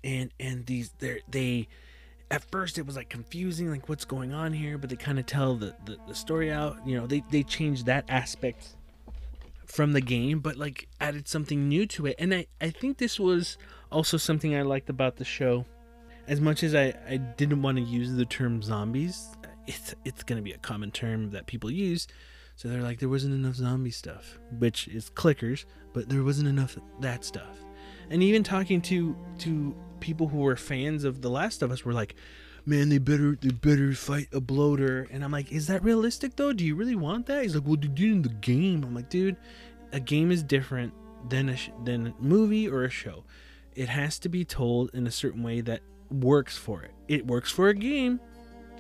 and 0.04 0.32
and 0.40 0.66
these 0.66 0.92
they 1.30 1.68
at 2.32 2.50
first 2.50 2.78
it 2.78 2.86
was 2.86 2.96
like 2.96 3.10
confusing, 3.10 3.70
like 3.70 3.90
what's 3.90 4.06
going 4.06 4.34
on 4.34 4.54
here, 4.54 4.78
but 4.78 4.90
they 4.90 4.96
kind 4.96 5.20
of 5.20 5.26
tell 5.26 5.56
the, 5.56 5.76
the, 5.86 5.98
the 6.08 6.16
story 6.16 6.50
out. 6.50 6.78
You 6.86 6.98
know, 6.98 7.06
they, 7.06 7.24
they 7.30 7.44
changed 7.44 7.86
that 7.86 8.06
aspect 8.08 8.76
from 9.66 9.92
the 9.92 10.02
game, 10.02 10.40
but 10.40 10.56
like 10.56 10.88
added 11.02 11.28
something 11.28 11.68
new 11.68 11.86
to 11.88 12.08
it. 12.08 12.16
And 12.18 12.34
I, 12.34 12.48
I 12.62 12.70
think 12.70 12.98
this 12.98 13.20
was 13.20 13.58
also 13.92 14.18
something 14.18 14.56
I 14.56 14.62
liked 14.62 14.90
about 14.90 15.18
the 15.18 15.26
show. 15.26 15.66
As 16.28 16.40
much 16.40 16.64
as 16.64 16.74
I, 16.74 16.94
I 17.10 17.18
didn't 17.18 17.62
want 17.62 17.78
to 17.78 17.84
use 17.84 18.14
the 18.14 18.26
term 18.26 18.62
zombies, 18.62 19.28
it's 19.68 19.96
it's 20.06 20.24
gonna 20.24 20.42
be 20.42 20.52
a 20.52 20.58
common 20.58 20.92
term 20.92 21.32
that 21.32 21.48
people 21.48 21.72
use. 21.72 22.08
So 22.56 22.68
they're 22.68 22.82
like, 22.84 23.00
there 23.00 23.10
wasn't 23.10 23.34
enough 23.34 23.56
zombie 23.56 23.92
stuff, 23.92 24.38
which 24.60 24.88
is 24.88 25.10
clickers, 25.10 25.66
but 25.94 26.10
there 26.10 26.24
wasn't 26.24 26.48
enough 26.48 26.78
that 27.00 27.26
stuff. 27.26 27.58
And 28.10 28.22
even 28.22 28.44
talking 28.44 28.82
to 28.82 29.16
to 29.40 29.76
people 30.00 30.28
who 30.28 30.40
were 30.40 30.56
fans 30.56 31.04
of 31.04 31.22
The 31.22 31.30
Last 31.30 31.62
of 31.62 31.72
Us 31.72 31.86
were 31.86 31.94
like, 31.94 32.16
man, 32.66 32.90
they 32.90 32.98
better 32.98 33.38
they 33.40 33.50
better 33.50 33.94
fight 33.94 34.28
a 34.34 34.42
bloater. 34.42 35.08
And 35.12 35.24
I'm 35.24 35.32
like, 35.32 35.52
is 35.52 35.68
that 35.68 35.84
realistic 35.84 36.36
though? 36.36 36.54
Do 36.54 36.66
you 36.66 36.76
really 36.76 36.96
want 36.96 37.26
that? 37.28 37.44
He's 37.44 37.56
like, 37.56 37.66
well, 37.66 37.78
they 37.78 37.88
did 37.88 38.12
in 38.12 38.22
the 38.22 38.30
game. 38.30 38.84
I'm 38.84 38.94
like, 38.94 39.10
dude, 39.10 39.38
a 39.92 40.00
game 40.00 40.32
is 40.32 40.44
different 40.44 40.94
than 41.30 41.50
a 41.50 41.56
sh- 41.56 41.72
than 41.84 42.08
a 42.08 42.14
movie 42.20 42.68
or 42.68 42.84
a 42.84 42.90
show. 42.90 43.24
It 43.76 43.90
has 43.90 44.20
to 44.20 44.30
be 44.30 44.44
told 44.44 44.92
in 44.94 45.08
a 45.08 45.12
certain 45.12 45.44
way 45.44 45.62
that 45.62 45.82
works 46.10 46.58
for 46.58 46.84
it. 46.84 46.92
It 47.08 47.26
works 47.26 47.52
for 47.52 47.70
a 47.70 47.74
game, 47.74 48.20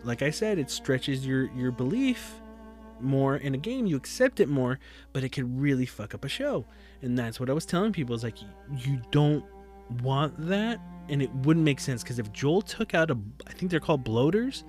like 0.04 0.22
I 0.22 0.30
said, 0.30 0.58
it 0.58 0.70
stretches 0.70 1.26
your 1.26 1.52
your 1.54 1.72
belief 1.72 2.42
more 3.04 3.38
in 3.38 3.54
a 3.56 3.58
game, 3.58 3.86
you 3.86 3.96
accept 3.98 4.40
it 4.40 4.48
more, 4.48 4.80
but 5.14 5.24
it 5.24 5.30
could 5.30 5.60
really 5.60 5.86
fuck 5.86 6.14
up 6.14 6.24
a 6.24 6.30
show. 6.30 6.66
And 7.02 7.18
that's 7.18 7.40
what 7.40 7.50
I 7.50 7.54
was 7.54 7.66
telling 7.66 7.94
people 7.94 8.16
is 8.16 8.24
like 8.24 8.38
you 8.78 9.02
don't 9.12 9.44
want 10.04 10.48
that 10.48 10.80
and 11.10 11.22
it 11.22 11.34
wouldn't 11.34 11.66
make 11.66 11.80
sense 11.80 12.04
because 12.04 12.20
if 12.20 12.32
Joel 12.32 12.62
took 12.62 12.94
out 12.94 13.12
a 13.12 13.18
I 13.48 13.54
think 13.54 13.72
they're 13.72 13.80
called 13.80 14.04
bloaters, 14.04 14.64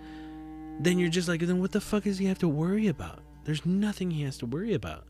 then 0.81 0.99
you're 0.99 1.11
just 1.11 1.29
like 1.29 1.41
then 1.41 1.61
what 1.61 1.73
the 1.73 1.81
fuck 1.81 2.05
does 2.05 2.19
he 2.19 2.27
have 2.27 2.39
to 2.39 2.49
worry 2.49 2.89
about? 2.89 3.21
There's 3.45 3.67
nothing 3.67 4.11
he 4.11 4.23
has 4.23 4.39
to 4.39 4.47
worry 4.47 4.75
about. 4.75 5.05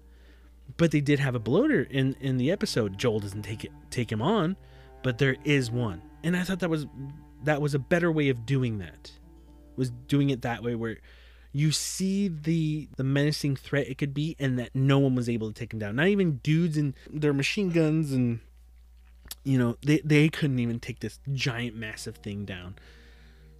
But 0.77 0.91
they 0.91 1.01
did 1.01 1.19
have 1.19 1.35
a 1.35 1.41
bloater 1.41 1.83
in 1.83 2.17
in 2.21 2.39
the 2.39 2.51
episode. 2.51 2.99
Joel 2.99 3.21
doesn't 3.21 3.43
take 3.43 3.65
it 3.65 3.73
take 3.91 4.11
him 4.11 4.23
on, 4.23 4.57
but 5.03 5.19
there 5.19 5.37
is 5.45 5.71
one. 5.71 6.03
And 6.23 6.37
I 6.37 6.43
thought 6.43 6.61
that 6.61 6.71
was 6.71 6.87
that 7.45 7.61
was 7.61 7.75
a 7.75 7.79
better 7.79 8.11
way 8.11 8.29
of 8.29 8.47
doing 8.47 8.79
that. 8.79 9.13
Was 9.77 9.91
doing 9.91 10.31
it 10.31 10.43
that 10.43 10.63
way 10.63 10.75
where 10.75 10.99
you 11.53 11.71
see 11.71 12.29
the 12.29 12.89
the 12.97 13.05
menacing 13.05 13.57
threat 13.57 13.87
it 13.89 13.99
could 13.99 14.15
be 14.15 14.37
and 14.39 14.59
that 14.59 14.71
no 14.75 14.99
one 14.99 15.15
was 15.15 15.29
able 15.29 15.49
to 15.49 15.55
take 15.55 15.73
him 15.73 15.79
down. 15.79 15.97
Not 15.97 16.09
even 16.09 16.37
dudes 16.39 16.77
and 16.77 16.95
their 17.11 17.33
machine 17.33 17.71
guns 17.71 18.13
and 18.13 18.41
you 19.45 19.59
know, 19.59 19.77
they 19.85 20.01
they 20.05 20.29
couldn't 20.29 20.59
even 20.59 20.79
take 20.79 21.01
this 21.01 21.19
giant 21.33 21.77
massive 21.77 22.17
thing 22.17 22.45
down. 22.45 22.77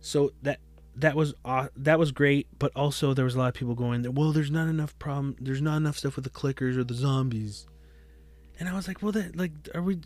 So 0.01 0.33
that 0.43 0.61
that 0.97 1.17
was 1.17 1.35
uh, 1.45 1.69
that 1.77 1.99
was 1.99 2.13
great, 2.13 2.47
but 2.59 2.73
also 2.77 3.15
there 3.15 3.25
was 3.25 3.35
a 3.35 3.39
lot 3.39 3.49
of 3.49 3.55
people 3.55 3.75
going, 3.75 4.03
"Well, 4.15 4.33
there's 4.33 4.51
not 4.51 4.69
enough 4.69 4.99
problem. 4.99 5.37
There's 5.41 5.63
not 5.63 5.77
enough 5.77 5.99
stuff 5.99 6.17
with 6.17 6.25
the 6.25 6.31
clickers 6.31 6.77
or 6.77 6.85
the 6.85 6.95
zombies." 6.95 7.67
And 8.61 8.69
I 8.69 8.75
was 8.75 8.87
like, 8.87 9.03
"Well, 9.03 9.13
that 9.13 9.37
like 9.37 9.53
are 9.75 9.83
we 9.83 10.01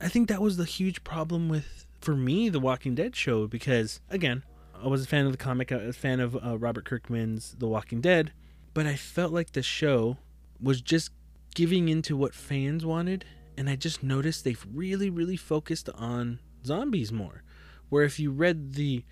I 0.00 0.08
think 0.08 0.28
that 0.28 0.40
was 0.40 0.56
the 0.56 0.64
huge 0.64 1.04
problem 1.04 1.48
with 1.48 1.86
for 2.00 2.14
me 2.14 2.48
the 2.48 2.60
Walking 2.60 2.94
Dead 2.94 3.14
show 3.16 3.46
because 3.46 4.00
again, 4.08 4.44
I 4.82 4.88
was 4.88 5.04
a 5.04 5.06
fan 5.06 5.26
of 5.26 5.32
the 5.32 5.38
comic, 5.38 5.70
was 5.70 5.96
a 5.96 5.98
fan 5.98 6.20
of 6.20 6.36
uh, 6.36 6.58
Robert 6.58 6.84
Kirkman's 6.84 7.54
The 7.58 7.66
Walking 7.66 8.00
Dead, 8.00 8.32
but 8.72 8.86
I 8.86 8.96
felt 8.96 9.32
like 9.32 9.52
the 9.52 9.62
show 9.62 10.16
was 10.60 10.80
just 10.80 11.10
giving 11.54 11.88
into 11.88 12.16
what 12.16 12.34
fans 12.34 12.86
wanted, 12.86 13.24
and 13.58 13.68
I 13.68 13.76
just 13.76 14.02
noticed 14.02 14.44
they've 14.44 14.66
really, 14.72 15.10
really 15.10 15.36
focused 15.36 15.88
on 15.94 16.40
zombies 16.64 17.12
more. 17.12 17.42
Where 17.88 18.04
if 18.04 18.18
you 18.18 18.30
read 18.30 18.74
the, 18.74 19.04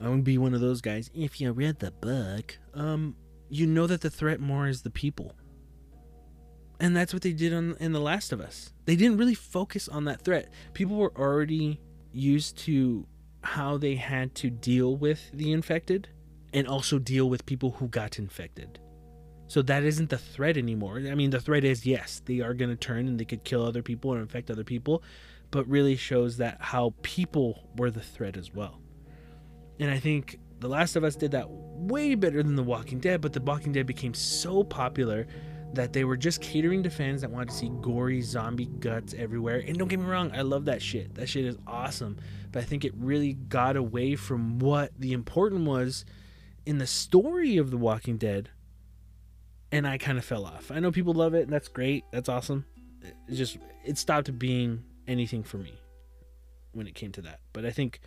I 0.00 0.08
would 0.08 0.24
be 0.24 0.38
one 0.38 0.54
of 0.54 0.60
those 0.60 0.80
guys. 0.80 1.10
If 1.14 1.40
you 1.40 1.52
read 1.52 1.78
the 1.78 1.92
book, 1.92 2.58
um, 2.74 3.16
you 3.48 3.66
know 3.66 3.86
that 3.86 4.00
the 4.00 4.10
threat 4.10 4.40
more 4.40 4.66
is 4.66 4.82
the 4.82 4.90
people 4.90 5.34
and 6.80 6.96
that's 6.96 7.12
what 7.12 7.22
they 7.22 7.32
did 7.32 7.52
on 7.52 7.76
in 7.78 7.92
the 7.92 8.00
last 8.00 8.32
of 8.32 8.40
us 8.40 8.72
they 8.84 8.96
didn't 8.96 9.16
really 9.16 9.34
focus 9.34 9.88
on 9.88 10.04
that 10.04 10.20
threat 10.22 10.52
people 10.72 10.96
were 10.96 11.12
already 11.16 11.80
used 12.12 12.56
to 12.58 13.06
how 13.44 13.76
they 13.76 13.94
had 13.94 14.34
to 14.36 14.50
deal 14.50 14.96
with 14.96 15.30
the 15.32 15.52
infected 15.52 16.08
and 16.52 16.66
also 16.66 16.98
deal 16.98 17.28
with 17.28 17.46
people 17.46 17.72
who 17.72 17.88
got 17.88 18.18
infected. 18.18 18.78
So 19.46 19.60
that 19.62 19.84
isn't 19.84 20.10
the 20.10 20.18
threat 20.18 20.56
anymore. 20.56 20.96
I 20.96 21.14
mean 21.14 21.30
the 21.30 21.40
threat 21.40 21.64
is 21.64 21.84
yes 21.84 22.22
they 22.24 22.40
are 22.40 22.54
going 22.54 22.70
to 22.70 22.76
turn 22.76 23.06
and 23.06 23.18
they 23.18 23.24
could 23.24 23.44
kill 23.44 23.64
other 23.64 23.82
people 23.82 24.12
and 24.12 24.20
infect 24.20 24.50
other 24.50 24.64
people 24.64 25.02
but 25.50 25.68
really 25.68 25.94
shows 25.94 26.38
that 26.38 26.56
how 26.60 26.94
people 27.02 27.68
were 27.76 27.90
the 27.90 28.00
threat 28.00 28.36
as 28.36 28.52
well. 28.52 28.80
And 29.78 29.90
i 29.90 29.98
think 29.98 30.38
the 30.60 30.68
last 30.68 30.96
of 30.96 31.04
us 31.04 31.16
did 31.16 31.32
that 31.32 31.50
way 31.50 32.14
better 32.14 32.42
than 32.42 32.56
the 32.56 32.62
walking 32.62 32.98
dead 32.98 33.20
but 33.20 33.32
the 33.32 33.40
walking 33.40 33.72
dead 33.72 33.86
became 33.86 34.14
so 34.14 34.64
popular 34.64 35.26
that 35.74 35.92
they 35.92 36.04
were 36.04 36.16
just 36.16 36.40
catering 36.40 36.82
to 36.82 36.90
fans 36.90 37.20
that 37.20 37.30
wanted 37.30 37.48
to 37.50 37.54
see 37.54 37.70
gory 37.80 38.20
zombie 38.20 38.66
guts 38.66 39.14
everywhere. 39.16 39.62
And 39.66 39.76
don't 39.76 39.88
get 39.88 39.98
me 39.98 40.06
wrong, 40.06 40.30
I 40.32 40.42
love 40.42 40.66
that 40.66 40.80
shit. 40.80 41.14
That 41.14 41.28
shit 41.28 41.44
is 41.44 41.56
awesome. 41.66 42.16
But 42.52 42.62
I 42.62 42.66
think 42.66 42.84
it 42.84 42.92
really 42.96 43.34
got 43.34 43.76
away 43.76 44.14
from 44.16 44.58
what 44.58 44.92
the 44.98 45.12
important 45.12 45.66
was 45.66 46.04
in 46.64 46.78
the 46.78 46.86
story 46.86 47.56
of 47.56 47.70
The 47.70 47.76
Walking 47.76 48.16
Dead. 48.16 48.50
And 49.72 49.86
I 49.86 49.98
kind 49.98 50.18
of 50.18 50.24
fell 50.24 50.46
off. 50.46 50.70
I 50.70 50.78
know 50.78 50.92
people 50.92 51.14
love 51.14 51.34
it, 51.34 51.42
and 51.42 51.52
that's 51.52 51.66
great. 51.66 52.04
That's 52.12 52.28
awesome. 52.28 52.64
It 53.02 53.34
just 53.34 53.58
it 53.84 53.98
stopped 53.98 54.38
being 54.38 54.84
anything 55.08 55.42
for 55.42 55.58
me 55.58 55.74
when 56.72 56.86
it 56.86 56.94
came 56.94 57.10
to 57.12 57.22
that. 57.22 57.40
But 57.52 57.64
I 57.64 57.70
think 57.70 57.98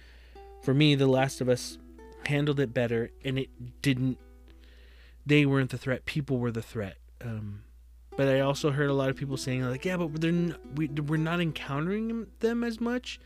for 0.63 0.73
me, 0.73 0.95
The 0.95 1.07
Last 1.07 1.41
of 1.41 1.49
Us 1.49 1.77
handled 2.25 2.61
it 2.61 2.73
better, 2.73 3.11
and 3.25 3.37
it 3.37 3.81
didn't. 3.81 4.17
They 5.25 5.45
weren't 5.45 5.71
the 5.71 5.77
threat. 5.77 6.05
People 6.05 6.37
were 6.39 6.51
the 6.51 6.61
threat 6.61 6.97
um, 7.21 7.63
but 8.15 8.27
I 8.27 8.39
also 8.39 8.71
heard 8.71 8.89
a 8.89 8.93
lot 8.93 9.09
of 9.09 9.15
people 9.15 9.37
saying 9.37 9.63
like, 9.63 9.85
yeah, 9.85 9.97
but 9.97 10.19
they're 10.19 10.29
n- 10.29 10.55
we, 10.75 10.87
we're 10.87 11.17
not 11.17 11.39
encountering 11.39 12.27
them 12.39 12.63
as 12.63 12.81
much. 12.81 13.19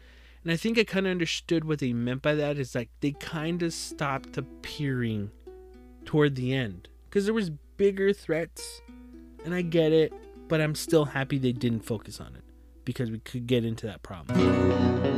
And 0.44 0.52
I 0.52 0.58
think 0.58 0.78
I 0.78 0.84
kind 0.84 1.06
of 1.06 1.12
understood 1.12 1.66
what 1.66 1.80
they 1.80 1.94
meant 1.94 2.22
by 2.22 2.36
that. 2.36 2.58
Is 2.58 2.76
like 2.76 2.90
they 3.00 3.12
kind 3.12 3.64
of 3.64 3.74
stopped 3.74 4.38
appearing 4.38 5.32
toward 6.04 6.36
the 6.36 6.54
end 6.54 6.90
because 7.06 7.26
there 7.26 7.34
was 7.34 7.52
bigger 7.78 8.12
threats, 8.12 8.82
and 9.46 9.54
I 9.54 9.62
get 9.62 9.92
it, 9.92 10.14
but 10.48 10.60
I'm 10.60 10.76
still 10.76 11.06
happy 11.06 11.38
they 11.38 11.52
didn't 11.52 11.82
focus 11.82 12.20
on 12.20 12.36
it 12.36 12.44
because 12.86 13.12
we 13.12 13.20
could 13.20 13.48
get 13.48 13.64
into 13.64 13.86
that 13.86 14.02
problem. 14.04 15.11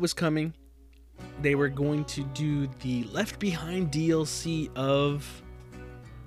Was 0.00 0.14
coming. 0.14 0.54
They 1.42 1.54
were 1.54 1.68
going 1.68 2.04
to 2.06 2.24
do 2.24 2.66
the 2.80 3.04
Left 3.04 3.38
Behind 3.38 3.90
DLC 3.90 4.74
of 4.76 5.42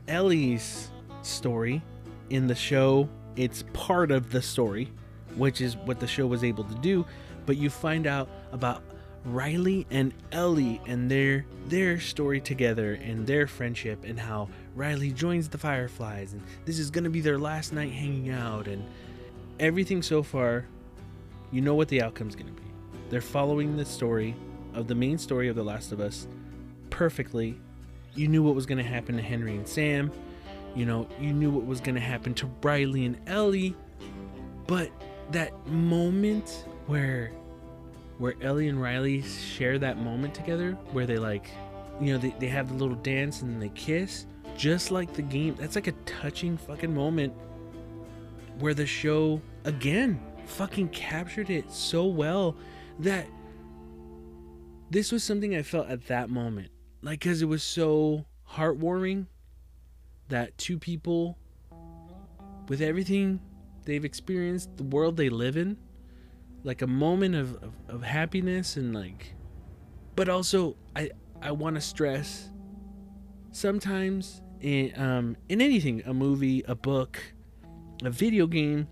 Ellie's 0.08 0.92
story 1.24 1.82
in 2.30 2.48
the 2.48 2.56
show. 2.56 3.10
It's 3.36 3.64
part 3.74 4.12
of 4.12 4.32
the 4.32 4.42
story, 4.42 4.92
which 5.36 5.62
is 5.62 5.76
what 5.78 6.00
the 6.00 6.08
show 6.08 6.28
was 6.28 6.44
able 6.44 6.64
to 6.66 6.76
do. 6.76 7.06
But 7.46 7.58
you 7.58 7.70
find 7.70 8.08
out 8.08 8.30
about 8.52 8.84
Riley 9.26 9.88
and 9.90 10.14
Ellie 10.32 10.82
and 10.86 11.10
their 11.10 11.46
their 11.68 12.00
story 12.00 12.42
together 12.42 12.96
and 12.96 13.26
their 13.26 13.48
friendship 13.48 14.04
and 14.04 14.20
how 14.20 14.50
Riley 14.76 15.12
joins 15.12 15.48
the 15.48 15.58
Fireflies 15.58 16.34
and 16.34 16.42
this 16.66 16.78
is 16.78 16.92
gonna 16.92 17.10
be 17.10 17.22
their 17.22 17.40
last 17.40 17.72
night 17.72 17.94
hanging 17.94 18.32
out 18.32 18.68
and 18.68 18.84
everything 19.62 20.02
so 20.02 20.24
far. 20.24 20.66
You 21.52 21.62
know 21.62 21.74
what 21.74 21.88
the 21.88 22.02
outcome's 22.02 22.36
gonna 22.36 22.52
be. 22.52 22.63
They're 23.14 23.22
following 23.22 23.78
the 23.78 23.86
story 23.86 24.36
of 24.74 24.88
the 24.88 24.96
main 24.96 25.20
story 25.20 25.48
of 25.48 25.56
The 25.56 25.62
Last 25.62 25.92
of 25.92 26.00
Us 26.00 26.26
perfectly. 26.90 27.60
You 28.16 28.28
knew 28.28 28.42
what 28.42 28.56
was 28.56 28.66
going 28.66 28.80
to 28.80 28.84
happen 28.84 29.16
to 29.18 29.22
Henry 29.22 29.56
and 29.56 29.68
Sam. 29.68 30.12
You 30.76 30.88
know, 30.88 31.08
you 31.20 31.32
knew 31.32 31.52
what 31.52 31.64
was 31.64 31.80
going 31.80 31.94
to 31.94 32.02
happen 32.02 32.34
to 32.34 32.50
Riley 32.64 33.06
and 33.06 33.16
Ellie. 33.28 33.76
But 34.66 34.90
that 35.30 35.68
moment 35.68 36.66
where 36.88 37.32
where 38.18 38.34
Ellie 38.42 38.68
and 38.68 38.82
Riley 38.82 39.22
share 39.22 39.78
that 39.78 40.00
moment 40.00 40.34
together 40.34 40.72
where 40.92 41.06
they 41.06 41.18
like 41.18 41.52
you 42.02 42.14
know 42.14 42.18
they, 42.18 42.34
they 42.40 42.48
have 42.48 42.70
the 42.70 42.74
little 42.74 42.98
dance 42.98 43.44
and 43.44 43.62
they 43.62 43.70
kiss 43.76 44.26
just 44.58 44.90
like 44.90 45.14
the 45.14 45.22
game 45.22 45.54
that's 45.60 45.76
like 45.76 45.86
a 45.86 45.94
touching 46.08 46.58
fucking 46.58 46.92
moment 46.92 47.32
where 48.58 48.74
the 48.74 48.88
show 48.88 49.40
again 49.66 50.20
fucking 50.48 50.90
captured 50.90 51.52
it 51.52 51.72
so 51.72 52.08
well 52.08 52.56
that 53.00 53.28
this 54.90 55.12
was 55.12 55.24
something 55.24 55.56
I 55.56 55.64
felt 55.64 55.90
at 55.90 56.08
that 56.08 56.30
moment. 56.30 56.70
Like, 57.02 57.20
because 57.20 57.42
it 57.42 57.46
was 57.46 57.64
so 57.64 58.26
heartwarming 58.50 59.28
that 60.30 60.58
two 60.58 60.78
people, 60.80 61.38
with 62.70 62.82
everything 62.82 63.42
they've 63.86 64.06
experienced, 64.06 64.78
the 64.78 64.84
world 64.84 65.18
they 65.18 65.30
live 65.30 65.58
in, 65.58 65.78
like 66.64 66.82
a 66.82 66.88
moment 66.88 67.36
of, 67.36 67.56
of, 67.56 67.74
of 67.90 68.04
happiness 68.04 68.78
and 68.78 68.94
like, 68.94 69.34
but 70.16 70.30
also, 70.30 70.78
I, 70.96 71.10
I 71.42 71.52
want 71.52 71.76
to 71.76 71.82
stress 71.82 72.50
sometimes 73.52 74.42
in, 74.62 74.94
um, 74.96 75.36
in 75.50 75.60
anything, 75.60 76.04
a 76.06 76.14
movie, 76.14 76.64
a 76.68 76.76
book, 76.76 77.20
a 78.04 78.10
video 78.10 78.48
game, 78.48 78.88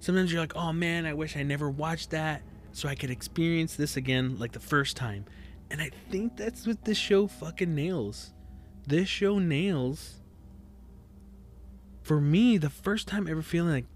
sometimes 0.00 0.32
you're 0.32 0.40
like, 0.40 0.56
oh 0.56 0.72
man, 0.72 1.04
I 1.04 1.12
wish 1.12 1.36
I 1.36 1.42
never 1.42 1.68
watched 1.68 2.10
that 2.10 2.42
so 2.72 2.88
I 2.88 2.94
could 2.94 3.10
experience 3.10 3.76
this 3.76 3.96
again 3.96 4.38
like 4.38 4.52
the 4.52 4.60
first 4.60 4.96
time. 4.96 5.24
And 5.70 5.80
I 5.80 5.90
think 6.10 6.36
that's 6.36 6.66
what 6.66 6.84
this 6.84 6.98
show 6.98 7.26
fucking 7.26 7.74
nails. 7.74 8.32
This 8.86 9.08
show 9.08 9.38
nails 9.38 10.20
for 12.02 12.20
me 12.20 12.58
the 12.58 12.70
first 12.70 13.08
time 13.08 13.28
ever 13.28 13.42
feeling 13.42 13.72
like 13.72 13.86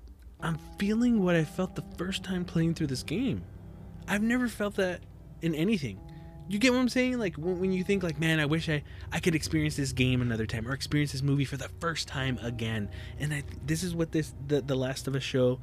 I'm 0.40 0.58
feeling 0.78 1.22
what 1.22 1.34
I 1.34 1.44
felt 1.44 1.74
the 1.74 1.84
first 1.96 2.22
time 2.22 2.44
playing 2.44 2.74
through 2.74 2.88
this 2.88 3.02
game. 3.02 3.42
I've 4.06 4.22
never 4.22 4.48
felt 4.48 4.76
that 4.76 5.00
in 5.42 5.54
anything. 5.54 6.00
You 6.48 6.58
get 6.58 6.72
what 6.72 6.78
I'm 6.78 6.88
saying? 6.88 7.18
Like 7.18 7.34
when, 7.36 7.72
you 7.72 7.82
think 7.82 8.02
like, 8.02 8.20
man, 8.20 8.38
I 8.38 8.46
wish 8.46 8.68
I 8.68 8.84
I 9.12 9.18
could 9.18 9.34
experience 9.34 9.76
this 9.76 9.92
game 9.92 10.22
another 10.22 10.46
time 10.46 10.68
or 10.68 10.72
experience 10.72 11.12
this 11.12 11.22
movie 11.22 11.44
for 11.44 11.56
the 11.56 11.68
first 11.80 12.06
time 12.06 12.38
again. 12.42 12.88
And 13.18 13.34
I 13.34 13.42
this 13.64 13.82
is 13.82 13.94
what 13.94 14.12
this 14.12 14.32
the 14.46 14.60
the 14.60 14.76
Last 14.76 15.08
of 15.08 15.16
Us 15.16 15.24
show 15.24 15.58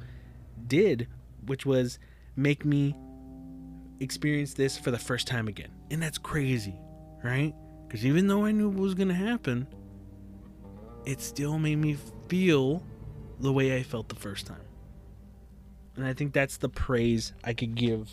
did, 0.66 1.08
which 1.46 1.64
was 1.64 1.98
make 2.36 2.64
me 2.64 2.94
experience 4.00 4.54
this 4.54 4.76
for 4.76 4.90
the 4.90 4.98
first 4.98 5.26
time 5.26 5.48
again. 5.48 5.70
And 5.90 6.02
that's 6.02 6.18
crazy, 6.18 6.74
right? 7.22 7.54
Because 7.86 8.04
even 8.04 8.26
though 8.26 8.44
I 8.44 8.52
knew 8.52 8.68
what 8.68 8.78
was 8.78 8.94
going 8.94 9.08
to 9.08 9.14
happen, 9.14 9.66
it 11.04 11.20
still 11.20 11.58
made 11.58 11.76
me 11.76 11.96
feel 12.28 12.82
the 13.40 13.52
way 13.52 13.76
I 13.76 13.82
felt 13.82 14.08
the 14.08 14.14
first 14.14 14.46
time. 14.46 14.60
And 15.96 16.06
I 16.06 16.12
think 16.12 16.32
that's 16.32 16.56
the 16.56 16.68
praise 16.68 17.32
I 17.44 17.52
could 17.52 17.74
give, 17.74 18.10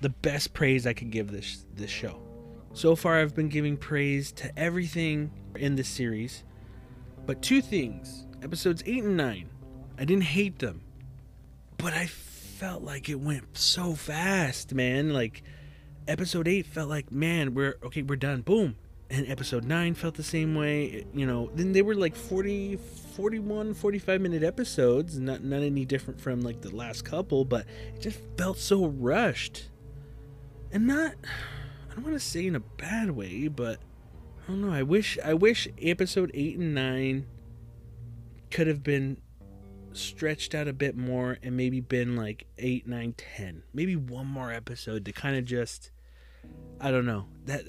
the 0.00 0.10
best 0.10 0.52
praise 0.52 0.86
I 0.86 0.92
could 0.92 1.10
give 1.10 1.32
this 1.32 1.64
this 1.74 1.90
show. 1.90 2.20
So 2.74 2.94
far, 2.94 3.18
I've 3.18 3.34
been 3.34 3.48
giving 3.48 3.76
praise 3.76 4.32
to 4.32 4.56
everything 4.58 5.30
in 5.56 5.74
this 5.74 5.88
series, 5.88 6.44
but 7.26 7.42
two 7.42 7.60
things: 7.60 8.26
episodes 8.42 8.82
eight 8.86 9.02
and 9.02 9.16
nine, 9.16 9.48
I 9.98 10.04
didn't 10.04 10.24
hate 10.24 10.58
them, 10.60 10.82
but 11.76 11.92
I 11.92 12.06
felt 12.62 12.84
like 12.84 13.08
it 13.08 13.18
went 13.18 13.58
so 13.58 13.92
fast, 13.92 14.72
man. 14.72 15.12
Like 15.12 15.42
episode 16.06 16.46
eight 16.46 16.64
felt 16.64 16.88
like, 16.88 17.10
man, 17.10 17.54
we're 17.54 17.74
okay, 17.82 18.02
we're 18.02 18.14
done. 18.14 18.42
Boom. 18.42 18.76
And 19.10 19.28
episode 19.28 19.64
9 19.64 19.94
felt 19.94 20.14
the 20.14 20.22
same 20.22 20.54
way. 20.54 21.04
You 21.12 21.26
know, 21.26 21.50
then 21.56 21.72
they 21.72 21.82
were 21.82 21.96
like 21.96 22.14
40, 22.14 22.76
41, 23.16 23.74
45 23.74 24.20
minute 24.20 24.44
episodes. 24.44 25.18
Not, 25.18 25.42
not 25.42 25.62
any 25.62 25.84
different 25.84 26.20
from 26.20 26.42
like 26.42 26.60
the 26.60 26.72
last 26.74 27.04
couple, 27.04 27.44
but 27.44 27.66
it 27.96 28.00
just 28.00 28.20
felt 28.38 28.58
so 28.58 28.86
rushed. 28.86 29.68
And 30.70 30.86
not, 30.86 31.14
I 31.90 31.94
don't 31.96 32.04
want 32.04 32.14
to 32.14 32.20
say 32.20 32.46
in 32.46 32.54
a 32.54 32.60
bad 32.60 33.10
way, 33.10 33.48
but 33.48 33.80
I 34.44 34.52
don't 34.52 34.60
know. 34.60 34.72
I 34.72 34.84
wish, 34.84 35.18
I 35.24 35.34
wish 35.34 35.66
episode 35.82 36.30
8 36.32 36.58
and 36.58 36.74
9 36.76 37.26
could 38.52 38.68
have 38.68 38.84
been 38.84 39.16
stretched 39.96 40.54
out 40.54 40.68
a 40.68 40.72
bit 40.72 40.96
more 40.96 41.38
and 41.42 41.56
maybe 41.56 41.80
been 41.80 42.16
like 42.16 42.46
8 42.58 42.86
9 42.86 43.14
10 43.36 43.62
maybe 43.72 43.96
one 43.96 44.26
more 44.26 44.52
episode 44.52 45.04
to 45.04 45.12
kind 45.12 45.36
of 45.36 45.44
just 45.44 45.90
I 46.80 46.90
don't 46.90 47.06
know. 47.06 47.26
That 47.46 47.62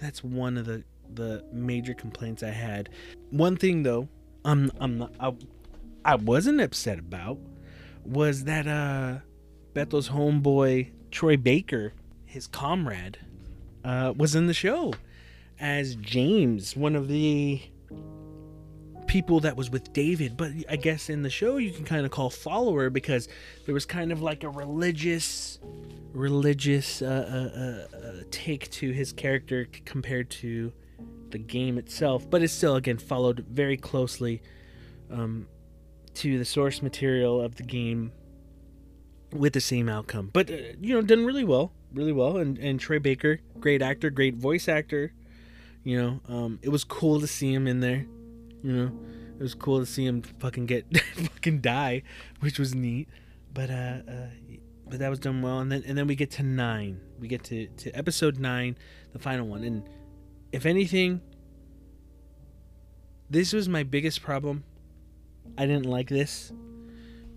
that's 0.00 0.22
one 0.22 0.56
of 0.56 0.66
the 0.66 0.84
the 1.12 1.44
major 1.52 1.94
complaints 1.94 2.42
I 2.42 2.50
had. 2.50 2.88
One 3.30 3.56
thing 3.56 3.82
though, 3.82 4.08
I'm 4.44 4.70
I'm 4.80 4.98
not 4.98 5.14
I, 5.18 5.34
I 6.04 6.14
wasn't 6.14 6.60
upset 6.60 6.98
about 6.98 7.38
was 8.04 8.44
that 8.44 8.66
uh 8.66 9.18
Beto's 9.74 10.10
homeboy 10.10 10.92
Troy 11.10 11.36
Baker, 11.36 11.92
his 12.24 12.46
comrade, 12.46 13.18
uh, 13.84 14.14
was 14.16 14.34
in 14.34 14.46
the 14.46 14.54
show 14.54 14.94
as 15.60 15.96
James, 15.96 16.76
one 16.76 16.96
of 16.96 17.08
the 17.08 17.62
people 19.12 19.40
that 19.40 19.58
was 19.58 19.68
with 19.68 19.92
David, 19.92 20.38
but 20.38 20.52
I 20.70 20.76
guess 20.76 21.10
in 21.10 21.20
the 21.20 21.28
show 21.28 21.58
you 21.58 21.70
can 21.70 21.84
kind 21.84 22.06
of 22.06 22.10
call 22.10 22.30
follower 22.30 22.88
because 22.88 23.28
there 23.66 23.74
was 23.74 23.84
kind 23.84 24.10
of 24.10 24.22
like 24.22 24.42
a 24.42 24.48
religious 24.48 25.58
religious 26.14 27.02
uh, 27.02 27.88
uh, 27.94 27.94
uh, 27.94 28.22
take 28.30 28.70
to 28.70 28.90
his 28.90 29.12
character 29.12 29.68
compared 29.84 30.30
to 30.30 30.72
the 31.28 31.36
game 31.36 31.76
itself, 31.76 32.28
but 32.30 32.42
it 32.42 32.48
still 32.48 32.76
again 32.76 32.96
followed 32.96 33.44
very 33.50 33.76
closely 33.76 34.40
um, 35.10 35.46
to 36.14 36.38
the 36.38 36.44
source 36.46 36.80
material 36.80 37.38
of 37.38 37.56
the 37.56 37.64
game 37.64 38.12
with 39.30 39.52
the 39.52 39.60
same 39.60 39.90
outcome. 39.90 40.30
But 40.32 40.50
uh, 40.50 40.56
you 40.80 40.94
know, 40.94 41.02
done 41.02 41.26
really 41.26 41.44
well, 41.44 41.74
really 41.92 42.12
well. 42.12 42.38
And 42.38 42.56
and 42.56 42.80
Troy 42.80 42.98
Baker, 42.98 43.40
great 43.60 43.82
actor, 43.82 44.08
great 44.08 44.36
voice 44.36 44.68
actor. 44.68 45.12
You 45.84 46.00
know, 46.00 46.34
um, 46.34 46.58
it 46.62 46.70
was 46.70 46.82
cool 46.82 47.20
to 47.20 47.26
see 47.26 47.52
him 47.52 47.66
in 47.66 47.80
there. 47.80 48.06
You 48.62 48.72
know, 48.72 48.92
it 49.38 49.42
was 49.42 49.54
cool 49.54 49.80
to 49.80 49.86
see 49.86 50.04
him 50.04 50.22
fucking 50.22 50.66
get 50.66 50.86
fucking 51.14 51.60
die, 51.60 52.02
which 52.40 52.58
was 52.58 52.74
neat. 52.74 53.08
But 53.52 53.70
uh, 53.70 54.00
uh 54.08 54.26
but 54.88 54.98
that 54.98 55.08
was 55.08 55.18
done 55.18 55.42
well. 55.42 55.60
And 55.60 55.72
then 55.72 55.82
and 55.86 55.96
then 55.96 56.06
we 56.06 56.14
get 56.14 56.30
to 56.32 56.42
nine. 56.42 57.00
We 57.18 57.28
get 57.28 57.44
to 57.44 57.66
to 57.66 57.90
episode 57.92 58.38
nine, 58.38 58.76
the 59.12 59.18
final 59.18 59.46
one. 59.46 59.64
And 59.64 59.88
if 60.52 60.66
anything, 60.66 61.20
this 63.30 63.52
was 63.52 63.68
my 63.68 63.82
biggest 63.82 64.22
problem. 64.22 64.64
I 65.56 65.66
didn't 65.66 65.86
like 65.86 66.08
this. 66.08 66.52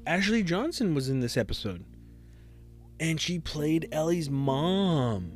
Ashley 0.06 0.44
Johnson 0.44 0.94
was 0.94 1.10
in 1.10 1.22
this 1.22 1.38
episode. 1.38 1.84
And 3.00 3.20
she 3.20 3.40
played 3.40 3.90
Ellie's 3.92 4.30
mom, 4.30 5.32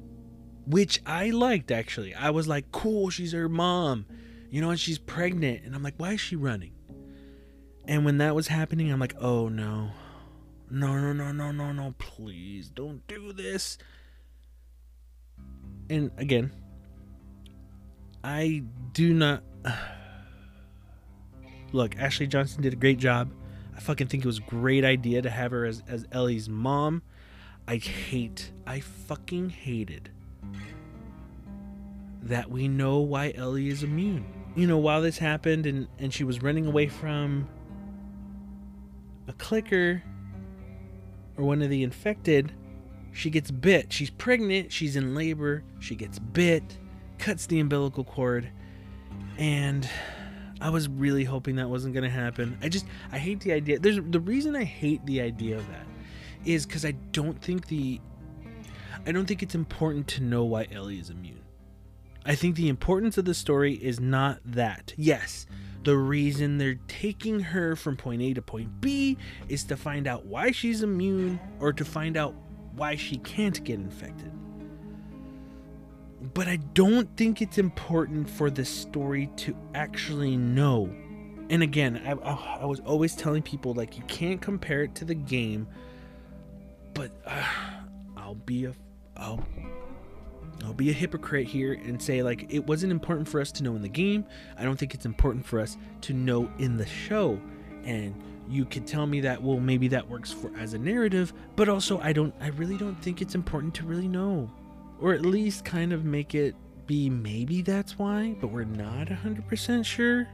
which 0.65 1.01
I 1.05 1.31
liked 1.31 1.71
actually. 1.71 2.13
I 2.13 2.29
was 2.29 2.47
like, 2.47 2.71
cool, 2.71 3.09
she's 3.09 3.31
her 3.33 3.49
mom. 3.49 4.05
You 4.49 4.61
know, 4.61 4.71
and 4.71 4.79
she's 4.79 4.97
pregnant. 4.97 5.63
And 5.63 5.75
I'm 5.75 5.83
like, 5.83 5.95
why 5.97 6.13
is 6.13 6.21
she 6.21 6.35
running? 6.35 6.73
And 7.85 8.05
when 8.05 8.17
that 8.19 8.35
was 8.35 8.47
happening, 8.47 8.91
I'm 8.91 8.99
like, 8.99 9.15
oh 9.19 9.49
no 9.49 9.91
no, 10.71 10.97
no, 10.99 11.13
no, 11.13 11.31
no, 11.31 11.51
no, 11.51 11.71
no, 11.71 11.95
please 11.97 12.69
don't 12.69 13.05
do 13.07 13.33
this. 13.33 13.77
And 15.89 16.11
again, 16.17 16.51
I 18.23 18.63
do 18.93 19.13
not. 19.13 19.43
Look, 21.71 21.97
Ashley 21.97 22.27
Johnson 22.27 22.61
did 22.61 22.73
a 22.73 22.75
great 22.75 22.99
job. 22.99 23.31
I 23.75 23.79
fucking 23.79 24.07
think 24.07 24.23
it 24.23 24.27
was 24.27 24.39
a 24.39 24.43
great 24.43 24.83
idea 24.83 25.21
to 25.21 25.29
have 25.29 25.51
her 25.51 25.65
as, 25.65 25.83
as 25.87 26.05
Ellie's 26.11 26.49
mom. 26.49 27.01
I 27.67 27.77
hate, 27.77 28.51
I 28.65 28.79
fucking 28.79 29.51
hated 29.51 30.09
that 32.23 32.49
we 32.49 32.67
know 32.67 32.99
why 32.99 33.31
Ellie 33.35 33.69
is 33.69 33.83
immune. 33.83 34.38
You 34.55 34.67
know, 34.67 34.77
while 34.77 35.01
this 35.01 35.17
happened 35.17 35.65
and, 35.65 35.87
and 35.99 36.13
she 36.13 36.23
was 36.23 36.41
running 36.41 36.65
away 36.65 36.87
from 36.87 37.47
a 39.27 39.33
clicker 39.33 40.03
or 41.37 41.45
one 41.45 41.61
of 41.61 41.69
the 41.69 41.83
infected, 41.83 42.51
she 43.11 43.29
gets 43.29 43.51
bit. 43.51 43.93
She's 43.93 44.09
pregnant, 44.09 44.71
she's 44.71 44.95
in 44.95 45.15
labor, 45.15 45.63
she 45.79 45.95
gets 45.95 46.19
bit, 46.19 46.77
cuts 47.17 47.45
the 47.45 47.59
umbilical 47.59 48.03
cord, 48.03 48.49
and 49.37 49.89
I 50.61 50.69
was 50.69 50.89
really 50.89 51.23
hoping 51.23 51.55
that 51.55 51.69
wasn't 51.69 51.93
going 51.93 52.03
to 52.03 52.09
happen. 52.09 52.57
I 52.61 52.69
just 52.69 52.85
I 53.11 53.17
hate 53.17 53.39
the 53.41 53.53
idea. 53.53 53.79
There's 53.79 53.99
the 54.01 54.19
reason 54.19 54.55
I 54.55 54.63
hate 54.63 55.05
the 55.05 55.21
idea 55.21 55.57
of 55.57 55.67
that 55.69 55.85
is 56.45 56.65
cuz 56.65 56.85
I 56.85 56.91
don't 57.11 57.41
think 57.41 57.67
the 57.67 58.01
I 59.05 59.11
don't 59.11 59.25
think 59.25 59.41
it's 59.41 59.55
important 59.55 60.07
to 60.09 60.23
know 60.23 60.43
why 60.43 60.67
Ellie 60.71 60.99
is 60.99 61.09
immune. 61.09 61.38
I 62.29 62.35
think 62.35 62.55
the 62.55 62.69
importance 62.69 63.17
of 63.17 63.25
the 63.25 63.33
story 63.33 63.73
is 63.73 63.99
not 63.99 64.39
that. 64.45 64.93
Yes, 64.97 65.47
the 65.83 65.97
reason 65.97 66.59
they're 66.59 66.77
taking 66.87 67.39
her 67.39 67.75
from 67.75 67.97
point 67.97 68.21
A 68.21 68.35
to 68.35 68.41
point 68.43 68.79
B 68.79 69.17
is 69.47 69.63
to 69.63 69.75
find 69.75 70.05
out 70.05 70.27
why 70.27 70.51
she's 70.51 70.83
immune 70.83 71.39
or 71.59 71.73
to 71.73 71.83
find 71.83 72.15
out 72.15 72.35
why 72.75 72.95
she 72.95 73.17
can't 73.17 73.63
get 73.63 73.79
infected. 73.79 74.31
But 76.35 76.47
I 76.47 76.57
don't 76.57 77.09
think 77.17 77.41
it's 77.41 77.57
important 77.57 78.29
for 78.29 78.51
the 78.51 78.63
story 78.63 79.31
to 79.37 79.55
actually 79.73 80.37
know. 80.37 80.87
And 81.49 81.63
again, 81.63 81.99
I, 82.05 82.11
I 82.11 82.65
was 82.65 82.79
always 82.81 83.15
telling 83.15 83.41
people 83.41 83.73
like 83.73 83.97
you 83.97 84.03
can't 84.03 84.39
compare 84.39 84.83
it 84.83 84.93
to 84.95 85.05
the 85.05 85.15
game, 85.15 85.67
but 86.93 87.09
uh, 87.25 87.43
I'll 88.15 88.35
be 88.35 88.65
a 88.65 88.75
I'll 89.17 89.43
I'll 90.63 90.73
be 90.73 90.89
a 90.89 90.93
hypocrite 90.93 91.47
here 91.47 91.73
and 91.73 92.01
say 92.01 92.21
like 92.21 92.45
it 92.49 92.65
wasn't 92.65 92.91
important 92.91 93.27
for 93.27 93.39
us 93.39 93.51
to 93.53 93.63
know 93.63 93.75
in 93.75 93.81
the 93.81 93.89
game. 93.89 94.25
I 94.57 94.63
don't 94.63 94.77
think 94.77 94.93
it's 94.93 95.05
important 95.05 95.45
for 95.45 95.59
us 95.59 95.77
to 96.01 96.13
know 96.13 96.51
in 96.59 96.77
the 96.77 96.85
show. 96.85 97.39
And 97.83 98.15
you 98.47 98.65
could 98.65 98.85
tell 98.85 99.05
me 99.05 99.21
that 99.21 99.41
well 99.41 99.59
maybe 99.59 99.87
that 99.89 100.07
works 100.09 100.31
for 100.31 100.51
as 100.57 100.73
a 100.73 100.77
narrative, 100.77 101.33
but 101.55 101.69
also 101.69 101.99
I 101.99 102.13
don't 102.13 102.33
I 102.39 102.47
really 102.49 102.77
don't 102.77 103.01
think 103.01 103.21
it's 103.21 103.35
important 103.35 103.73
to 103.75 103.85
really 103.85 104.07
know. 104.07 104.49
Or 105.01 105.13
at 105.13 105.21
least 105.21 105.63
kind 105.63 105.93
of 105.93 106.03
make 106.03 106.35
it 106.35 106.55
be 106.85 107.09
maybe 107.09 107.61
that's 107.61 107.97
why, 107.97 108.35
but 108.41 108.47
we're 108.47 108.65
not 108.65 109.07
100% 109.07 109.85
sure. 109.85 110.27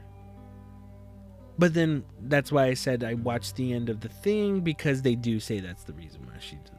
But 1.58 1.72
then 1.72 2.04
that's 2.22 2.50
why 2.50 2.66
I 2.66 2.74
said 2.74 3.04
I 3.04 3.14
watched 3.14 3.56
the 3.56 3.72
end 3.72 3.88
of 3.88 4.00
the 4.00 4.08
thing 4.08 4.60
because 4.60 5.02
they 5.02 5.14
do 5.14 5.38
say 5.38 5.60
that's 5.60 5.84
the 5.84 5.92
reason 5.92 6.26
why 6.26 6.38
she 6.40 6.56
infected 6.56 6.75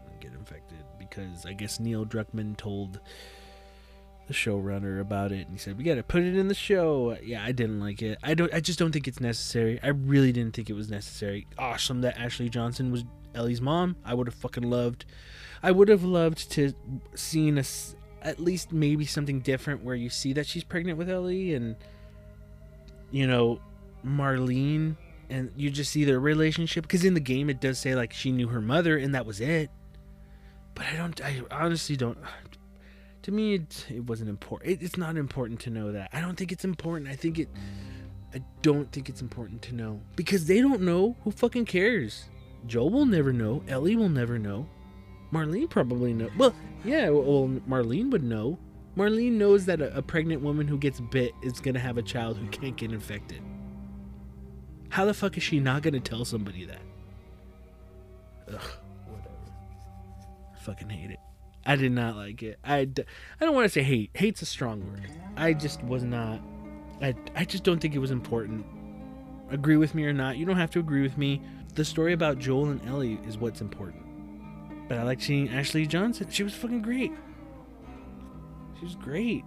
because 1.17 1.45
I 1.45 1.53
guess 1.53 1.79
Neil 1.79 2.05
Druckmann 2.05 2.57
told 2.57 2.99
the 4.27 4.33
showrunner 4.33 4.99
about 4.99 5.31
it 5.31 5.47
and 5.47 5.53
he 5.53 5.57
said 5.57 5.77
we 5.77 5.85
got 5.85 5.95
to 5.95 6.03
put 6.03 6.21
it 6.21 6.35
in 6.35 6.49
the 6.49 6.53
show. 6.53 7.17
Yeah 7.23 7.43
i 7.43 7.51
didn't 7.51 7.79
like 7.79 8.01
it. 8.01 8.17
I 8.21 8.33
don't 8.33 8.53
i 8.53 8.59
just 8.59 8.77
don't 8.77 8.91
think 8.91 9.07
it's 9.07 9.21
necessary. 9.21 9.79
I 9.81 9.89
really 9.89 10.31
didn't 10.31 10.53
think 10.53 10.69
it 10.69 10.73
was 10.73 10.89
necessary. 10.89 11.47
Awesome 11.57 12.01
that 12.01 12.17
ashley 12.17 12.49
johnson 12.49 12.91
was 12.91 13.03
ellie's 13.33 13.61
mom. 13.61 13.95
I 14.05 14.13
would 14.13 14.27
have 14.27 14.35
fucking 14.35 14.69
loved 14.69 15.05
i 15.63 15.71
would 15.71 15.87
have 15.87 16.03
loved 16.03 16.51
to 16.51 16.73
seen 17.15 17.57
a, 17.57 17.63
at 18.21 18.39
least 18.39 18.71
maybe 18.71 19.05
something 19.05 19.39
different 19.39 19.83
where 19.83 19.95
you 19.95 20.09
see 20.09 20.33
that 20.33 20.45
she's 20.45 20.63
pregnant 20.63 20.97
with 20.97 21.09
ellie 21.09 21.53
and 21.53 21.75
you 23.11 23.25
know 23.25 23.59
marlene 24.05 24.95
and 25.29 25.51
you 25.55 25.69
just 25.69 25.91
see 25.91 26.03
their 26.03 26.19
relationship 26.19 26.83
because 26.83 27.03
in 27.03 27.13
the 27.13 27.19
game 27.19 27.49
it 27.49 27.59
does 27.59 27.79
say 27.79 27.95
like 27.95 28.13
she 28.13 28.31
knew 28.31 28.47
her 28.47 28.61
mother 28.61 28.97
and 28.97 29.15
that 29.15 29.25
was 29.25 29.41
it 29.41 29.69
but 30.77 30.85
i 30.93 30.95
don't 30.95 31.19
i 31.21 31.41
honestly 31.49 31.95
don't 31.95 32.19
to 33.27 33.33
me 33.33 33.55
it, 33.55 33.85
it 33.89 34.05
wasn't 34.05 34.29
important 34.29 34.71
it, 34.71 34.81
it's 34.81 34.95
not 34.95 35.17
important 35.17 35.59
to 35.59 35.69
know 35.69 35.91
that. 35.91 36.09
I 36.13 36.21
don't 36.21 36.37
think 36.37 36.53
it's 36.53 36.63
important. 36.63 37.09
I 37.09 37.15
think 37.17 37.39
it 37.39 37.49
i 38.33 38.41
don't 38.61 38.89
think 38.93 39.09
it's 39.09 39.21
important 39.21 39.61
to 39.63 39.75
know. 39.75 39.99
Because 40.15 40.45
they 40.45 40.61
don't 40.61 40.81
know. 40.81 41.17
Who 41.25 41.31
fucking 41.31 41.65
cares? 41.65 42.29
Joel 42.67 42.89
will 42.89 43.05
never 43.05 43.33
know. 43.33 43.63
Ellie 43.67 43.97
will 43.97 44.07
never 44.07 44.39
know. 44.39 44.65
Marlene 45.33 45.69
probably 45.69 46.13
know 46.13 46.29
well 46.37 46.55
yeah 46.85 47.09
well 47.09 47.49
marlene 47.67 48.09
would 48.11 48.23
know. 48.23 48.57
Marlene 48.95 49.33
knows 49.33 49.65
that 49.65 49.81
a, 49.81 49.97
a 49.97 50.01
pregnant 50.01 50.41
woman 50.41 50.65
who 50.65 50.77
gets 50.77 51.01
bit 51.01 51.33
is 51.43 51.59
gonna 51.59 51.79
have 51.79 51.97
a 51.97 52.01
child 52.01 52.37
who 52.37 52.47
can't 52.47 52.77
get 52.77 52.93
infected. 52.93 53.41
How 54.87 55.03
the 55.03 55.13
fuck 55.13 55.35
is 55.35 55.43
she 55.43 55.59
not 55.59 55.81
gonna 55.81 55.99
tell 55.99 56.23
somebody 56.23 56.63
that? 56.63 56.81
Ugh, 58.53 58.71
fucking 60.67 60.89
hate 60.89 61.11
it. 61.11 61.19
I 61.65 61.75
did 61.75 61.93
not 61.93 62.15
like 62.15 62.43
it. 62.43 62.59
I, 62.63 62.85
d- 62.85 63.03
I 63.39 63.45
don't 63.45 63.55
want 63.55 63.65
to 63.65 63.69
say 63.69 63.83
hate. 63.83 64.11
Hate's 64.13 64.41
a 64.41 64.45
strong 64.45 64.85
word. 64.91 65.09
I 65.35 65.53
just 65.53 65.81
was 65.83 66.03
not. 66.03 66.41
I, 67.01 67.15
I 67.35 67.45
just 67.45 67.63
don't 67.63 67.79
think 67.79 67.95
it 67.95 67.99
was 67.99 68.11
important. 68.11 68.65
Agree 69.49 69.77
with 69.77 69.95
me 69.95 70.05
or 70.05 70.13
not, 70.13 70.37
you 70.37 70.45
don't 70.45 70.57
have 70.57 70.71
to 70.71 70.79
agree 70.79 71.01
with 71.01 71.17
me. 71.17 71.41
The 71.75 71.85
story 71.85 72.13
about 72.13 72.37
Joel 72.37 72.69
and 72.69 72.85
Ellie 72.87 73.19
is 73.25 73.37
what's 73.37 73.61
important. 73.61 74.03
But 74.89 74.97
I 74.97 75.03
like 75.03 75.21
seeing 75.21 75.49
Ashley 75.49 75.85
Johnson. 75.85 76.27
She 76.29 76.43
was 76.43 76.53
fucking 76.53 76.81
great. 76.81 77.11
She 78.79 78.85
was 78.85 78.95
great. 78.95 79.43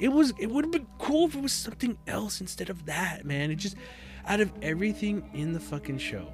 It 0.00 0.08
was. 0.08 0.32
It 0.38 0.50
would 0.50 0.64
have 0.64 0.72
been 0.72 0.86
cool 0.98 1.26
if 1.28 1.34
it 1.34 1.42
was 1.42 1.52
something 1.52 1.96
else 2.06 2.40
instead 2.40 2.70
of 2.70 2.86
that, 2.86 3.24
man. 3.24 3.50
It 3.50 3.56
just 3.56 3.76
out 4.26 4.40
of 4.40 4.52
everything 4.62 5.28
in 5.32 5.52
the 5.52 5.60
fucking 5.60 5.98
show, 5.98 6.30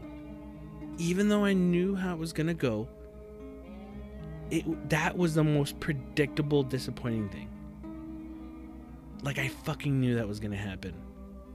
even 0.99 1.29
though 1.29 1.45
I 1.45 1.53
knew 1.53 1.95
how 1.95 2.13
it 2.13 2.19
was 2.19 2.33
gonna 2.33 2.55
go, 2.55 2.89
it 4.51 4.91
that 4.91 5.17
was 5.17 5.35
the 5.35 5.45
most 5.45 5.79
predictable, 5.81 6.63
disappointing 6.63 7.29
thing. 7.29 7.49
Like 9.23 9.39
I 9.39 9.49
fucking 9.49 10.01
knew 10.01 10.17
that 10.17 10.27
was 10.27 10.41
gonna 10.41 10.57
happen. 10.57 10.95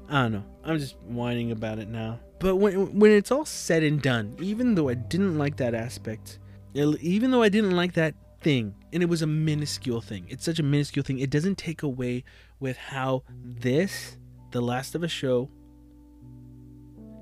I 0.09 0.23
don't 0.23 0.31
know. 0.33 0.45
I'm 0.63 0.79
just 0.79 0.95
whining 1.01 1.51
about 1.51 1.79
it 1.79 1.89
now. 1.89 2.19
But 2.39 2.55
when 2.55 2.97
when 2.97 3.11
it's 3.11 3.31
all 3.31 3.45
said 3.45 3.83
and 3.83 4.01
done, 4.01 4.35
even 4.39 4.75
though 4.75 4.89
I 4.89 4.93
didn't 4.93 5.37
like 5.37 5.57
that 5.57 5.73
aspect, 5.73 6.39
even 6.73 7.31
though 7.31 7.43
I 7.43 7.49
didn't 7.49 7.75
like 7.75 7.93
that 7.93 8.15
thing, 8.41 8.75
and 8.93 9.03
it 9.03 9.07
was 9.07 9.21
a 9.21 9.27
minuscule 9.27 10.01
thing, 10.01 10.25
it's 10.29 10.45
such 10.45 10.59
a 10.59 10.63
minuscule 10.63 11.03
thing. 11.03 11.19
It 11.19 11.29
doesn't 11.29 11.57
take 11.57 11.83
away 11.83 12.23
with 12.59 12.77
how 12.77 13.23
this, 13.43 14.17
The 14.51 14.61
Last 14.61 14.95
of 14.95 15.03
a 15.03 15.07
show, 15.07 15.49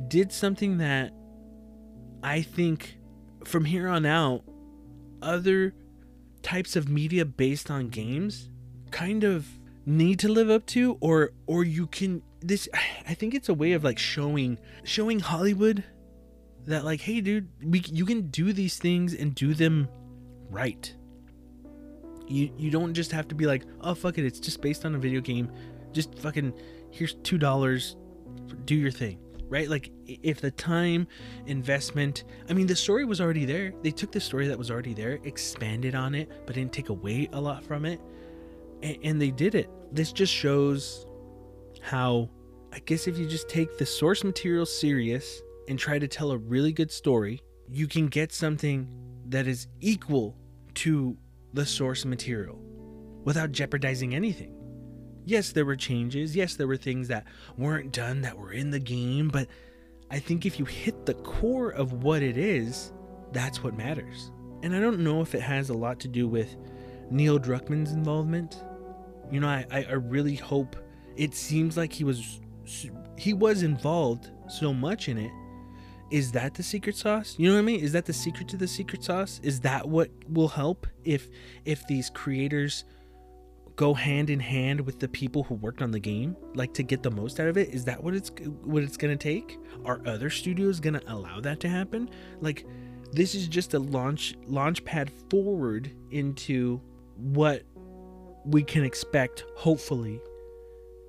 did 0.08 0.32
something 0.32 0.78
that 0.78 1.12
I 2.22 2.42
think 2.42 2.98
from 3.46 3.66
here 3.66 3.88
on 3.88 4.06
out, 4.06 4.44
other 5.26 5.74
types 6.42 6.76
of 6.76 6.88
media 6.88 7.26
based 7.26 7.72
on 7.72 7.90
games 7.90 8.50
kind 8.92 9.24
of 9.24 9.48
need 9.86 10.20
to 10.20 10.30
live 10.30 10.50
up 10.50 10.66
to 10.68 10.98
or 11.02 11.32
or 11.48 11.64
you 11.64 11.88
can 11.88 12.22
this 12.42 12.70
I 13.08 13.14
think 13.16 13.34
it's 13.34 13.50
a 13.50 13.54
way 13.54 13.74
of 13.74 13.84
like 13.84 14.00
showing 14.00 14.58
showing 14.84 15.20
Hollywood 15.20 15.84
that 16.68 16.86
like 16.86 17.02
hey 17.02 17.20
dude 17.20 17.50
we 17.64 17.84
you 17.92 18.06
can 18.06 18.30
do 18.30 18.54
these 18.54 18.78
things 18.78 19.14
and 19.14 19.36
do 19.36 19.54
them 19.54 19.90
right. 20.50 20.94
You 22.28 22.52
you 22.58 22.72
don't 22.72 22.94
just 22.94 23.12
have 23.12 23.28
to 23.28 23.36
be 23.36 23.46
like, 23.46 23.66
"Oh 23.82 23.94
fuck 23.94 24.18
it, 24.18 24.26
it's 24.26 24.40
just 24.40 24.62
based 24.62 24.86
on 24.86 24.96
a 24.96 24.98
video 24.98 25.22
game. 25.22 25.52
Just 25.92 26.18
fucking 26.18 26.54
here's 26.90 27.16
$2, 27.16 27.96
do 28.66 28.76
your 28.76 28.92
thing." 28.92 29.20
Right? 29.48 29.70
Like 29.70 29.92
if 30.06 30.42
the 30.42 30.52
time 30.52 31.08
investment, 31.46 32.24
I 32.50 32.54
mean 32.54 32.68
the 32.68 32.76
story 32.76 33.06
was 33.06 33.22
already 33.22 33.46
there. 33.46 33.74
They 33.82 33.92
took 33.92 34.12
the 34.12 34.20
story 34.20 34.48
that 34.48 34.58
was 34.58 34.72
already 34.72 34.94
there, 34.94 35.20
expanded 35.24 35.96
on 35.96 36.16
it, 36.16 36.30
but 36.46 36.56
didn't 36.56 36.74
take 36.74 36.90
away 36.90 37.30
a 37.32 37.40
lot 37.40 37.64
from 37.64 37.86
it. 37.86 38.02
And, 38.82 38.98
and 39.04 39.22
they 39.22 39.32
did 39.32 39.56
it. 39.56 39.70
This 39.92 40.12
just 40.12 40.34
shows 40.34 41.06
how 41.82 42.30
I 42.74 42.80
guess 42.80 43.08
if 43.08 43.18
you 43.18 43.26
just 43.26 43.48
take 43.48 43.78
the 43.78 43.86
source 43.86 44.24
material 44.24 44.66
serious 44.66 45.42
and 45.68 45.80
try 45.80 46.00
to 46.00 46.08
tell 46.08 46.32
a 46.32 46.38
really 46.38 46.74
good 46.74 46.92
story, 46.92 47.42
you 47.70 47.88
can 47.88 48.08
get 48.08 48.34
something 48.34 48.88
that 49.30 49.48
is 49.48 49.68
equal 49.80 50.36
to 50.76 51.18
the 51.54 51.66
source 51.66 52.04
material 52.04 52.60
without 53.24 53.52
jeopardizing 53.52 54.14
anything. 54.14 54.54
Yes, 55.26 55.52
there 55.52 55.66
were 55.66 55.76
changes. 55.76 56.36
Yes, 56.36 56.56
there 56.56 56.68
were 56.68 56.78
things 56.78 57.08
that 57.08 57.26
weren't 57.58 57.92
done 57.92 58.22
that 58.22 58.38
were 58.38 58.52
in 58.52 58.70
the 58.70 58.80
game, 58.80 59.28
but 59.28 59.48
I 60.12 60.20
think 60.20 60.46
if 60.46 60.60
you 60.60 60.66
hit 60.66 61.06
the 61.06 61.16
core 61.16 61.72
of 61.72 62.04
what 62.04 62.22
it 62.22 62.38
is, 62.38 62.94
that's 63.32 63.64
what 63.64 63.76
matters. 63.76 64.32
And 64.62 64.76
I 64.76 64.80
don't 64.80 65.00
know 65.00 65.22
if 65.22 65.34
it 65.34 65.42
has 65.42 65.70
a 65.70 65.74
lot 65.74 66.00
to 66.02 66.08
do 66.08 66.28
with 66.28 66.56
Neil 67.10 67.40
Druckmann's 67.40 67.92
involvement. 67.92 68.64
You 69.32 69.40
know, 69.40 69.48
I, 69.48 69.66
I 69.72 69.94
really 69.94 70.36
hope 70.36 70.76
it 71.18 71.34
seems 71.34 71.76
like 71.76 71.92
he 71.92 72.04
was 72.04 72.40
he 73.18 73.34
was 73.34 73.64
involved 73.64 74.32
so 74.48 74.74
much 74.74 75.08
in 75.08 75.18
it 75.18 75.32
is 76.12 76.32
that 76.32 76.54
the 76.56 76.64
secret 76.64 76.96
sauce 76.96 77.36
you 77.38 77.48
know 77.48 77.54
what 77.54 77.60
i 77.60 77.64
mean 77.64 77.80
is 77.80 77.92
that 77.92 78.06
the 78.06 78.14
secret 78.14 78.48
to 78.48 78.58
the 78.58 78.68
secret 78.68 79.04
sauce 79.04 79.40
is 79.44 79.60
that 79.60 79.88
what 79.88 80.10
will 80.30 80.48
help 80.48 80.88
if 81.04 81.30
if 81.64 81.86
these 81.88 82.10
creators 82.10 82.86
go 83.76 83.94
hand 83.94 84.30
in 84.30 84.40
hand 84.40 84.80
with 84.82 85.00
the 85.00 85.08
people 85.08 85.44
who 85.44 85.56
worked 85.56 85.82
on 85.82 85.92
the 85.92 86.00
game 86.00 86.36
like 86.54 86.74
to 86.74 86.84
get 86.84 87.04
the 87.04 87.12
most 87.12 87.40
out 87.40 87.48
of 87.48 87.58
it 87.58 87.70
is 87.70 87.84
that 87.84 88.02
what 88.02 88.14
it's 88.14 88.32
what 88.64 88.84
it's 88.84 88.98
gonna 88.98 89.16
take 89.16 89.60
are 89.84 90.02
other 90.06 90.30
studios 90.30 90.80
gonna 90.80 91.02
allow 91.08 91.40
that 91.40 91.60
to 91.60 91.68
happen 91.68 92.10
like 92.40 92.66
this 93.12 93.36
is 93.36 93.48
just 93.48 93.74
a 93.74 93.80
launch 93.80 94.36
launch 94.48 94.84
pad 94.86 95.12
forward 95.30 95.92
into 96.12 96.82
what 97.16 97.64
we 98.46 98.64
can 98.64 98.84
expect 98.84 99.44
hopefully 99.56 100.22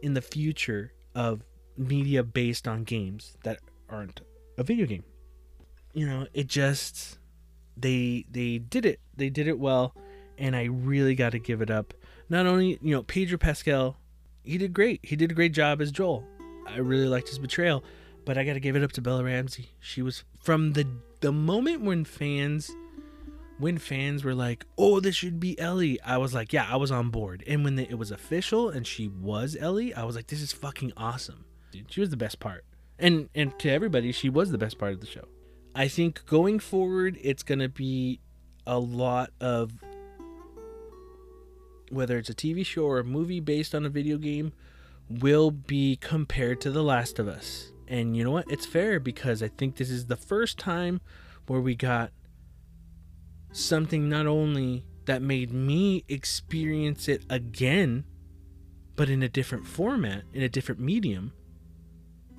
in 0.03 0.15
the 0.15 0.23
future 0.23 0.93
of 1.15 1.43
media 1.77 2.23
based 2.23 2.67
on 2.67 2.85
games 2.85 3.37
that 3.43 3.59
aren't 3.89 4.21
a 4.59 4.63
video 4.63 4.87
game. 4.87 5.05
You 5.93 6.07
know, 6.07 6.27
it 6.33 6.47
just 6.47 7.19
they 7.77 8.25
they 8.31 8.59
did 8.59 8.87
it. 8.87 9.01
They 9.17 9.31
did 9.31 9.49
it 9.49 9.59
well 9.59 9.95
and 10.39 10.55
I 10.55 10.65
really 10.65 11.15
got 11.15 11.33
to 11.33 11.39
give 11.39 11.63
it 11.63 11.71
up. 11.71 11.95
Not 12.29 12.47
only, 12.47 12.79
you 12.83 12.95
know, 12.95 13.03
Pedro 13.03 13.39
Pascal, 13.39 13.97
he 14.43 14.59
did 14.59 14.73
great. 14.73 15.01
He 15.03 15.17
did 15.17 15.31
a 15.31 15.35
great 15.35 15.53
job 15.53 15.81
as 15.81 15.93
Joel. 15.93 16.25
I 16.67 16.79
really 16.79 17.07
liked 17.07 17.29
his 17.29 17.39
betrayal, 17.39 17.85
but 18.25 18.37
I 18.37 18.45
got 18.45 18.55
to 18.55 18.61
give 18.61 18.77
it 18.77 18.83
up 18.83 18.93
to 18.93 19.01
Bella 19.01 19.25
Ramsey. 19.25 19.71
She 19.81 20.03
was 20.03 20.25
from 20.43 20.73
the 20.73 20.87
the 21.21 21.33
moment 21.33 21.83
when 21.83 22.05
fans 22.05 22.71
when 23.59 23.79
fans 23.79 24.25
were 24.25 24.35
like, 24.35 24.67
"Oh, 24.77 25.01
this 25.01 25.15
should 25.15 25.41
be 25.41 25.59
Ellie," 25.59 26.01
I 26.03 26.19
was 26.19 26.35
like, 26.35 26.53
"Yeah, 26.53 26.67
I 26.69 26.77
was 26.77 26.91
on 26.91 27.11
board." 27.11 27.43
And 27.47 27.65
when 27.65 27.77
the, 27.77 27.89
it 27.89 27.99
was 27.99 28.11
official 28.11 28.69
and 28.69 28.87
she 28.87 29.09
was 29.09 29.57
Ellie, 29.59 29.95
I 29.95 30.05
was 30.05 30.17
like, 30.17 30.27
"This 30.27 30.43
is 30.43 30.53
fucking 30.53 30.93
awesome." 30.97 31.45
Dude, 31.71 31.91
she 31.91 32.01
was 32.01 32.11
the 32.11 32.17
best 32.17 32.41
part, 32.41 32.65
and 32.99 33.29
and 33.35 33.57
to 33.61 33.71
everybody, 33.71 34.13
she 34.13 34.29
was 34.29 34.51
the 34.51 34.59
best 34.59 34.79
part 34.79 34.93
of 34.93 35.01
the 35.01 35.07
show. 35.07 35.27
I 35.75 35.89
think 35.89 36.27
going 36.27 36.59
forward, 36.59 37.19
it's 37.21 37.43
gonna 37.43 37.69
be 37.69 38.21
a 38.67 38.79
lot 38.79 39.31
of 39.41 39.73
whether 41.91 42.19
it's 42.19 42.31
a 42.31 42.35
TV 42.35 42.65
show 42.65 42.85
or 42.85 42.99
a 42.99 43.05
movie 43.05 43.41
based 43.41 43.75
on 43.75 43.85
a 43.85 43.91
video 43.91 44.19
game, 44.19 44.53
will 45.09 45.51
be 45.51 45.97
compared 45.97 46.61
to 46.63 46.71
The 46.71 46.83
Last 46.83 47.19
of 47.19 47.29
Us. 47.29 47.73
And 47.89 48.17
you 48.17 48.25
know 48.25 48.33
what? 48.33 48.51
It's 48.51 48.67
fair 48.67 48.99
because 48.99 49.43
I 49.43 49.49
think 49.49 49.77
this 49.77 49.91
is 49.91 50.07
the 50.07 50.17
first 50.17 50.59
time 50.59 51.01
where 51.47 51.61
we 51.61 51.77
got 51.77 52.11
something 53.53 54.09
not 54.09 54.27
only 54.27 54.85
that 55.07 55.23
made 55.23 55.53
me 55.53 56.05
experience 56.09 57.09
it 57.09 57.23
again, 57.31 58.05
but 58.97 59.09
in 59.09 59.23
a 59.23 59.29
different 59.29 59.67
format, 59.67 60.25
in 60.33 60.43
a 60.43 60.49
different 60.49 60.81
medium, 60.81 61.33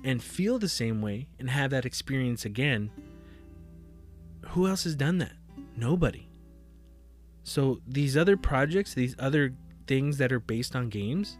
and 0.04 0.22
feel 0.22 0.58
the 0.58 0.68
same 0.68 1.00
way 1.00 1.28
and 1.38 1.50
have 1.50 1.70
that 1.70 1.86
experience 1.86 2.44
again. 2.44 2.90
Who 4.50 4.66
else 4.66 4.84
has 4.84 4.94
done 4.94 5.18
that? 5.18 5.32
Nobody. 5.76 6.27
So 7.44 7.80
these 7.86 8.16
other 8.16 8.36
projects, 8.36 8.94
these 8.94 9.14
other 9.18 9.54
things 9.86 10.18
that 10.18 10.32
are 10.32 10.40
based 10.40 10.76
on 10.76 10.88
games, 10.88 11.38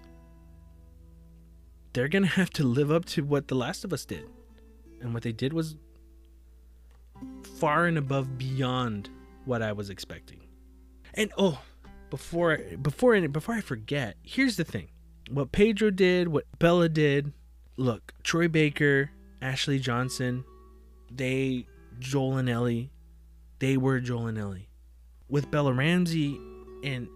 they're 1.92 2.08
going 2.08 2.22
to 2.22 2.28
have 2.28 2.50
to 2.50 2.64
live 2.64 2.90
up 2.90 3.04
to 3.06 3.22
what 3.22 3.48
The 3.48 3.54
Last 3.54 3.84
of 3.84 3.92
Us 3.92 4.04
did. 4.04 4.28
And 5.00 5.14
what 5.14 5.22
they 5.22 5.32
did 5.32 5.52
was 5.52 5.76
far 7.58 7.86
and 7.86 7.98
above 7.98 8.38
beyond 8.38 9.10
what 9.44 9.62
I 9.62 9.72
was 9.72 9.90
expecting. 9.90 10.40
And 11.14 11.32
oh, 11.38 11.60
before 12.10 12.58
before 12.80 13.20
before 13.28 13.54
I 13.54 13.60
forget, 13.60 14.16
here's 14.22 14.56
the 14.56 14.64
thing. 14.64 14.88
What 15.30 15.52
Pedro 15.52 15.90
did, 15.90 16.28
what 16.28 16.44
Bella 16.58 16.88
did, 16.88 17.32
look, 17.76 18.12
Troy 18.22 18.48
Baker, 18.48 19.10
Ashley 19.42 19.78
Johnson, 19.78 20.44
they 21.10 21.66
Joel 21.98 22.38
and 22.38 22.48
Ellie, 22.48 22.90
they 23.58 23.76
were 23.76 24.00
Joel 24.00 24.28
and 24.28 24.38
Ellie 24.38 24.68
with 25.28 25.50
Bella 25.50 25.72
Ramsey 25.72 26.40
and 26.84 27.08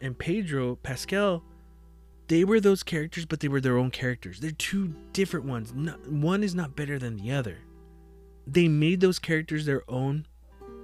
and 0.00 0.16
Pedro 0.16 0.76
Pascal, 0.76 1.42
they 2.28 2.44
were 2.44 2.60
those 2.60 2.82
characters, 2.82 3.26
but 3.26 3.40
they 3.40 3.48
were 3.48 3.60
their 3.60 3.76
own 3.78 3.90
characters. 3.90 4.40
They're 4.40 4.50
two 4.52 4.94
different 5.12 5.46
ones. 5.46 5.72
One 6.06 6.44
is 6.44 6.54
not 6.54 6.76
better 6.76 6.98
than 6.98 7.16
the 7.16 7.32
other. 7.32 7.58
They 8.46 8.68
made 8.68 9.00
those 9.00 9.18
characters 9.18 9.66
their 9.66 9.82
own. 9.88 10.26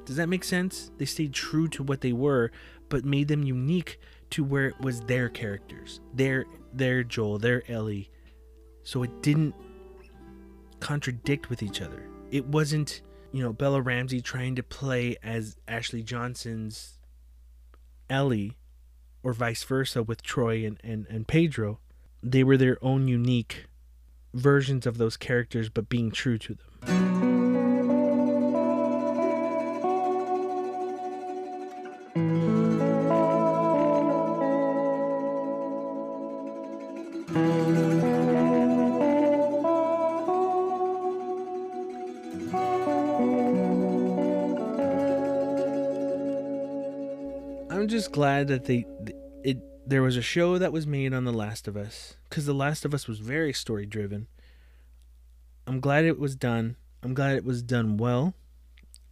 Does 0.05 0.17
that 0.17 0.29
make 0.29 0.45
sense? 0.45 0.91
They 0.99 1.05
stayed 1.05 1.33
true 1.33 1.69
to 1.69 1.83
what 1.83 2.01
they 2.01 2.13
were, 2.13 2.51
but 2.89 3.05
made 3.05 3.29
them 3.29 3.43
unique 3.43 4.01
to 4.31 4.43
where 4.43 4.67
it 4.67 4.81
was 4.81 5.01
their 5.03 5.29
characters. 5.29 6.01
Their 6.13 6.45
their 6.73 7.05
Joel, 7.05 7.39
their 7.39 7.63
Ellie. 7.71 8.11
So 8.83 9.03
it 9.03 9.23
didn't 9.23 9.55
contradict 10.81 11.49
with 11.49 11.63
each 11.63 11.81
other. 11.81 12.09
It 12.31 12.47
wasn't 12.47 13.03
you 13.35 13.43
know, 13.43 13.53
Bella 13.53 13.83
Ramsey 13.83 14.21
trying 14.21 14.55
to 14.55 14.63
play 14.63 15.17
as 15.21 15.57
Ashley 15.67 16.05
Johnson's 16.05 17.01
Ellie 18.09 18.57
or 19.25 19.33
vice 19.33 19.65
versa 19.65 20.05
with 20.05 20.23
Troy 20.23 20.65
and, 20.65 20.79
and, 20.85 21.05
and 21.11 21.27
Pedro. 21.27 21.81
They 22.23 22.45
were 22.45 22.57
their 22.57 22.79
own 22.81 23.09
unique 23.09 23.67
versions 24.33 24.87
of 24.87 24.99
those 24.99 25.17
characters, 25.17 25.69
but 25.69 25.89
being 25.89 26.13
true 26.13 26.39
to 26.39 26.55
them. 26.55 26.74
I'm 47.85 47.89
just 47.91 48.13
glad 48.13 48.49
that 48.49 48.65
they 48.65 48.87
it 49.43 49.59
there 49.87 50.01
was 50.01 50.17
a 50.17 50.23
show 50.23 50.57
that 50.57 50.73
was 50.73 50.87
made 50.87 51.13
on 51.13 51.25
The 51.25 51.35
Last 51.35 51.69
of 51.69 51.77
Us 51.77 52.17
cuz 52.31 52.47
The 52.47 52.55
Last 52.55 52.87
of 52.87 52.95
Us 52.95 53.07
was 53.07 53.19
very 53.19 53.53
story 53.53 53.85
driven. 53.85 54.27
I'm 55.67 55.81
glad 55.81 56.07
it 56.07 56.19
was 56.19 56.35
done. 56.35 56.77
I'm 57.03 57.13
glad 57.13 57.37
it 57.37 57.45
was 57.45 57.63
done 57.63 57.99
well. 57.99 58.33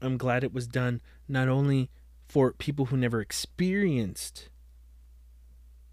I'm 0.01 0.17
glad 0.17 0.43
it 0.43 0.55
was 0.55 0.67
done 0.67 1.03
not 1.29 1.49
only 1.49 1.91
for 2.27 2.55
people 2.55 2.87
who 2.87 2.97
never 2.97 3.21
experienced 3.21 4.49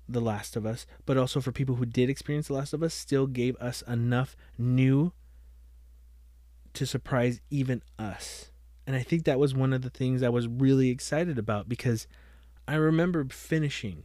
The 0.08 0.22
Last 0.22 0.56
of 0.56 0.66
Us, 0.66 0.86
but 1.06 1.18
also 1.18 1.42
for 1.42 1.52
people 1.52 1.76
who 1.76 1.86
did 1.86 2.10
experience 2.10 2.48
The 2.48 2.54
Last 2.54 2.72
of 2.72 2.82
Us 2.82 2.94
still 2.94 3.28
gave 3.28 3.58
us 3.58 3.82
enough 3.90 4.38
new 4.58 5.12
to 6.76 6.86
surprise 6.86 7.42
even 7.50 7.84
us. 8.00 8.52
And 8.88 8.96
I 8.96 9.04
think 9.04 9.26
that 9.26 9.38
was 9.38 9.54
one 9.54 9.74
of 9.74 9.82
the 9.82 9.90
things 9.90 10.24
I 10.24 10.30
was 10.30 10.48
really 10.48 10.88
excited 10.92 11.38
about 11.38 11.68
because 11.68 12.08
I 12.70 12.76
remember 12.76 13.26
finishing 13.32 14.04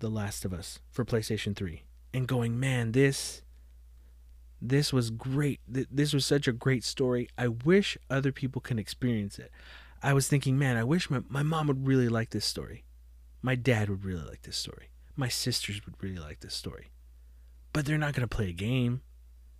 The 0.00 0.10
Last 0.10 0.44
of 0.44 0.52
Us 0.52 0.80
for 0.90 1.04
PlayStation 1.04 1.54
3 1.54 1.84
and 2.12 2.26
going, 2.26 2.58
"Man, 2.58 2.90
this 2.90 3.42
this 4.60 4.92
was 4.92 5.10
great. 5.10 5.60
This 5.68 6.12
was 6.12 6.26
such 6.26 6.48
a 6.48 6.52
great 6.52 6.82
story. 6.82 7.28
I 7.38 7.46
wish 7.46 7.96
other 8.10 8.32
people 8.32 8.60
can 8.60 8.80
experience 8.80 9.38
it." 9.38 9.52
I 10.02 10.12
was 10.12 10.26
thinking, 10.26 10.58
"Man, 10.58 10.76
I 10.76 10.82
wish 10.82 11.08
my, 11.08 11.22
my 11.28 11.44
mom 11.44 11.68
would 11.68 11.86
really 11.86 12.08
like 12.08 12.30
this 12.30 12.44
story. 12.44 12.84
My 13.42 13.54
dad 13.54 13.88
would 13.88 14.04
really 14.04 14.26
like 14.28 14.42
this 14.42 14.56
story. 14.56 14.90
My 15.14 15.28
sisters 15.28 15.86
would 15.86 15.94
really 16.02 16.18
like 16.18 16.40
this 16.40 16.54
story." 16.54 16.90
But 17.72 17.86
they're 17.86 17.96
not 17.96 18.12
going 18.12 18.28
to 18.28 18.36
play 18.36 18.48
a 18.48 18.52
game. 18.52 19.02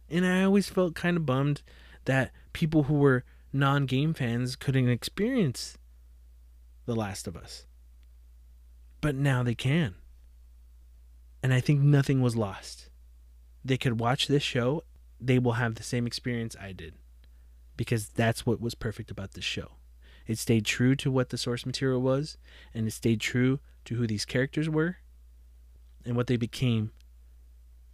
And 0.08 0.26
I 0.26 0.42
always 0.42 0.68
felt 0.68 0.96
kind 0.96 1.16
of 1.16 1.24
bummed 1.24 1.62
that 2.04 2.32
people 2.52 2.84
who 2.84 2.94
were 2.94 3.24
non-game 3.52 4.12
fans 4.12 4.56
couldn't 4.56 4.88
experience 4.88 5.78
The 6.84 6.96
Last 6.96 7.28
of 7.28 7.36
Us 7.36 7.68
but 9.04 9.14
now 9.14 9.42
they 9.42 9.54
can. 9.54 9.96
And 11.42 11.52
I 11.52 11.60
think 11.60 11.78
nothing 11.78 12.22
was 12.22 12.36
lost. 12.36 12.88
They 13.62 13.76
could 13.76 14.00
watch 14.00 14.28
this 14.28 14.42
show, 14.42 14.82
they 15.20 15.38
will 15.38 15.52
have 15.52 15.74
the 15.74 15.82
same 15.82 16.06
experience 16.06 16.56
I 16.58 16.72
did. 16.72 16.94
Because 17.76 18.08
that's 18.08 18.46
what 18.46 18.62
was 18.62 18.74
perfect 18.74 19.10
about 19.10 19.32
this 19.32 19.44
show. 19.44 19.72
It 20.26 20.38
stayed 20.38 20.64
true 20.64 20.96
to 20.96 21.10
what 21.10 21.28
the 21.28 21.36
source 21.36 21.66
material 21.66 22.00
was, 22.00 22.38
and 22.72 22.86
it 22.86 22.92
stayed 22.92 23.20
true 23.20 23.60
to 23.84 23.96
who 23.96 24.06
these 24.06 24.24
characters 24.24 24.70
were 24.70 24.96
and 26.06 26.16
what 26.16 26.26
they 26.26 26.38
became 26.38 26.90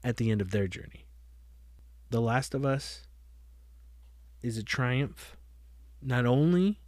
at 0.04 0.16
the 0.16 0.30
end 0.30 0.40
of 0.40 0.52
their 0.52 0.68
journey. 0.68 1.06
The 2.10 2.20
Last 2.20 2.54
of 2.54 2.64
Us 2.64 3.02
is 4.42 4.56
a 4.56 4.62
triumph, 4.62 5.36
not 6.00 6.24
only 6.24 6.78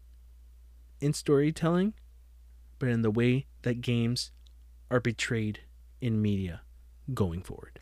in 1.00 1.12
storytelling, 1.12 1.94
but 2.82 2.88
in 2.88 3.02
the 3.02 3.12
way 3.12 3.46
that 3.62 3.80
games 3.80 4.32
are 4.90 5.00
portrayed 5.00 5.60
in 6.00 6.20
media 6.20 6.62
going 7.14 7.40
forward. 7.40 7.78